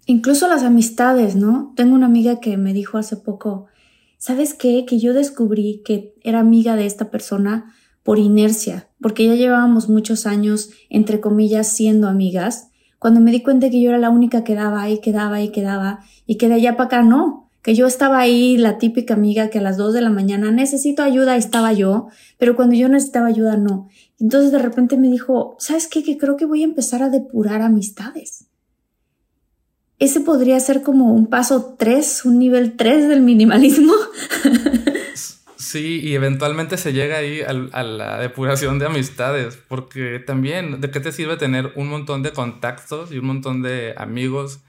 Incluso 0.06 0.48
las 0.48 0.64
amistades, 0.64 1.36
¿no? 1.36 1.74
Tengo 1.76 1.96
una 1.96 2.06
amiga 2.06 2.40
que 2.40 2.58
me 2.58 2.74
dijo 2.74 2.98
hace 2.98 3.18
poco, 3.18 3.66
¿sabes 4.18 4.54
qué? 4.54 4.86
Que 4.86 5.00
yo 5.00 5.14
descubrí 5.14 5.82
que 5.84 6.14
era 6.24 6.40
amiga 6.40 6.76
de 6.76 6.86
esta 6.86 7.10
persona 7.10 7.74
por 8.04 8.20
inercia, 8.20 8.88
porque 9.02 9.26
ya 9.26 9.34
llevábamos 9.34 9.90
muchos 9.90 10.28
años, 10.28 10.70
entre 10.92 11.20
comillas, 11.22 11.68
siendo 11.68 12.08
amigas, 12.08 12.70
cuando 13.00 13.20
me 13.20 13.32
di 13.32 13.42
cuenta 13.42 13.72
que 13.72 13.82
yo 13.82 13.90
era 13.90 13.98
la 13.98 14.12
única 14.12 14.44
que 14.44 14.54
daba 14.54 14.90
y 14.92 15.00
quedaba 15.00 15.42
y 15.42 15.50
quedaba, 15.50 16.02
y 16.28 16.38
que 16.38 16.50
de 16.50 16.56
allá 16.56 16.78
para 16.78 16.86
acá 16.86 17.02
no, 17.02 17.50
que 17.64 17.74
yo 17.74 17.88
estaba 17.88 18.20
ahí, 18.20 18.58
la 18.58 18.78
típica 18.78 19.16
amiga 19.16 19.50
que 19.50 19.58
a 19.58 19.62
las 19.64 19.76
2 19.76 19.96
de 19.96 20.02
la 20.02 20.12
mañana 20.12 20.52
necesito 20.52 21.02
ayuda, 21.02 21.36
estaba 21.36 21.74
yo, 21.74 22.10
pero 22.38 22.56
cuando 22.56 22.76
yo 22.76 22.88
necesitaba 22.90 23.26
ayuda 23.26 23.58
no. 23.58 23.90
Entonces 24.20 24.52
de 24.52 24.60
repente 24.60 24.98
me 24.98 25.10
dijo, 25.10 25.56
¿sabes 25.58 25.88
qué? 25.88 26.04
Que 26.04 26.20
creo 26.20 26.38
que 26.38 26.46
voy 26.46 26.62
a 26.62 26.66
empezar 26.66 27.02
a 27.02 27.10
depurar 27.10 27.64
amistades. 27.64 28.46
Ese 29.98 30.20
podría 30.20 30.60
ser 30.60 30.84
como 30.84 31.14
un 31.14 31.28
paso 31.28 31.76
3, 31.78 32.26
un 32.26 32.40
nivel 32.40 32.76
3 32.76 33.08
del 33.08 33.22
minimalismo. 33.22 33.94
Sí, 35.66 36.00
y 36.02 36.14
eventualmente 36.14 36.78
se 36.78 36.94
llega 36.94 37.18
ahí 37.18 37.42
a, 37.42 37.84
la 37.84 38.20
depuración 38.20 38.78
de 38.78 38.86
amistades, 38.86 39.58
porque 39.68 40.20
también, 40.20 40.80
¿de 40.80 40.92
qué 40.92 41.00
te 41.00 41.12
sirve 41.12 41.38
tener 41.38 41.74
un 41.76 41.90
montón 41.90 42.24
de 42.24 42.32
contactos 42.32 43.12
y 43.12 43.18
un 43.18 43.26
montón 43.26 43.62
de 43.62 43.96
amigos? 43.98 44.60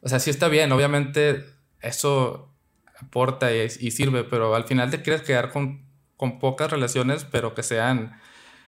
O 0.00 0.08
sea, 0.08 0.20
sí 0.20 0.30
está 0.30 0.48
bien, 0.48 0.70
obviamente 0.70 1.44
eso 1.82 2.54
aporta 2.98 3.52
y, 3.52 3.66
y 3.80 3.90
sirve, 3.90 4.22
pero 4.24 4.54
al 4.54 4.64
final 4.64 4.90
te 4.90 5.02
quieres 5.02 5.22
quedar 5.22 5.50
con, 5.50 5.82
con 6.16 6.38
pocas 6.38 6.70
relaciones, 6.70 7.24
pero 7.24 7.54
que 7.54 7.62
sean 7.62 8.18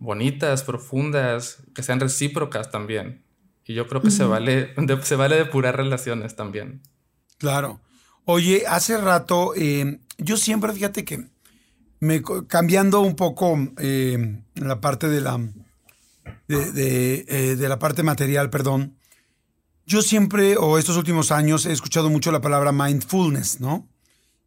bonitas, 0.00 0.64
profundas, 0.64 1.62
que 1.74 1.84
sean 1.84 2.00
recíprocas 2.00 2.72
también. 2.72 3.22
Y 3.64 3.74
yo 3.74 3.86
creo 3.86 4.02
que 4.02 4.10
se, 4.10 4.24
vale, 4.24 4.74
se 5.02 5.14
vale 5.14 5.36
depurar 5.36 5.76
relaciones 5.76 6.34
también. 6.34 6.82
Claro. 7.38 7.80
Oye, 8.24 8.64
hace 8.66 8.98
rato, 8.98 9.52
eh, 9.54 10.00
yo 10.18 10.36
siempre, 10.36 10.72
fíjate 10.72 11.04
que 11.04 11.28
me 12.00 12.22
cambiando 12.48 13.00
un 13.00 13.14
poco 13.14 13.56
eh, 13.78 14.42
la 14.54 14.80
parte 14.80 15.08
de 15.08 15.20
la 15.20 15.38
de, 16.48 17.24
eh, 17.28 17.56
de, 17.56 17.68
la 17.68 17.78
parte 17.78 18.02
material, 18.02 18.50
perdón. 18.50 18.96
Yo 19.86 20.02
siempre, 20.02 20.56
o 20.56 20.78
estos 20.78 20.96
últimos 20.96 21.30
años, 21.30 21.66
he 21.66 21.72
escuchado 21.72 22.10
mucho 22.10 22.32
la 22.32 22.40
palabra 22.40 22.72
mindfulness, 22.72 23.60
¿no? 23.60 23.88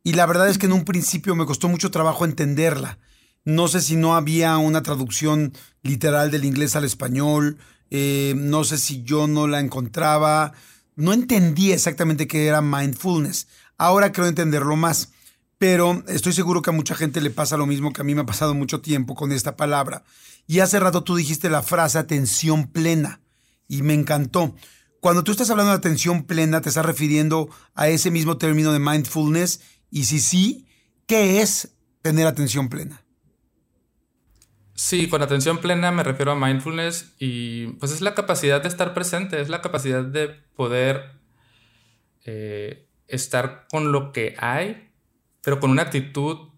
Y 0.04 0.14
la 0.14 0.26
verdad 0.26 0.50
es 0.50 0.58
que 0.58 0.66
en 0.66 0.74
un 0.74 0.86
principio 0.86 1.36
me 1.36 1.46
costó 1.46 1.70
mucho 1.70 1.92
trabajo 1.92 2.26
entenderla. 2.26 3.00
No 3.46 3.68
sé 3.68 3.82
si 3.82 3.96
no 3.96 4.16
había 4.16 4.58
una 4.58 4.84
traducción 4.84 5.54
literal 5.82 6.32
del 6.32 6.46
inglés 6.46 6.76
al 6.76 6.86
español. 6.86 7.58
Eh, 7.90 8.34
no 8.38 8.64
sé 8.64 8.78
si 8.78 9.04
yo 9.04 9.28
no 9.28 9.48
la 9.48 9.60
encontraba. 9.60 10.54
No 10.96 11.12
entendí 11.14 11.72
exactamente 11.72 12.28
qué 12.28 12.48
era 12.48 12.62
mindfulness. 12.62 13.48
Ahora 13.78 14.12
creo 14.12 14.28
entenderlo 14.28 14.76
más. 14.76 15.12
Pero 15.58 16.04
estoy 16.08 16.34
seguro 16.34 16.62
que 16.62 16.70
a 16.70 16.74
mucha 16.74 16.96
gente 16.96 17.22
le 17.22 17.30
pasa 17.30 17.58
lo 17.58 17.66
mismo 17.66 17.94
que 17.94 18.02
a 18.02 18.04
mí 18.04 18.16
me 18.16 18.22
ha 18.22 18.26
pasado 18.26 18.54
mucho 18.54 18.82
tiempo 18.82 19.16
con 19.16 19.32
esta 19.32 19.56
palabra. 19.56 20.04
Y 20.48 20.60
hace 20.60 20.80
rato 20.80 21.04
tú 21.04 21.16
dijiste 21.16 21.50
la 21.50 21.64
frase 21.64 21.98
atención 21.98 22.68
plena. 22.68 23.22
Y 23.68 23.82
me 23.82 23.94
encantó. 23.94 24.56
Cuando 25.00 25.24
tú 25.24 25.32
estás 25.32 25.50
hablando 25.50 25.72
de 25.72 25.78
atención 25.78 26.24
plena, 26.24 26.62
¿te 26.62 26.70
estás 26.70 26.86
refiriendo 26.86 27.50
a 27.76 27.90
ese 27.90 28.10
mismo 28.10 28.38
término 28.38 28.72
de 28.72 28.80
mindfulness? 28.80 29.60
Y 29.90 30.06
si 30.06 30.20
sí, 30.20 30.66
¿qué 31.08 31.42
es 31.42 31.74
tener 32.02 32.26
atención 32.26 32.70
plena? 32.70 33.03
Sí, 34.86 35.08
con 35.08 35.22
atención 35.22 35.60
plena 35.60 35.92
me 35.92 36.04
refiero 36.04 36.34
a 36.34 36.36
mindfulness 36.36 37.16
y 37.18 37.68
pues 37.80 37.94
es 37.94 38.02
la 38.02 38.16
capacidad 38.16 38.62
de 38.62 38.68
estar 38.68 38.94
presente, 38.94 39.40
es 39.40 39.48
la 39.48 39.62
capacidad 39.62 40.04
de 40.04 40.28
poder 40.58 41.14
eh, 42.26 42.86
estar 43.08 43.66
con 43.72 43.94
lo 43.94 44.12
que 44.12 44.36
hay, 44.38 44.92
pero 45.42 45.62
con 45.62 45.72
una 45.72 45.84
actitud 45.84 46.50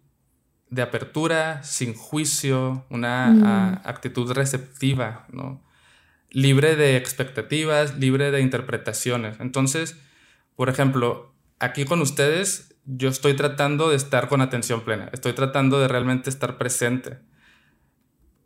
de 0.72 0.82
apertura, 0.82 1.62
sin 1.62 1.94
juicio, 1.94 2.88
una 2.90 3.28
mm. 3.28 3.88
actitud 3.88 4.32
receptiva, 4.32 5.28
¿no? 5.32 5.64
libre 6.32 6.76
de 6.76 6.98
expectativas, 6.98 8.00
libre 8.00 8.32
de 8.32 8.42
interpretaciones. 8.42 9.40
Entonces, 9.40 10.00
por 10.56 10.70
ejemplo, 10.70 11.36
aquí 11.60 11.86
con 11.86 12.02
ustedes 12.02 12.76
yo 12.86 13.08
estoy 13.10 13.36
tratando 13.36 13.92
de 13.92 13.98
estar 13.98 14.30
con 14.30 14.42
atención 14.42 14.82
plena, 14.82 15.12
estoy 15.14 15.34
tratando 15.34 15.80
de 15.80 15.88
realmente 15.88 16.32
estar 16.32 16.58
presente 16.58 17.20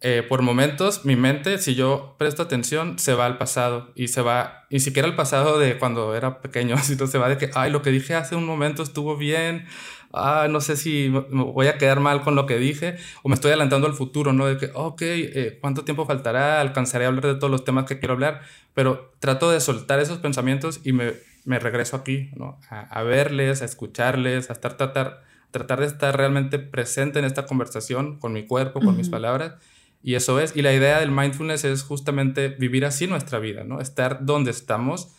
eh, 0.01 0.23
por 0.27 0.41
momentos 0.43 1.03
mi 1.03 1.17
mente, 1.17 1.57
si 1.57 1.75
yo 1.75 2.15
presto 2.17 2.41
atención, 2.41 2.97
se 2.99 3.13
va 3.13 3.25
al 3.25 3.37
pasado 3.37 3.91
y 3.95 4.07
se 4.07 4.21
va, 4.21 4.65
ni 4.69 4.79
siquiera 4.79 5.09
al 5.09 5.17
pasado 5.17 5.59
de 5.59 5.77
cuando 5.77 6.15
era 6.15 6.39
pequeño, 6.41 6.77
sino 6.83 7.05
se 7.07 7.17
va 7.17 7.27
de 7.27 7.37
que, 7.37 7.51
ay, 7.53 7.69
lo 7.69 7.81
que 7.81 7.91
dije 7.91 8.15
hace 8.15 8.35
un 8.35 8.45
momento 8.45 8.81
estuvo 8.81 9.17
bien, 9.17 9.65
ah, 10.13 10.47
no 10.49 10.61
sé 10.61 10.77
si 10.77 11.09
me 11.09 11.43
voy 11.43 11.67
a 11.67 11.77
quedar 11.77 11.99
mal 11.99 12.21
con 12.21 12.35
lo 12.35 12.45
que 12.45 12.57
dije 12.57 12.95
o 13.23 13.29
me 13.29 13.35
estoy 13.35 13.49
adelantando 13.49 13.87
al 13.87 13.93
futuro, 13.93 14.31
¿no? 14.31 14.45
De 14.45 14.57
que, 14.57 14.71
ok, 14.73 15.01
eh, 15.01 15.57
¿cuánto 15.59 15.83
tiempo 15.83 16.05
faltará? 16.05 16.61
Alcanzaré 16.61 17.03
a 17.03 17.09
hablar 17.09 17.25
de 17.25 17.35
todos 17.35 17.51
los 17.51 17.65
temas 17.65 17.83
que 17.83 17.99
quiero 17.99 18.13
hablar, 18.13 18.41
pero 18.73 19.13
trato 19.19 19.51
de 19.51 19.59
soltar 19.59 19.99
esos 19.99 20.19
pensamientos 20.19 20.79
y 20.85 20.93
me, 20.93 21.11
me 21.43 21.59
regreso 21.59 21.97
aquí, 21.97 22.31
¿no? 22.37 22.57
A, 22.69 22.79
a, 22.79 23.03
verles, 23.03 23.61
a 23.61 23.65
escucharles, 23.65 24.49
a 24.49 24.53
estar, 24.53 24.77
tratar, 24.77 25.23
tratar 25.51 25.81
de 25.81 25.87
estar 25.87 26.15
realmente 26.15 26.57
presente 26.57 27.19
en 27.19 27.25
esta 27.25 27.45
conversación 27.45 28.17
con 28.17 28.31
mi 28.31 28.45
cuerpo, 28.45 28.79
con 28.79 28.95
mis 28.95 29.09
palabras 29.09 29.55
y 30.01 30.15
eso 30.15 30.39
es, 30.39 30.55
y 30.55 30.61
la 30.61 30.73
idea 30.73 30.99
del 30.99 31.11
mindfulness 31.11 31.65
es 31.65 31.83
justamente 31.83 32.49
vivir 32.49 32.85
así 32.85 33.05
nuestra 33.07 33.39
vida, 33.39 33.63
¿no? 33.63 33.81
Estar 33.81 34.25
donde 34.25 34.51
estamos 34.51 35.09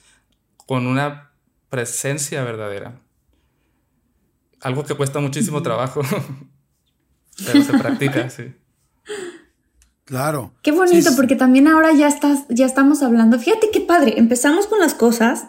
con 0.66 0.86
una 0.86 1.32
presencia 1.68 2.42
verdadera. 2.44 3.00
Algo 4.60 4.84
que 4.84 4.94
cuesta 4.94 5.20
muchísimo 5.20 5.62
trabajo, 5.62 6.00
pero 7.44 7.62
se 7.62 7.72
practica, 7.78 8.30
sí. 8.30 8.54
Claro. 10.04 10.54
Qué 10.62 10.72
bonito, 10.72 11.10
porque 11.14 11.36
también 11.36 11.68
ahora 11.68 11.92
ya, 11.92 12.08
estás, 12.08 12.46
ya 12.48 12.66
estamos 12.66 13.02
hablando. 13.02 13.38
Fíjate 13.38 13.70
qué 13.72 13.80
padre, 13.80 14.18
empezamos 14.18 14.66
con 14.66 14.80
las 14.80 14.94
cosas, 14.94 15.46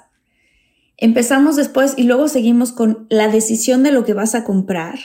empezamos 0.97 1.55
después 1.55 1.93
y 1.97 2.03
luego 2.03 2.27
seguimos 2.27 2.71
con 2.71 3.07
la 3.09 3.27
decisión 3.29 3.81
de 3.81 3.91
lo 3.91 4.05
que 4.05 4.13
vas 4.13 4.35
a 4.35 4.43
comprar 4.43 4.99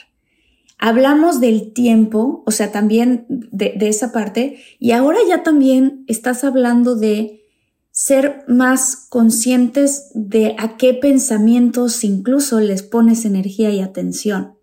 Hablamos 0.78 1.40
del 1.40 1.72
tiempo, 1.72 2.42
o 2.46 2.50
sea, 2.50 2.70
también 2.70 3.24
de, 3.28 3.76
esa 3.80 4.12
parte, 4.12 4.62
y 4.78 4.92
ahora 4.92 5.18
ya 5.26 5.42
también 5.42 6.04
estás 6.06 6.44
hablando 6.44 6.96
de 6.96 7.44
ser 7.90 8.44
más 8.46 9.06
conscientes 9.08 10.10
de 10.14 10.54
a 10.58 10.76
qué 10.76 10.92
pensamientos 10.92 12.04
incluso 12.04 12.60
les 12.60 12.82
pones 12.82 13.24
energía 13.24 13.70
y 13.70 13.80
atención. 13.80 14.58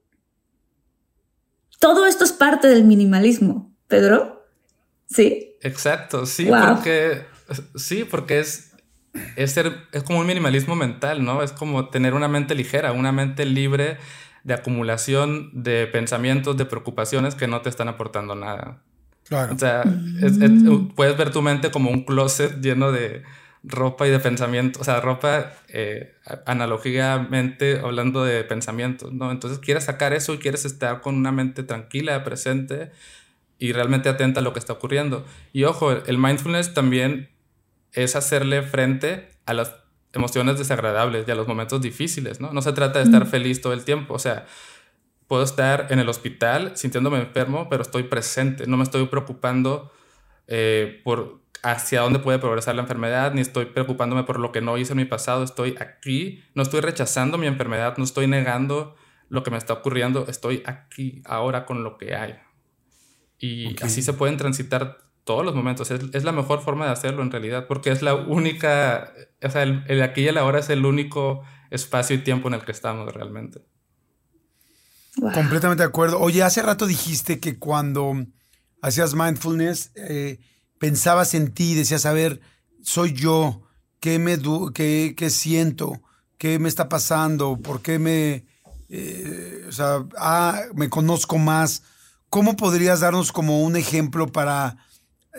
Todo 1.80 2.05
esto 2.05 2.24
es 2.24 2.32
parte 2.32 2.68
del 2.68 2.84
minimalismo, 2.84 3.76
Pedro. 3.88 4.45
¿Sí? 5.07 5.55
Exacto, 5.61 6.28
sí, 6.28 6.45
porque 6.45 7.24
sí, 7.76 8.03
porque 8.03 8.39
es 8.39 8.74
es 9.36 9.51
ser 9.51 9.88
es 9.91 10.03
como 10.03 10.20
un 10.20 10.26
minimalismo 10.26 10.76
mental, 10.76 11.24
¿no? 11.24 11.43
Es 11.43 11.51
como 11.51 11.89
tener 11.89 12.14
una 12.14 12.28
mente 12.28 12.55
ligera, 12.55 12.91
una 12.91 13.11
mente 13.11 13.45
libre 13.45 13.97
de 14.43 14.53
acumulación 14.53 15.49
de 15.53 15.87
pensamientos, 15.87 16.57
de 16.57 16.65
preocupaciones 16.65 17.35
que 17.35 17.47
no 17.47 17.61
te 17.61 17.69
están 17.69 17.87
aportando 17.87 18.35
nada. 18.35 18.81
Claro. 19.27 19.55
O 19.55 19.57
sea, 19.57 19.83
mm. 19.85 20.89
puedes 20.95 21.17
ver 21.17 21.31
tu 21.31 21.41
mente 21.41 21.71
como 21.71 21.89
un 21.89 22.03
closet 22.03 22.59
lleno 22.61 22.91
de 22.91 23.23
ropa 23.63 24.05
y 24.05 24.11
de 24.11 24.19
pensamientos, 24.19 24.81
o 24.81 24.85
sea, 24.85 24.99
ropa 24.99 25.53
eh, 25.69 26.15
analógicamente 26.45 27.79
hablando 27.79 28.25
de 28.25 28.43
pensamientos, 28.43 29.13
¿no? 29.13 29.31
Entonces 29.31 29.59
quieres 29.59 29.85
sacar 29.85 30.11
eso 30.11 30.33
y 30.33 30.37
quieres 30.37 30.65
estar 30.65 30.99
con 30.99 31.15
una 31.15 31.31
mente 31.31 31.63
tranquila, 31.63 32.23
presente 32.25 32.91
y 33.57 33.71
realmente 33.71 34.09
atenta 34.09 34.41
a 34.41 34.43
lo 34.43 34.51
que 34.51 34.59
está 34.59 34.73
ocurriendo. 34.73 35.25
Y 35.53 35.63
ojo, 35.63 35.91
el 35.91 36.17
mindfulness 36.17 36.73
también 36.73 37.29
es 37.93 38.17
hacerle 38.17 38.63
frente 38.63 39.29
a 39.45 39.53
las 39.53 39.73
emociones 40.14 40.57
desagradables 40.57 41.28
y 41.28 41.32
a 41.32 41.36
los 41.36 41.47
momentos 41.47 41.82
difíciles, 41.82 42.39
¿no? 42.39 42.53
No 42.53 42.61
se 42.61 42.72
trata 42.72 42.99
de 42.99 43.05
estar 43.05 43.26
feliz 43.26 43.61
todo 43.61 43.74
el 43.74 43.84
tiempo, 43.84 44.14
o 44.14 44.20
sea, 44.20 44.45
puedo 45.28 45.43
estar 45.43 45.88
en 45.89 45.99
el 45.99 46.07
hospital 46.07 46.78
sintiéndome 46.78 47.20
enfermo, 47.20 47.68
pero 47.70 47.82
estoy 47.82 48.03
presente, 48.03 48.68
no 48.68 48.78
me 48.78 48.84
estoy 48.84 49.05
preocupando 49.07 49.91
eh, 50.47 51.01
por 51.03 51.41
hacia 51.64 52.01
dónde 52.01 52.20
puede 52.20 52.39
progresar 52.39 52.76
la 52.76 52.82
enfermedad, 52.82 53.34
ni 53.34 53.41
estoy 53.41 53.66
preocupándome 53.66 54.24
por 54.24 54.38
lo 54.38 54.51
que 54.51 54.61
no 54.61 54.78
hice 54.78 54.93
en 54.93 54.97
mi 54.97 55.05
pasado, 55.05 55.43
estoy 55.43 55.76
aquí, 55.80 56.43
no 56.53 56.61
estoy 56.61 56.82
rechazando 56.82 57.38
mi 57.38 57.47
enfermedad, 57.47 57.97
no 57.97 58.03
estoy 58.03 58.28
negando 58.28 58.95
lo 59.30 59.43
que 59.43 59.49
me 59.49 59.57
está 59.57 59.74
ocurriendo, 59.74 60.28
estoy 60.28 60.61
aquí, 60.66 61.24
ahora 61.26 61.66
con 61.66 61.84
lo 61.84 61.97
que 61.97 62.16
hay. 62.16 62.36
Y 63.39 63.76
así 63.82 64.01
se 64.01 64.14
pueden 64.14 64.38
transitar 64.38 64.99
todos 65.24 65.45
los 65.45 65.55
momentos. 65.55 65.89
Es, 65.91 66.24
la 66.24 66.32
mejor 66.32 66.61
forma 66.61 66.86
de 66.86 66.91
hacerlo 66.91 67.24
en 67.24 67.32
realidad, 67.32 67.67
porque 67.67 67.91
es 67.91 68.01
la 68.01 68.15
única, 68.15 69.13
o 69.41 69.49
sea, 69.49 69.63
el, 69.63 70.01
aquí 70.01 70.21
y 70.21 70.28
el 70.28 70.38
ahora 70.38 70.59
es 70.59 70.69
el 70.69 70.86
único 70.86 71.43
espacio 71.71 72.15
y 72.15 72.19
tiempo 72.19 72.47
en 72.47 72.55
el 72.55 72.65
que 72.65 72.71
estamos 72.71 73.13
realmente. 73.13 73.61
Completamente 75.34 75.84
de 75.84 75.89
acuerdo. 75.89 76.19
Oye, 76.19 76.43
hace 76.43 76.61
rato 76.61 76.88
dijiste 76.88 77.39
que 77.39 77.59
cuando 77.59 78.26
hacías 78.82 79.13
mindfulness, 79.13 79.91
eh, 79.95 80.39
pensabas 80.80 81.34
en 81.34 81.53
ti, 81.53 81.76
decías, 81.76 82.05
a 82.05 82.13
ver, 82.13 82.41
soy 82.82 83.13
yo, 83.13 83.61
¿qué, 83.99 84.19
me 84.19 84.38
qué, 84.74 85.13
qué 85.15 85.30
siento? 85.30 86.01
¿Qué 86.38 86.59
me 86.59 86.67
está 86.67 86.89
pasando? 86.89 87.57
¿Por 87.57 87.82
qué 87.82 87.99
me, 87.99 88.45
eh, 88.89 89.65
o 89.69 89.71
sea, 89.71 90.03
ah, 90.17 90.61
me 90.74 90.89
conozco 90.89 91.38
más? 91.38 91.84
¿Cómo 92.30 92.57
podrías 92.57 92.99
darnos 92.99 93.32
como 93.32 93.63
un 93.63 93.76
ejemplo 93.76 94.28
para 94.28 94.78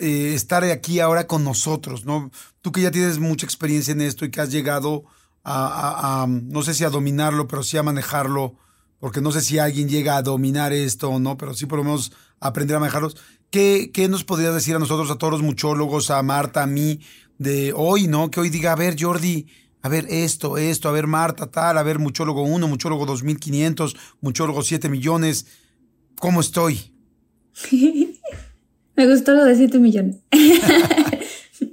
eh, 0.00 0.32
estar 0.34 0.64
aquí 0.64 1.00
ahora 1.00 1.26
con 1.26 1.44
nosotros? 1.44 2.04
¿no? 2.04 2.30
Tú 2.60 2.72
que 2.72 2.82
ya 2.82 2.90
tienes 2.90 3.18
mucha 3.18 3.46
experiencia 3.46 3.92
en 3.92 4.00
esto 4.00 4.24
y 4.24 4.30
que 4.30 4.40
has 4.40 4.50
llegado 4.50 5.04
a, 5.44 6.26
no 6.28 6.62
sé 6.62 6.72
si 6.72 6.84
a 6.84 6.90
dominarlo, 6.90 7.46
pero 7.46 7.62
sí 7.62 7.76
a 7.76 7.82
manejarlo 7.82 8.56
porque 8.98 9.20
no 9.20 9.32
sé 9.32 9.42
si 9.42 9.58
alguien 9.58 9.88
llega 9.88 10.16
a 10.16 10.22
dominar 10.22 10.72
esto 10.72 11.10
o 11.10 11.18
no, 11.18 11.36
pero 11.36 11.52
sí 11.52 11.66
por 11.66 11.78
lo 11.78 11.84
menos 11.84 12.12
aprender 12.40 12.76
a 12.76 12.80
manejarlos. 12.80 13.16
¿Qué, 13.50 13.90
¿Qué, 13.92 14.08
nos 14.08 14.24
podrías 14.24 14.54
decir 14.54 14.74
a 14.74 14.78
nosotros, 14.78 15.10
a 15.10 15.16
todos 15.16 15.34
los 15.34 15.42
muchólogos, 15.42 16.10
a 16.10 16.22
Marta, 16.22 16.62
a 16.62 16.66
mí, 16.66 17.00
de 17.38 17.72
hoy, 17.76 18.06
¿no? 18.06 18.30
Que 18.30 18.40
hoy 18.40 18.48
diga, 18.48 18.72
a 18.72 18.76
ver, 18.76 18.96
Jordi, 18.98 19.46
a 19.82 19.88
ver 19.90 20.06
esto, 20.08 20.56
esto, 20.56 20.88
a 20.88 20.92
ver, 20.92 21.06
Marta, 21.06 21.50
tal, 21.50 21.76
a 21.76 21.82
ver, 21.82 21.98
muchólogo 21.98 22.42
1, 22.42 22.66
muchólogo 22.66 23.04
2500, 23.04 23.94
muchólogo 24.22 24.62
7 24.62 24.88
millones. 24.88 25.46
¿Cómo 26.18 26.40
estoy? 26.40 26.94
Me 28.96 29.06
gustó 29.06 29.34
lo 29.34 29.44
de 29.44 29.56
7 29.56 29.78
millones. 29.78 30.16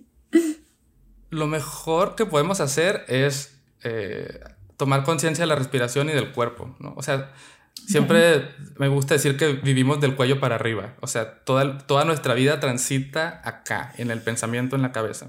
lo 1.29 1.47
mejor 1.47 2.15
que 2.15 2.25
podemos 2.25 2.59
hacer 2.59 3.03
es 3.07 3.57
eh, 3.83 4.39
tomar 4.77 5.03
conciencia 5.03 5.43
de 5.43 5.47
la 5.47 5.55
respiración 5.55 6.09
y 6.09 6.13
del 6.13 6.31
cuerpo, 6.31 6.75
¿no? 6.79 6.93
O 6.95 7.03
sea, 7.03 7.31
siempre 7.73 8.49
me 8.77 8.87
gusta 8.87 9.13
decir 9.13 9.37
que 9.37 9.53
vivimos 9.53 10.01
del 10.01 10.15
cuello 10.15 10.39
para 10.39 10.55
arriba, 10.55 10.95
o 11.01 11.07
sea, 11.07 11.43
toda, 11.43 11.79
toda 11.79 12.05
nuestra 12.05 12.33
vida 12.33 12.59
transita 12.59 13.41
acá, 13.43 13.93
en 13.97 14.11
el 14.11 14.21
pensamiento, 14.21 14.75
en 14.75 14.81
la 14.81 14.91
cabeza. 14.91 15.27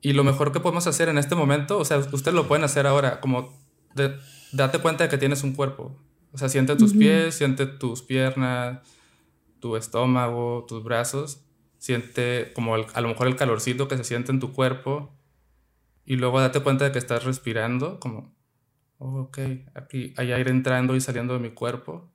Y 0.00 0.12
lo 0.12 0.24
mejor 0.24 0.52
que 0.52 0.60
podemos 0.60 0.86
hacer 0.86 1.08
en 1.08 1.18
este 1.18 1.34
momento, 1.34 1.78
o 1.78 1.84
sea, 1.84 1.98
ustedes 1.98 2.34
lo 2.34 2.46
pueden 2.46 2.64
hacer 2.64 2.86
ahora, 2.86 3.20
como 3.20 3.58
date 4.52 4.78
cuenta 4.78 5.04
de 5.04 5.10
que 5.10 5.18
tienes 5.18 5.42
un 5.42 5.54
cuerpo. 5.54 5.96
O 6.32 6.38
sea, 6.38 6.48
siente 6.48 6.76
tus 6.76 6.92
pies, 6.92 7.34
siente 7.34 7.66
tus 7.66 8.02
piernas, 8.02 8.78
tu 9.60 9.76
estómago, 9.76 10.64
tus 10.68 10.82
brazos. 10.84 11.44
Siente 11.78 12.52
como 12.54 12.74
a 12.74 13.00
lo 13.00 13.08
mejor 13.08 13.28
el 13.28 13.36
calorcito 13.36 13.88
que 13.88 13.96
se 13.96 14.04
siente 14.04 14.32
en 14.32 14.40
tu 14.40 14.52
cuerpo. 14.52 15.14
Y 16.04 16.16
luego 16.16 16.40
date 16.40 16.60
cuenta 16.60 16.86
de 16.86 16.92
que 16.92 16.98
estás 16.98 17.24
respirando, 17.24 18.00
como, 18.00 18.34
oh, 18.98 19.20
ok, 19.22 19.38
aquí 19.74 20.14
hay 20.16 20.32
aire 20.32 20.50
entrando 20.50 20.96
y 20.96 21.00
saliendo 21.00 21.34
de 21.34 21.40
mi 21.40 21.50
cuerpo. 21.50 22.10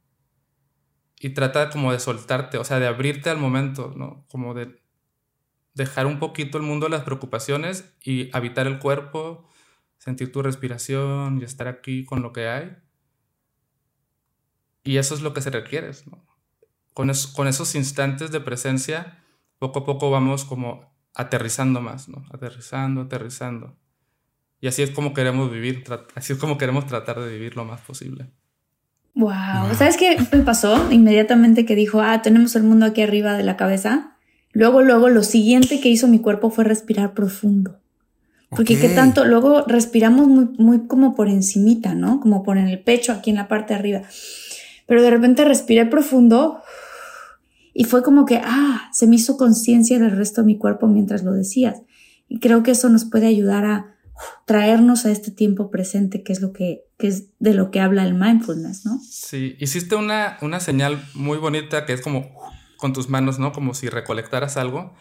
Y 1.19 1.29
trata 1.29 1.69
como 1.69 1.91
de 1.91 1.99
soltarte, 1.99 2.57
o 2.57 2.63
sea, 2.63 2.79
de 2.79 2.87
abrirte 2.87 3.29
al 3.29 3.37
momento, 3.37 3.93
¿no? 3.95 4.25
Como 4.29 4.53
de 4.53 4.81
dejar 5.73 6.05
un 6.05 6.19
poquito 6.19 6.57
el 6.57 6.63
mundo 6.63 6.87
de 6.87 6.91
las 6.91 7.03
preocupaciones 7.03 7.95
y 8.03 8.35
habitar 8.35 8.67
el 8.67 8.79
cuerpo, 8.79 9.47
sentir 9.97 10.31
tu 10.31 10.41
respiración 10.41 11.39
y 11.39 11.43
estar 11.43 11.67
aquí 11.67 12.03
con 12.03 12.21
lo 12.21 12.33
que 12.33 12.47
hay. 12.47 12.75
Y 14.83 14.97
eso 14.97 15.15
es 15.15 15.21
lo 15.21 15.33
que 15.33 15.41
se 15.41 15.49
requiere. 15.49 15.91
¿no? 16.09 16.25
Con, 16.93 17.11
con 17.35 17.47
esos 17.47 17.75
instantes 17.75 18.31
de 18.31 18.39
presencia, 18.39 19.19
poco 19.59 19.79
a 19.79 19.85
poco 19.85 20.11
vamos 20.11 20.45
como 20.45 20.93
aterrizando 21.15 21.81
más, 21.81 22.09
¿no? 22.09 22.25
Aterrizando, 22.31 23.01
aterrizando. 23.01 23.75
Y 24.59 24.67
así 24.67 24.81
es 24.81 24.91
como 24.91 25.13
queremos 25.13 25.51
vivir, 25.51 25.83
así 26.15 26.33
es 26.33 26.39
como 26.39 26.57
queremos 26.57 26.87
tratar 26.87 27.19
de 27.19 27.29
vivir 27.29 27.55
lo 27.55 27.65
más 27.65 27.81
posible. 27.81 28.27
Wow. 29.15 29.75
¿Sabes 29.77 29.97
qué 29.97 30.17
me 30.31 30.39
pasó? 30.39 30.91
Inmediatamente 30.91 31.65
que 31.65 31.75
dijo, 31.75 32.01
ah, 32.01 32.21
tenemos 32.21 32.55
el 32.55 32.63
mundo 32.63 32.85
aquí 32.85 33.01
arriba 33.01 33.33
de 33.33 33.43
la 33.43 33.57
cabeza. 33.57 34.17
Luego, 34.51 34.81
luego, 34.81 35.09
lo 35.09 35.23
siguiente 35.23 35.79
que 35.81 35.89
hizo 35.89 36.07
mi 36.07 36.19
cuerpo 36.19 36.49
fue 36.49 36.63
respirar 36.63 37.13
profundo. 37.13 37.79
Porque 38.49 38.79
qué 38.79 38.89
tanto, 38.89 39.25
luego 39.25 39.63
respiramos 39.65 40.27
muy, 40.27 40.45
muy 40.59 40.87
como 40.87 41.15
por 41.15 41.27
encimita, 41.27 41.95
¿no? 41.95 42.19
Como 42.19 42.43
por 42.43 42.57
en 42.57 42.67
el 42.67 42.79
pecho, 42.79 43.11
aquí 43.11 43.31
en 43.31 43.37
la 43.37 43.47
parte 43.47 43.73
de 43.73 43.79
arriba. 43.79 44.01
Pero 44.93 45.01
de 45.01 45.09
repente 45.09 45.43
respiré 45.43 45.87
profundo 45.87 46.61
y 47.73 47.85
fue 47.85 48.03
como 48.03 48.27
que, 48.27 48.39
ah, 48.43 48.91
se 48.93 49.07
me 49.07 49.15
hizo 49.15 49.37
conciencia 49.37 49.97
del 49.97 50.11
resto 50.11 50.41
de 50.41 50.45
mi 50.45 50.59
cuerpo 50.59 50.85
mientras 50.85 51.23
lo 51.23 51.31
decías. 51.31 51.81
Y 52.29 52.37
creo 52.37 52.61
que 52.61 52.69
eso 52.69 52.89
nos 52.89 53.03
puede 53.03 53.25
ayudar 53.25 53.65
a 53.65 53.95
traernos 54.45 55.07
a 55.07 55.11
este 55.11 55.31
tiempo 55.31 55.71
presente, 55.71 56.21
que 56.21 56.31
es 56.31 56.41
lo 56.41 56.53
que, 56.53 56.83
es 56.99 57.29
de 57.39 57.55
lo 57.55 57.71
que 57.71 57.79
habla 57.79 58.03
el 58.03 58.13
mindfulness, 58.13 58.85
¿no? 58.85 58.99
Sí, 59.01 59.55
hiciste 59.57 59.95
una, 59.95 60.37
una 60.43 60.59
señal 60.59 61.03
muy 61.15 61.39
bonita 61.39 61.87
que 61.87 61.93
es 61.93 62.01
como 62.01 62.29
con 62.77 62.93
tus 62.93 63.09
manos, 63.09 63.39
¿no? 63.39 63.51
Como 63.51 63.73
si 63.73 63.89
recolectaras 63.89 64.57
algo. 64.57 64.93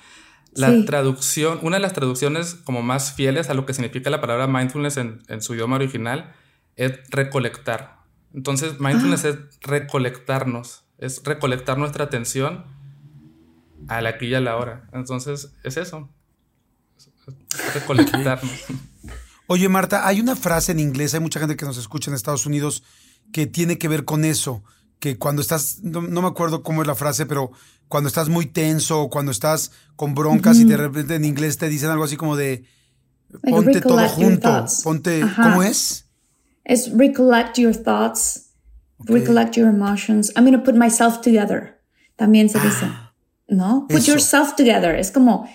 La 0.54 0.86
traducción, 0.86 1.58
una 1.60 1.76
de 1.76 1.82
las 1.82 1.92
traducciones 1.92 2.54
como 2.54 2.80
más 2.80 3.12
fieles 3.12 3.50
a 3.50 3.54
lo 3.54 3.66
que 3.66 3.74
significa 3.74 4.08
la 4.08 4.22
palabra 4.22 4.46
mindfulness 4.46 4.96
en, 4.96 5.42
su 5.42 5.52
idioma 5.52 5.76
original 5.76 6.32
es 6.76 6.92
recolectar. 7.10 8.01
Entonces, 8.34 8.80
mindfulness 8.80 9.24
ah. 9.24 9.28
es 9.28 9.38
recolectarnos, 9.60 10.84
es 10.98 11.22
recolectar 11.24 11.78
nuestra 11.78 12.04
atención 12.04 12.64
a 13.88 14.00
la 14.00 14.10
aquí 14.10 14.26
y 14.26 14.34
a 14.34 14.40
la 14.40 14.56
hora. 14.56 14.88
Entonces, 14.92 15.52
es 15.64 15.76
eso, 15.76 16.08
recolectarnos. 17.74 18.52
Oye, 19.46 19.68
Marta, 19.68 20.06
hay 20.06 20.20
una 20.20 20.36
frase 20.36 20.72
en 20.72 20.80
inglés, 20.80 21.14
hay 21.14 21.20
mucha 21.20 21.40
gente 21.40 21.56
que 21.56 21.66
nos 21.66 21.76
escucha 21.76 22.10
en 22.10 22.14
Estados 22.14 22.46
Unidos 22.46 22.84
que 23.32 23.46
tiene 23.46 23.78
que 23.78 23.88
ver 23.88 24.04
con 24.04 24.24
eso, 24.24 24.62
que 24.98 25.18
cuando 25.18 25.42
estás, 25.42 25.80
no, 25.82 26.00
me 26.00 26.28
acuerdo 26.28 26.62
cómo 26.62 26.82
es 26.82 26.86
la 26.88 26.94
frase, 26.94 27.26
pero 27.26 27.50
cuando 27.88 28.08
estás 28.08 28.28
muy 28.28 28.46
tenso, 28.46 29.08
cuando 29.10 29.32
estás 29.32 29.72
con 29.96 30.14
broncas 30.14 30.58
y 30.58 30.64
de 30.64 30.76
repente 30.76 31.16
en 31.16 31.24
inglés 31.24 31.58
te 31.58 31.68
dicen 31.68 31.90
algo 31.90 32.04
así 32.04 32.16
como 32.16 32.36
de 32.36 32.64
ponte 33.42 33.80
todo 33.80 34.08
junto, 34.08 34.64
ponte, 34.84 35.22
¿cómo 35.36 35.62
es? 35.62 36.01
Es 36.64 36.90
recollect 36.92 37.58
your 37.58 37.74
thoughts, 37.74 38.50
recollect 39.06 39.56
your 39.56 39.68
emotions. 39.68 40.32
I'm 40.36 40.44
going 40.44 40.56
to 40.56 40.62
put 40.62 40.76
myself 40.76 41.20
together. 41.20 41.80
También 42.16 42.48
se 42.48 42.58
dice, 42.60 42.84
ah, 42.84 43.12
¿no? 43.48 43.86
Put 43.88 44.02
yourself 44.02 44.54
together. 44.54 44.94
Es 44.94 45.10
como 45.10 45.48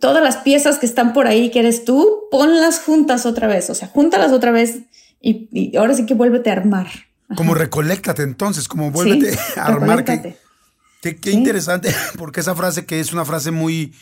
todas 0.00 0.22
las 0.22 0.38
piezas 0.38 0.78
que 0.78 0.86
están 0.86 1.12
por 1.12 1.26
ahí 1.26 1.50
que 1.50 1.60
eres 1.60 1.84
tú, 1.84 2.24
ponlas 2.30 2.80
juntas 2.80 3.24
otra 3.24 3.46
vez, 3.46 3.70
o 3.70 3.74
sea, 3.74 3.88
júntalas 3.88 4.32
otra 4.32 4.50
vez 4.50 4.80
y, 5.20 5.76
ahora 5.76 5.94
sí 5.94 6.06
que 6.06 6.14
vuélvete 6.14 6.50
a 6.50 6.54
armar. 6.54 6.88
Como 7.36 7.54
recolectate 7.54 8.22
entonces, 8.22 8.68
como 8.68 8.90
vuélvete 8.90 9.38
a 9.56 9.66
armar. 9.66 10.04
Qué, 10.04 11.16
qué, 11.16 11.30
interesante, 11.30 11.94
porque 12.18 12.40
esa 12.40 12.54
frase 12.54 12.84
que 12.84 13.00
es 13.00 13.12
una 13.12 13.24
frase 13.24 13.50
muy 13.50 13.94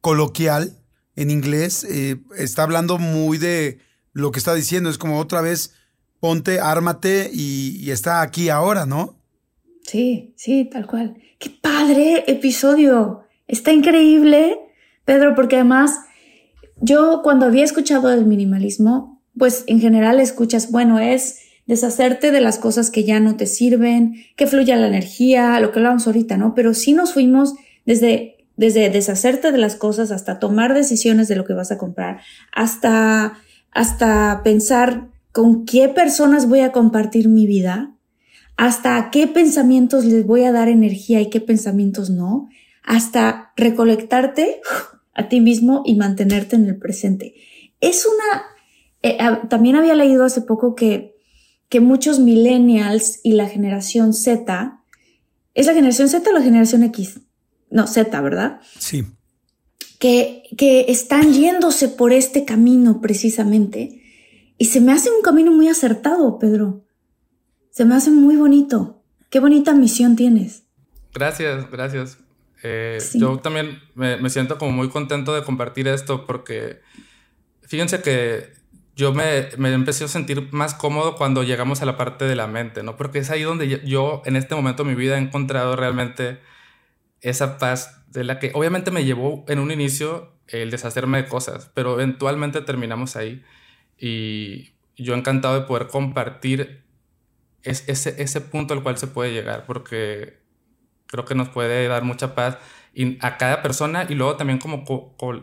coloquial 0.00 0.76
en 1.16 1.30
inglés, 1.30 1.84
eh, 1.88 2.16
está 2.36 2.64
hablando 2.64 2.98
muy 2.98 3.38
de 3.38 3.78
lo 4.12 4.30
que 4.32 4.38
está 4.38 4.54
diciendo, 4.54 4.90
es 4.90 4.98
como 4.98 5.18
otra 5.18 5.40
vez, 5.40 5.72
ponte, 6.24 6.58
ármate 6.58 7.28
y, 7.34 7.90
está 7.90 8.22
aquí 8.22 8.48
ahora, 8.48 8.86
¿no? 8.86 9.18
Sí, 9.82 10.32
sí, 10.36 10.64
tal 10.64 10.86
cual. 10.86 11.18
Qué 11.38 11.50
padre 11.50 12.24
episodio. 12.26 13.24
Está 13.46 13.74
increíble 13.74 14.58
Pedro, 15.04 15.34
porque 15.34 15.56
además 15.56 16.00
yo 16.80 17.20
cuando 17.22 17.44
había 17.44 17.62
escuchado 17.62 18.10
el 18.10 18.24
minimalismo, 18.24 19.20
pues 19.36 19.64
en 19.66 19.80
general 19.80 20.18
escuchas, 20.18 20.70
bueno, 20.70 20.98
es 20.98 21.40
deshacerte 21.66 22.30
de 22.30 22.40
las 22.40 22.56
cosas 22.56 22.90
que 22.90 23.04
ya 23.04 23.20
no 23.20 23.36
te 23.36 23.44
sirven, 23.44 24.14
que 24.34 24.46
fluya 24.46 24.76
la 24.76 24.86
energía, 24.86 25.60
lo 25.60 25.72
que 25.72 25.80
hablábamos 25.80 26.06
ahorita, 26.06 26.38
¿no? 26.38 26.54
Pero 26.54 26.72
sí 26.72 26.94
nos 26.94 27.12
fuimos 27.12 27.52
desde, 27.84 28.46
desde 28.56 28.88
deshacerte 28.88 29.52
de 29.52 29.58
las 29.58 29.76
cosas 29.76 30.10
hasta 30.10 30.38
tomar 30.38 30.72
decisiones 30.72 31.28
de 31.28 31.36
lo 31.36 31.44
que 31.44 31.52
vas 31.52 31.70
a 31.70 31.76
comprar, 31.76 32.22
hasta, 32.50 33.34
hasta 33.72 34.40
pensar 34.42 35.12
con 35.34 35.66
qué 35.66 35.88
personas 35.88 36.48
voy 36.48 36.60
a 36.60 36.70
compartir 36.70 37.28
mi 37.28 37.44
vida, 37.44 37.92
hasta 38.56 39.10
qué 39.10 39.26
pensamientos 39.26 40.04
les 40.04 40.24
voy 40.24 40.44
a 40.44 40.52
dar 40.52 40.68
energía 40.68 41.20
y 41.20 41.28
qué 41.28 41.40
pensamientos 41.40 42.08
no, 42.08 42.48
hasta 42.84 43.52
recolectarte 43.56 44.60
a 45.12 45.28
ti 45.28 45.40
mismo 45.40 45.82
y 45.84 45.96
mantenerte 45.96 46.54
en 46.54 46.66
el 46.66 46.76
presente. 46.76 47.34
Es 47.80 48.06
una, 48.06 48.44
eh, 49.02 49.18
también 49.50 49.74
había 49.74 49.96
leído 49.96 50.24
hace 50.24 50.40
poco 50.40 50.76
que, 50.76 51.16
que 51.68 51.80
muchos 51.80 52.20
millennials 52.20 53.18
y 53.24 53.32
la 53.32 53.48
generación 53.48 54.14
Z, 54.14 54.84
¿es 55.54 55.66
la 55.66 55.74
generación 55.74 56.08
Z 56.08 56.30
o 56.30 56.32
la 56.32 56.42
generación 56.42 56.84
X? 56.84 57.18
No, 57.70 57.88
Z, 57.88 58.20
¿verdad? 58.20 58.60
Sí. 58.78 59.04
Que, 59.98 60.44
que 60.56 60.92
están 60.92 61.32
yéndose 61.32 61.88
por 61.88 62.12
este 62.12 62.44
camino 62.44 63.00
precisamente. 63.00 64.03
Y 64.58 64.66
se 64.66 64.80
me 64.80 64.92
hace 64.92 65.10
un 65.10 65.22
camino 65.22 65.50
muy 65.50 65.68
acertado, 65.68 66.38
Pedro. 66.38 66.84
Se 67.70 67.84
me 67.84 67.94
hace 67.94 68.10
muy 68.10 68.36
bonito. 68.36 69.02
Qué 69.30 69.40
bonita 69.40 69.74
misión 69.74 70.14
tienes. 70.14 70.64
Gracias, 71.12 71.70
gracias. 71.70 72.18
Eh, 72.62 72.98
yo 73.14 73.38
también 73.38 73.80
me, 73.94 74.30
siento 74.30 74.58
como 74.58 74.72
muy 74.72 74.88
contento 74.88 75.34
de 75.34 75.42
compartir 75.42 75.86
esto 75.86 76.24
porque 76.26 76.80
fíjense 77.62 78.00
que 78.00 78.54
yo 78.96 79.12
me, 79.12 79.48
me 79.58 79.72
empecé 79.72 80.04
a 80.04 80.08
sentir 80.08 80.48
más 80.52 80.72
cómodo 80.72 81.16
cuando 81.16 81.42
llegamos 81.42 81.82
a 81.82 81.84
la 81.84 81.96
parte 81.96 82.24
de 82.24 82.36
la 82.36 82.46
mente, 82.46 82.82
¿no? 82.82 82.96
Porque 82.96 83.18
es 83.18 83.30
ahí 83.30 83.42
donde 83.42 83.82
yo 83.84 84.22
en 84.24 84.36
este 84.36 84.54
momento 84.54 84.84
de 84.84 84.90
mi 84.90 84.96
vida 84.96 85.16
he 85.16 85.20
encontrado 85.20 85.76
realmente 85.76 86.38
esa 87.20 87.58
paz 87.58 88.02
de 88.08 88.24
la 88.24 88.38
que 88.38 88.52
obviamente 88.54 88.90
me 88.90 89.04
llevó 89.04 89.44
en 89.48 89.58
un 89.58 89.70
inicio 89.70 90.32
el 90.46 90.70
deshacerme 90.70 91.22
de 91.22 91.28
cosas, 91.28 91.70
pero 91.74 91.94
eventualmente 91.94 92.60
terminamos 92.60 93.16
ahí 93.16 93.42
y 93.98 94.74
yo 94.96 95.14
encantado 95.14 95.60
de 95.60 95.66
poder 95.66 95.88
compartir 95.88 96.84
ese, 97.62 98.22
ese 98.22 98.40
punto 98.40 98.74
al 98.74 98.82
cual 98.82 98.98
se 98.98 99.06
puede 99.06 99.32
llegar, 99.32 99.64
porque 99.66 100.38
creo 101.06 101.24
que 101.24 101.34
nos 101.34 101.48
puede 101.48 101.86
dar 101.88 102.04
mucha 102.04 102.34
paz 102.34 102.58
a 103.20 103.36
cada 103.38 103.62
persona 103.62 104.06
y 104.08 104.14
luego 104.14 104.36
también 104.36 104.58
como 104.58 104.84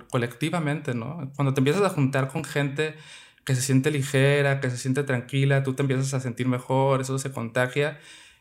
colectivamente, 0.09 0.93
¿no? 0.93 1.31
Cuando 1.35 1.53
te 1.53 1.59
empiezas 1.59 1.83
a 1.83 1.89
juntar 1.89 2.29
con 2.29 2.43
gente 2.43 2.95
que 3.43 3.55
se 3.55 3.61
siente 3.61 3.91
ligera, 3.91 4.59
que 4.59 4.69
se 4.69 4.77
siente 4.77 5.03
tranquila, 5.03 5.63
tú 5.63 5.73
te 5.73 5.81
empiezas 5.81 6.13
a 6.13 6.19
sentir 6.19 6.47
mejor, 6.47 7.01
eso 7.01 7.17
se 7.19 7.31
contagia 7.31 7.99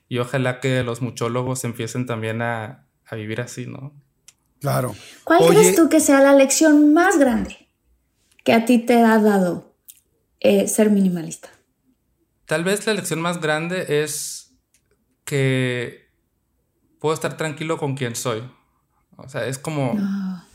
y 0.09 0.19
ojalá 0.19 0.61
que 0.61 0.83
los 0.85 1.03
muchólogos 1.03 1.65
empiecen 1.65 2.07
también 2.07 2.43
a, 2.43 2.87
a 3.07 3.15
vivir 3.17 3.41
así, 3.41 3.67
¿no? 3.67 3.93
Claro. 4.61 4.95
¿Cuál 5.25 5.47
crees 5.49 5.75
tú 5.75 5.89
que 5.89 6.01
sea 6.01 6.21
la 6.21 6.35
lección 6.35 6.93
más 6.93 7.19
grande 7.19 7.69
que 8.45 8.53
a 8.53 8.65
ti 8.65 8.79
te 8.79 9.03
ha 9.03 9.19
dado 9.19 9.70
eh, 10.41 10.67
ser 10.67 10.91
minimalista? 10.91 11.51
Tal 12.47 12.65
vez 12.65 12.87
la 12.87 12.95
lección 12.95 13.21
más 13.21 13.41
grande 13.41 14.03
es 14.03 14.57
que 15.25 16.09
puedo 16.99 17.15
estar 17.15 17.37
tranquilo 17.37 17.79
con 17.79 17.95
quien 17.95 18.17
soy. 18.17 18.43
O 19.17 19.29
sea, 19.29 19.47
es 19.47 19.59
como 19.59 19.95
ah, 19.99 20.47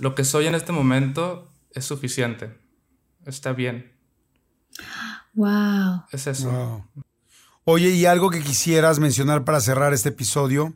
lo 0.00 0.14
que 0.14 0.24
soy 0.24 0.46
en 0.46 0.54
este 0.54 0.72
momento 0.72 1.50
es 1.72 1.84
suficiente. 1.84 2.58
Está 3.24 3.52
bien. 3.52 3.92
Wow. 5.34 6.04
Es 6.10 6.26
eso. 6.26 6.84
Oye, 7.64 7.90
¿y 7.90 8.06
algo 8.06 8.30
que 8.30 8.40
quisieras 8.40 8.98
mencionar 8.98 9.44
para 9.44 9.60
cerrar 9.60 9.92
este 9.92 10.08
episodio? 10.08 10.74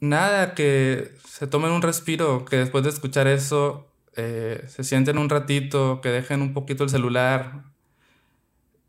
Nada, 0.00 0.54
que 0.54 1.14
se 1.28 1.46
tomen 1.46 1.70
un 1.70 1.82
respiro, 1.82 2.44
que 2.44 2.56
después 2.56 2.84
de 2.84 2.90
escuchar 2.90 3.26
eso 3.26 3.86
eh, 4.16 4.64
se 4.68 4.84
sienten 4.84 5.18
un 5.18 5.28
ratito, 5.28 6.00
que 6.00 6.08
dejen 6.08 6.42
un 6.42 6.54
poquito 6.54 6.84
el 6.84 6.90
celular, 6.90 7.71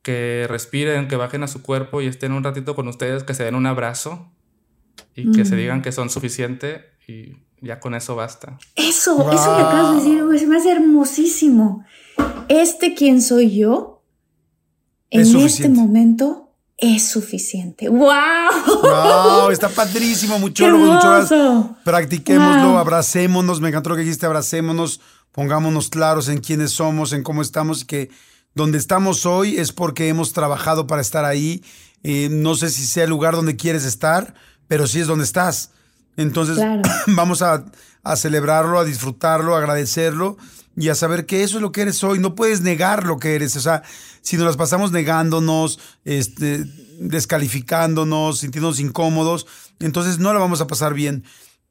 que 0.04 0.46
respiren, 0.50 1.08
que 1.08 1.16
bajen 1.16 1.44
a 1.44 1.48
su 1.48 1.64
cuerpo 1.64 2.02
y 2.02 2.08
estén 2.08 2.34
un 2.34 2.44
ratito 2.44 2.76
con 2.76 2.88
ustedes, 2.88 3.24
que 3.24 3.34
se 3.34 3.46
den 3.46 3.56
un 3.56 3.66
abrazo 3.66 4.30
y 5.16 5.32
que 5.32 5.46
se 5.46 5.56
digan 5.56 5.82
que 5.82 5.92
son 5.92 6.10
suficiente 6.10 6.92
y 7.08 7.38
ya 7.62 7.80
con 7.80 7.96
eso 7.96 8.16
basta. 8.16 8.58
Eso, 8.76 9.32
eso 9.32 9.56
que 9.56 9.62
acabas 9.62 10.04
de 10.04 10.10
decir, 10.10 10.40
se 10.40 10.48
me 10.48 10.58
hace 10.58 10.72
hermosísimo. 10.72 11.86
Este 12.50 12.94
quién 12.94 13.22
soy 13.22 13.58
yo, 13.58 14.04
en 15.10 15.36
este 15.38 15.70
momento, 15.70 16.52
es 16.78 17.08
suficiente. 17.08 17.88
¡Wow! 17.88 18.10
¡Wow! 18.82 19.52
Está 19.52 19.70
padrísimo, 19.76 20.38
muchólogo, 20.40 21.00
Practiquémoslo, 21.86 22.78
abracémonos. 22.78 23.62
Me 23.62 23.70
encantó 23.70 23.92
lo 23.92 23.96
que 23.96 24.02
dijiste, 24.02 24.26
abracémonos, 24.26 25.00
pongámonos 25.32 25.90
claros 25.90 26.28
en 26.28 26.40
quiénes 26.40 26.72
somos, 26.72 27.14
en 27.14 27.24
cómo 27.24 27.42
estamos 27.42 27.84
y 27.84 27.86
que 27.86 28.10
donde 28.56 28.78
estamos 28.78 29.26
hoy 29.26 29.58
es 29.58 29.72
porque 29.72 30.10
hemos 30.10 30.34
trabajado 30.34 30.88
para 30.88 31.02
estar 31.02 31.26
ahí. 31.26 31.64
Eh, 32.04 32.30
no 32.32 32.56
sé 32.56 32.70
si 32.70 32.86
sea 32.86 33.06
el 33.06 33.10
lugar 33.10 33.36
donde 33.36 33.56
quieres 33.56 33.86
estar, 33.86 34.34
pero 34.68 34.88
sí 34.88 35.00
es 35.00 35.08
donde 35.08 35.26
estás. 35.26 35.72
Entonces, 36.18 36.58
vamos 37.08 37.42
a, 37.42 37.66
a 38.04 38.16
celebrarlo, 38.16 38.80
a 38.80 38.86
disfrutarlo, 38.86 39.56
a 39.56 39.60
agradecerlo 39.60 40.38
y 40.76 40.90
a 40.90 40.96
saber 40.96 41.26
que 41.26 41.44
eso 41.44 41.58
es 41.58 41.62
lo 41.62 41.72
que 41.72 41.82
eres 41.82 42.04
hoy. 42.04 42.20
No 42.20 42.36
puedes 42.36 42.62
negar 42.62 43.06
lo 43.06 43.18
que 43.20 43.36
eres. 43.36 43.56
O 43.56 43.62
sea, 43.62 43.84
si 44.22 44.38
nos 44.38 44.46
las 44.46 44.58
pasamos 44.58 44.92
negándonos, 44.92 45.80
este, 46.04 46.66
descalificándonos, 47.00 48.40
sintiéndonos 48.40 48.80
incómodos, 48.80 49.48
entonces 49.80 50.20
no 50.20 50.34
la 50.34 50.40
vamos 50.40 50.62
a 50.62 50.68
pasar 50.68 50.94
bien. 50.94 51.24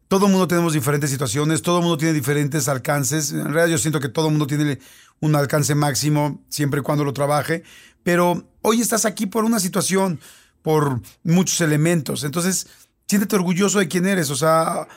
Todo 0.09 0.27
el 0.27 0.33
mundo 0.33 0.47
tenemos 0.47 0.75
diferentes 0.75 1.11
situaciones, 1.11 1.63
todo 1.63 1.79
el 1.79 1.85
mundo 1.85 1.97
tiene 1.97 2.13
diferentes 2.13 2.69
alcances. 2.69 3.33
En 3.33 3.45
realidad 3.45 3.69
yo 3.69 3.79
siento 3.79 3.99
que 3.99 4.11
todo 4.11 4.27
el 4.27 4.33
mundo 4.33 4.47
tiene 4.47 4.79
un 5.23 5.35
alcance 5.37 5.75
máximo 5.75 6.43
siempre 6.51 6.81
y 6.81 6.83
cuando 6.83 7.05
lo 7.05 7.15
trabaje. 7.15 7.63
Pero 8.03 8.45
hoy 8.61 8.81
estás 8.81 9.07
aquí 9.07 9.27
por 9.27 9.45
una 9.45 9.61
situación, 9.61 10.21
por 10.61 11.01
muchos 11.23 11.61
elementos. 11.61 12.25
Entonces, 12.25 12.67
siéntete 13.09 13.37
orgulloso 13.37 13.79
de 13.79 13.89
quién 13.89 14.07
eres. 14.07 14.31
O 14.31 14.37
sea, 14.37 14.89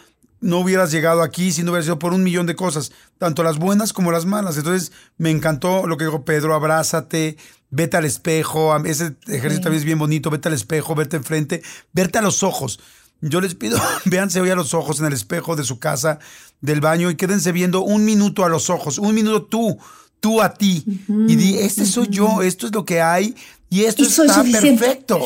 no 0.41 0.59
hubieras 0.59 0.91
llegado 0.91 1.21
aquí 1.21 1.51
si 1.51 1.63
no 1.63 1.71
hubieras 1.71 1.85
sido 1.85 1.99
por 1.99 2.13
un 2.13 2.23
millón 2.23 2.47
de 2.47 2.55
cosas, 2.55 2.91
tanto 3.19 3.43
las 3.43 3.59
buenas 3.59 3.93
como 3.93 4.11
las 4.11 4.25
malas. 4.25 4.57
Entonces, 4.57 4.91
me 5.17 5.29
encantó 5.29 5.85
lo 5.85 5.95
que 5.95 6.05
dijo 6.05 6.25
Pedro, 6.25 6.55
abrázate, 6.55 7.37
vete 7.69 7.97
al 7.97 8.05
espejo, 8.05 8.75
ese 8.85 9.15
ejercicio 9.27 9.61
también 9.61 9.79
es 9.79 9.85
bien 9.85 9.99
bonito, 9.99 10.31
vete 10.31 10.47
al 10.47 10.55
espejo, 10.55 10.95
vete 10.95 11.17
enfrente, 11.17 11.61
verte 11.93 12.17
a 12.17 12.23
los 12.23 12.41
ojos. 12.41 12.79
Yo 13.21 13.41
les 13.41 13.53
pido, 13.53 13.79
véanse 14.05 14.41
hoy 14.41 14.49
a 14.49 14.55
los 14.55 14.73
ojos 14.73 14.99
en 14.99 15.05
el 15.05 15.13
espejo 15.13 15.55
de 15.55 15.63
su 15.63 15.77
casa, 15.77 16.19
del 16.61 16.81
baño, 16.81 17.11
y 17.11 17.15
quédense 17.15 17.51
viendo 17.51 17.81
un 17.81 18.05
minuto 18.05 18.43
a 18.43 18.49
los 18.49 18.69
ojos, 18.69 18.97
un 18.97 19.13
minuto 19.13 19.43
tú, 19.43 19.77
tú 20.19 20.41
a 20.41 20.53
ti, 20.53 20.83
y 21.07 21.35
di, 21.35 21.57
este 21.59 21.85
soy 21.85 22.07
yo, 22.09 22.41
esto 22.41 22.67
es 22.67 22.73
lo 22.73 22.85
que 22.85 23.01
hay, 23.01 23.35
y 23.69 23.83
esto 23.83 24.03
está 24.03 24.43
perfecto, 24.43 25.19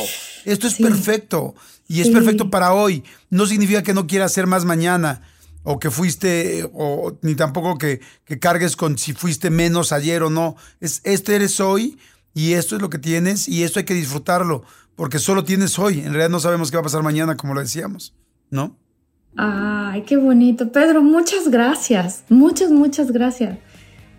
esto 0.46 0.68
es 0.68 0.76
perfecto. 0.76 1.56
Y 1.92 2.02
es 2.02 2.10
perfecto 2.10 2.52
para 2.52 2.74
hoy. 2.74 3.04
No 3.32 3.48
significa 3.48 3.82
que 3.82 3.96
no 3.96 4.06
quieras 4.06 4.32
hacer 4.32 4.46
más 4.46 4.64
mañana 4.64 5.24
o 5.64 5.80
que 5.80 5.90
fuiste, 5.90 6.70
o 6.72 7.18
ni 7.24 7.34
tampoco 7.34 7.80
que, 7.80 8.00
cargues 8.40 8.76
con 8.76 8.98
si 8.98 9.14
fuiste 9.14 9.50
menos 9.50 9.92
ayer 9.92 10.22
o 10.22 10.30
no. 10.30 10.56
Es, 10.80 11.02
este 11.04 11.36
eres 11.36 11.60
hoy 11.60 11.98
y 12.36 12.54
esto 12.54 12.76
es 12.76 12.82
lo 12.82 12.92
que 12.92 13.00
tienes 13.00 13.48
y 13.48 13.64
esto 13.64 13.80
hay 13.80 13.86
que 13.86 13.96
disfrutarlo 13.96 14.64
porque 14.96 15.18
solo 15.18 15.44
tienes 15.44 15.80
hoy. 15.80 16.00
En 16.00 16.14
realidad 16.14 16.30
no 16.30 16.40
sabemos 16.40 16.70
qué 16.70 16.78
va 16.78 16.82
a 16.82 16.84
pasar 16.84 17.02
mañana, 17.02 17.36
como 17.36 17.56
lo 17.56 17.62
decíamos, 17.62 18.14
¿no? 18.52 18.78
Ay, 19.36 20.04
qué 20.04 20.18
bonito. 20.18 20.72
Pedro, 20.72 21.02
muchas 21.02 21.48
gracias. 21.50 22.24
Muchas, 22.30 22.70
muchas 22.70 23.12
gracias. 23.12 23.58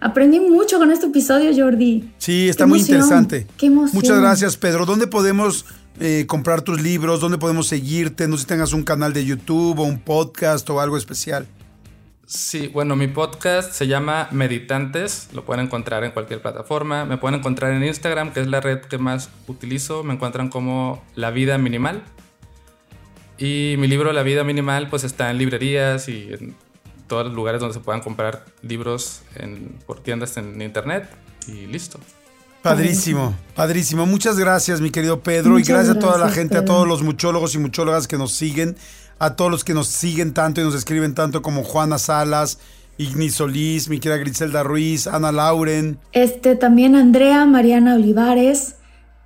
Aprendí 0.00 0.40
mucho 0.40 0.78
con 0.78 0.90
este 0.90 1.06
episodio, 1.06 1.52
Jordi. 1.54 2.10
Sí, 2.16 2.48
está 2.48 2.66
muy 2.66 2.80
interesante. 2.80 3.46
Qué 3.58 3.66
emoción. 3.66 3.94
Muchas 3.94 4.18
gracias, 4.18 4.56
Pedro. 4.56 4.86
¿Dónde 4.86 5.06
podemos 5.06 5.66
eh, 6.00 6.24
comprar 6.26 6.62
tus 6.62 6.80
libros? 6.80 7.20
¿Dónde 7.20 7.36
podemos 7.36 7.66
seguirte? 7.66 8.26
No 8.26 8.36
sé 8.36 8.42
si 8.42 8.48
tengas 8.48 8.72
un 8.72 8.82
canal 8.82 9.12
de 9.12 9.26
YouTube 9.26 9.78
o 9.78 9.82
un 9.82 9.98
podcast 9.98 10.68
o 10.70 10.80
algo 10.80 10.96
especial. 10.96 11.46
Sí, 12.24 12.68
bueno, 12.68 12.96
mi 12.96 13.08
podcast 13.08 13.72
se 13.72 13.88
llama 13.88 14.28
Meditantes, 14.30 15.28
lo 15.34 15.44
pueden 15.44 15.66
encontrar 15.66 16.04
en 16.04 16.12
cualquier 16.12 16.40
plataforma. 16.40 17.04
Me 17.04 17.18
pueden 17.18 17.40
encontrar 17.40 17.72
en 17.72 17.84
Instagram, 17.84 18.32
que 18.32 18.40
es 18.40 18.46
la 18.46 18.60
red 18.60 18.82
que 18.82 18.96
más 18.96 19.28
utilizo. 19.48 20.02
Me 20.04 20.14
encuentran 20.14 20.48
como 20.48 21.02
La 21.14 21.30
Vida 21.30 21.58
Minimal. 21.58 22.02
Y 23.36 23.74
mi 23.78 23.88
libro 23.88 24.12
La 24.12 24.22
Vida 24.22 24.44
Minimal 24.44 24.88
pues 24.88 25.04
está 25.04 25.30
en 25.30 25.38
librerías 25.38 26.08
y 26.08 26.28
en 26.32 26.54
todos 27.10 27.26
los 27.26 27.34
lugares 27.34 27.60
donde 27.60 27.74
se 27.74 27.80
puedan 27.80 28.00
comprar 28.00 28.44
libros 28.62 29.22
por 29.84 30.00
tiendas 30.00 30.36
en 30.36 30.62
internet 30.62 31.10
y 31.48 31.66
listo. 31.66 31.98
Padrísimo, 32.62 33.34
padrísimo. 33.56 34.06
Muchas 34.06 34.38
gracias, 34.38 34.80
mi 34.80 34.90
querido 34.90 35.20
Pedro, 35.20 35.58
y 35.58 35.62
gracias, 35.62 35.96
a 35.96 35.98
toda 35.98 36.18
la 36.18 36.30
gente, 36.30 36.56
a 36.56 36.64
todos 36.64 36.86
los 36.86 37.02
muchólogos 37.02 37.54
y 37.56 37.58
muchólogas 37.58 38.06
que 38.06 38.16
nos 38.16 38.32
siguen, 38.32 38.76
a 39.18 39.34
todos 39.34 39.50
los 39.50 39.64
que 39.64 39.74
nos 39.74 39.88
siguen 39.88 40.32
tanto 40.34 40.60
y 40.60 40.64
nos 40.64 40.74
escriben 40.74 41.14
tanto 41.14 41.42
como 41.42 41.64
Juana 41.64 41.98
Salas, 41.98 42.60
Igni 42.96 43.30
Solís, 43.30 43.88
mi 43.88 43.98
querida 43.98 44.18
Griselda 44.18 44.62
Ruiz, 44.62 45.08
Ana 45.08 45.32
Lauren. 45.32 45.98
Este 46.12 46.54
también 46.54 46.94
Andrea, 46.94 47.44
Mariana 47.44 47.96
Olivares, 47.96 48.76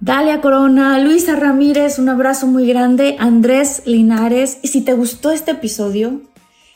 Dalia 0.00 0.40
Corona, 0.40 0.98
Luisa 1.00 1.36
Ramírez, 1.36 1.98
un 1.98 2.08
abrazo 2.08 2.46
muy 2.46 2.66
grande, 2.66 3.16
Andrés 3.18 3.82
Linares. 3.84 4.58
Y 4.62 4.68
si 4.68 4.80
te 4.80 4.94
gustó 4.94 5.32
este 5.32 5.50
episodio, 5.50 6.22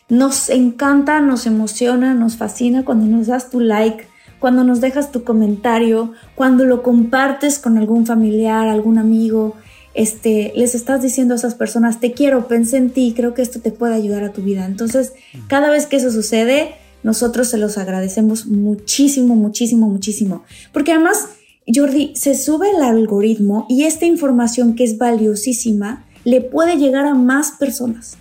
nos 0.09 0.49
encanta, 0.51 1.21
nos 1.21 1.47
emociona, 1.47 2.15
nos 2.15 2.37
fascina 2.37 2.85
cuando 2.85 3.07
nos 3.07 3.27
das 3.27 3.51
tu 3.51 3.61
like 3.61 4.07
cuando 4.39 4.65
nos 4.65 4.81
dejas 4.81 5.11
tu 5.13 5.25
comentario, 5.25 6.13
cuando 6.35 6.65
lo 6.65 6.83
compartes 6.83 7.59
con 7.59 7.79
algún 7.79 8.07
familiar, 8.07 8.69
algún 8.69 8.99
amigo, 8.99 9.57
este, 9.95 10.53
les 10.55 10.75
estás 10.75 11.03
diciendo 11.03 11.35
a 11.35 11.37
esas 11.37 11.55
personas, 11.55 12.01
te 12.01 12.13
quiero, 12.13 12.47
pensé 12.47 12.77
en 12.77 12.91
ti, 12.91 13.15
creo 13.17 13.35
que 13.35 13.43
esto 13.43 13.61
te 13.61 13.73
puede 13.73 13.95
ayudar 13.95 14.23
a 14.23 14.33
tu 14.33 14.43
vida. 14.43 14.65
Entonces, 14.65 15.13
cada 15.49 15.71
vez 15.71 15.87
que 15.87 15.97
eso 15.97 16.13
sucede, 16.13 16.75
nosotros 17.03 17.49
se 17.49 17.59
los 17.59 17.79
agradecemos 17.79 18.47
muchísimo, 18.47 19.35
muchísimo, 19.35 19.89
muchísimo. 19.89 20.45
Porque 20.73 20.93
además, 20.93 21.31
Jordi, 21.67 22.13
se 22.15 22.37
sube 22.37 22.71
el 22.71 22.83
algoritmo 22.83 23.67
y 23.69 23.85
esta 23.85 24.07
información 24.07 24.75
que 24.77 24.85
es 24.85 24.99
valiosísima 24.99 26.05
le 26.25 26.43
puede 26.43 26.77
llegar 26.77 27.07
a 27.07 27.15
más 27.15 27.53
personas. 27.53 28.19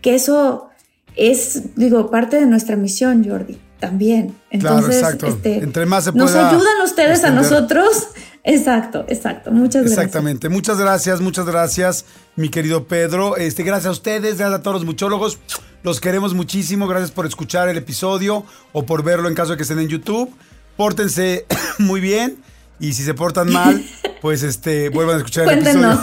Que 0.00 0.16
eso 0.16 0.70
es, 1.16 1.76
digo, 1.76 2.10
parte 2.10 2.36
de 2.36 2.46
nuestra 2.46 2.76
misión, 2.76 3.24
Jordi 3.28 3.58
también. 3.82 4.36
Entonces, 4.50 4.96
exacto. 4.96 5.26
Este, 5.26 5.56
Entre 5.56 5.86
más 5.86 6.04
se 6.04 6.12
Nos 6.12 6.34
ayudan 6.34 6.82
ustedes 6.84 7.24
a 7.24 7.30
nosotros. 7.30 8.08
Exacto, 8.44 9.04
exacto. 9.08 9.50
Muchas 9.50 9.82
gracias. 9.82 9.98
Exactamente. 9.98 10.48
Muchas 10.48 10.78
gracias, 10.78 11.20
muchas 11.20 11.46
gracias, 11.46 12.04
mi 12.36 12.48
querido 12.48 12.86
Pedro. 12.86 13.36
Este, 13.36 13.64
gracias 13.64 13.86
a 13.86 13.90
ustedes, 13.90 14.38
gracias 14.38 14.60
a 14.60 14.62
todos 14.62 14.76
los 14.76 14.84
muchólogos. 14.84 15.40
Los 15.82 16.00
queremos 16.00 16.32
muchísimo. 16.32 16.86
Gracias 16.86 17.10
por 17.10 17.26
escuchar 17.26 17.68
el 17.68 17.76
episodio 17.76 18.44
o 18.72 18.86
por 18.86 19.02
verlo 19.02 19.28
en 19.28 19.34
caso 19.34 19.50
de 19.50 19.56
que 19.56 19.62
estén 19.64 19.80
en 19.80 19.88
YouTube. 19.88 20.32
Pórtense 20.76 21.46
muy 21.78 22.00
bien 22.00 22.38
Y 22.82 22.94
si 22.94 23.04
se 23.04 23.14
portan 23.14 23.48
mal, 23.52 23.80
pues 24.20 24.42
este, 24.42 24.88
vuelvan 24.88 25.14
a 25.14 25.18
escuchar 25.18 25.44
el 25.48 25.60
episodio. 25.60 25.90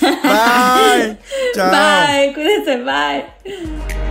Bye. 0.00 1.16
Chao. 1.54 1.70
Bye, 1.70 2.34
cuídense, 2.34 2.82
bye. 2.82 4.07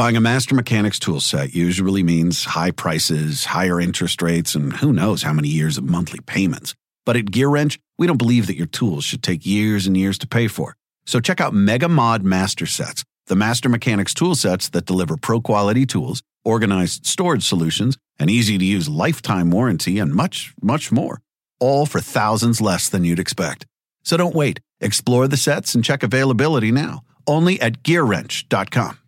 Buying 0.00 0.16
a 0.16 0.20
Master 0.22 0.54
Mechanics 0.54 0.98
tool 0.98 1.20
set 1.20 1.54
usually 1.54 2.02
means 2.02 2.46
high 2.46 2.70
prices, 2.70 3.44
higher 3.44 3.78
interest 3.78 4.22
rates, 4.22 4.54
and 4.54 4.72
who 4.72 4.94
knows 4.94 5.24
how 5.24 5.34
many 5.34 5.48
years 5.48 5.76
of 5.76 5.84
monthly 5.84 6.20
payments. 6.20 6.74
But 7.04 7.18
at 7.18 7.26
GearWrench, 7.26 7.78
we 7.98 8.06
don't 8.06 8.16
believe 8.16 8.46
that 8.46 8.56
your 8.56 8.66
tools 8.66 9.04
should 9.04 9.22
take 9.22 9.44
years 9.44 9.86
and 9.86 9.94
years 9.94 10.16
to 10.20 10.26
pay 10.26 10.48
for. 10.48 10.74
So 11.04 11.20
check 11.20 11.38
out 11.38 11.52
Mega 11.52 11.86
Mod 11.86 12.22
Master 12.22 12.64
Sets, 12.64 13.04
the 13.26 13.36
Master 13.36 13.68
Mechanics 13.68 14.14
tool 14.14 14.34
sets 14.34 14.70
that 14.70 14.86
deliver 14.86 15.18
pro 15.18 15.38
quality 15.38 15.84
tools, 15.84 16.22
organized 16.46 17.04
storage 17.04 17.44
solutions, 17.44 17.98
an 18.18 18.30
easy 18.30 18.56
to 18.56 18.64
use 18.64 18.88
lifetime 18.88 19.50
warranty, 19.50 19.98
and 19.98 20.14
much, 20.14 20.54
much 20.62 20.90
more. 20.90 21.20
All 21.58 21.84
for 21.84 22.00
thousands 22.00 22.62
less 22.62 22.88
than 22.88 23.04
you'd 23.04 23.18
expect. 23.18 23.66
So 24.02 24.16
don't 24.16 24.34
wait. 24.34 24.60
Explore 24.80 25.28
the 25.28 25.36
sets 25.36 25.74
and 25.74 25.84
check 25.84 26.02
availability 26.02 26.72
now. 26.72 27.02
Only 27.26 27.60
at 27.60 27.82
GearWrench.com. 27.82 28.99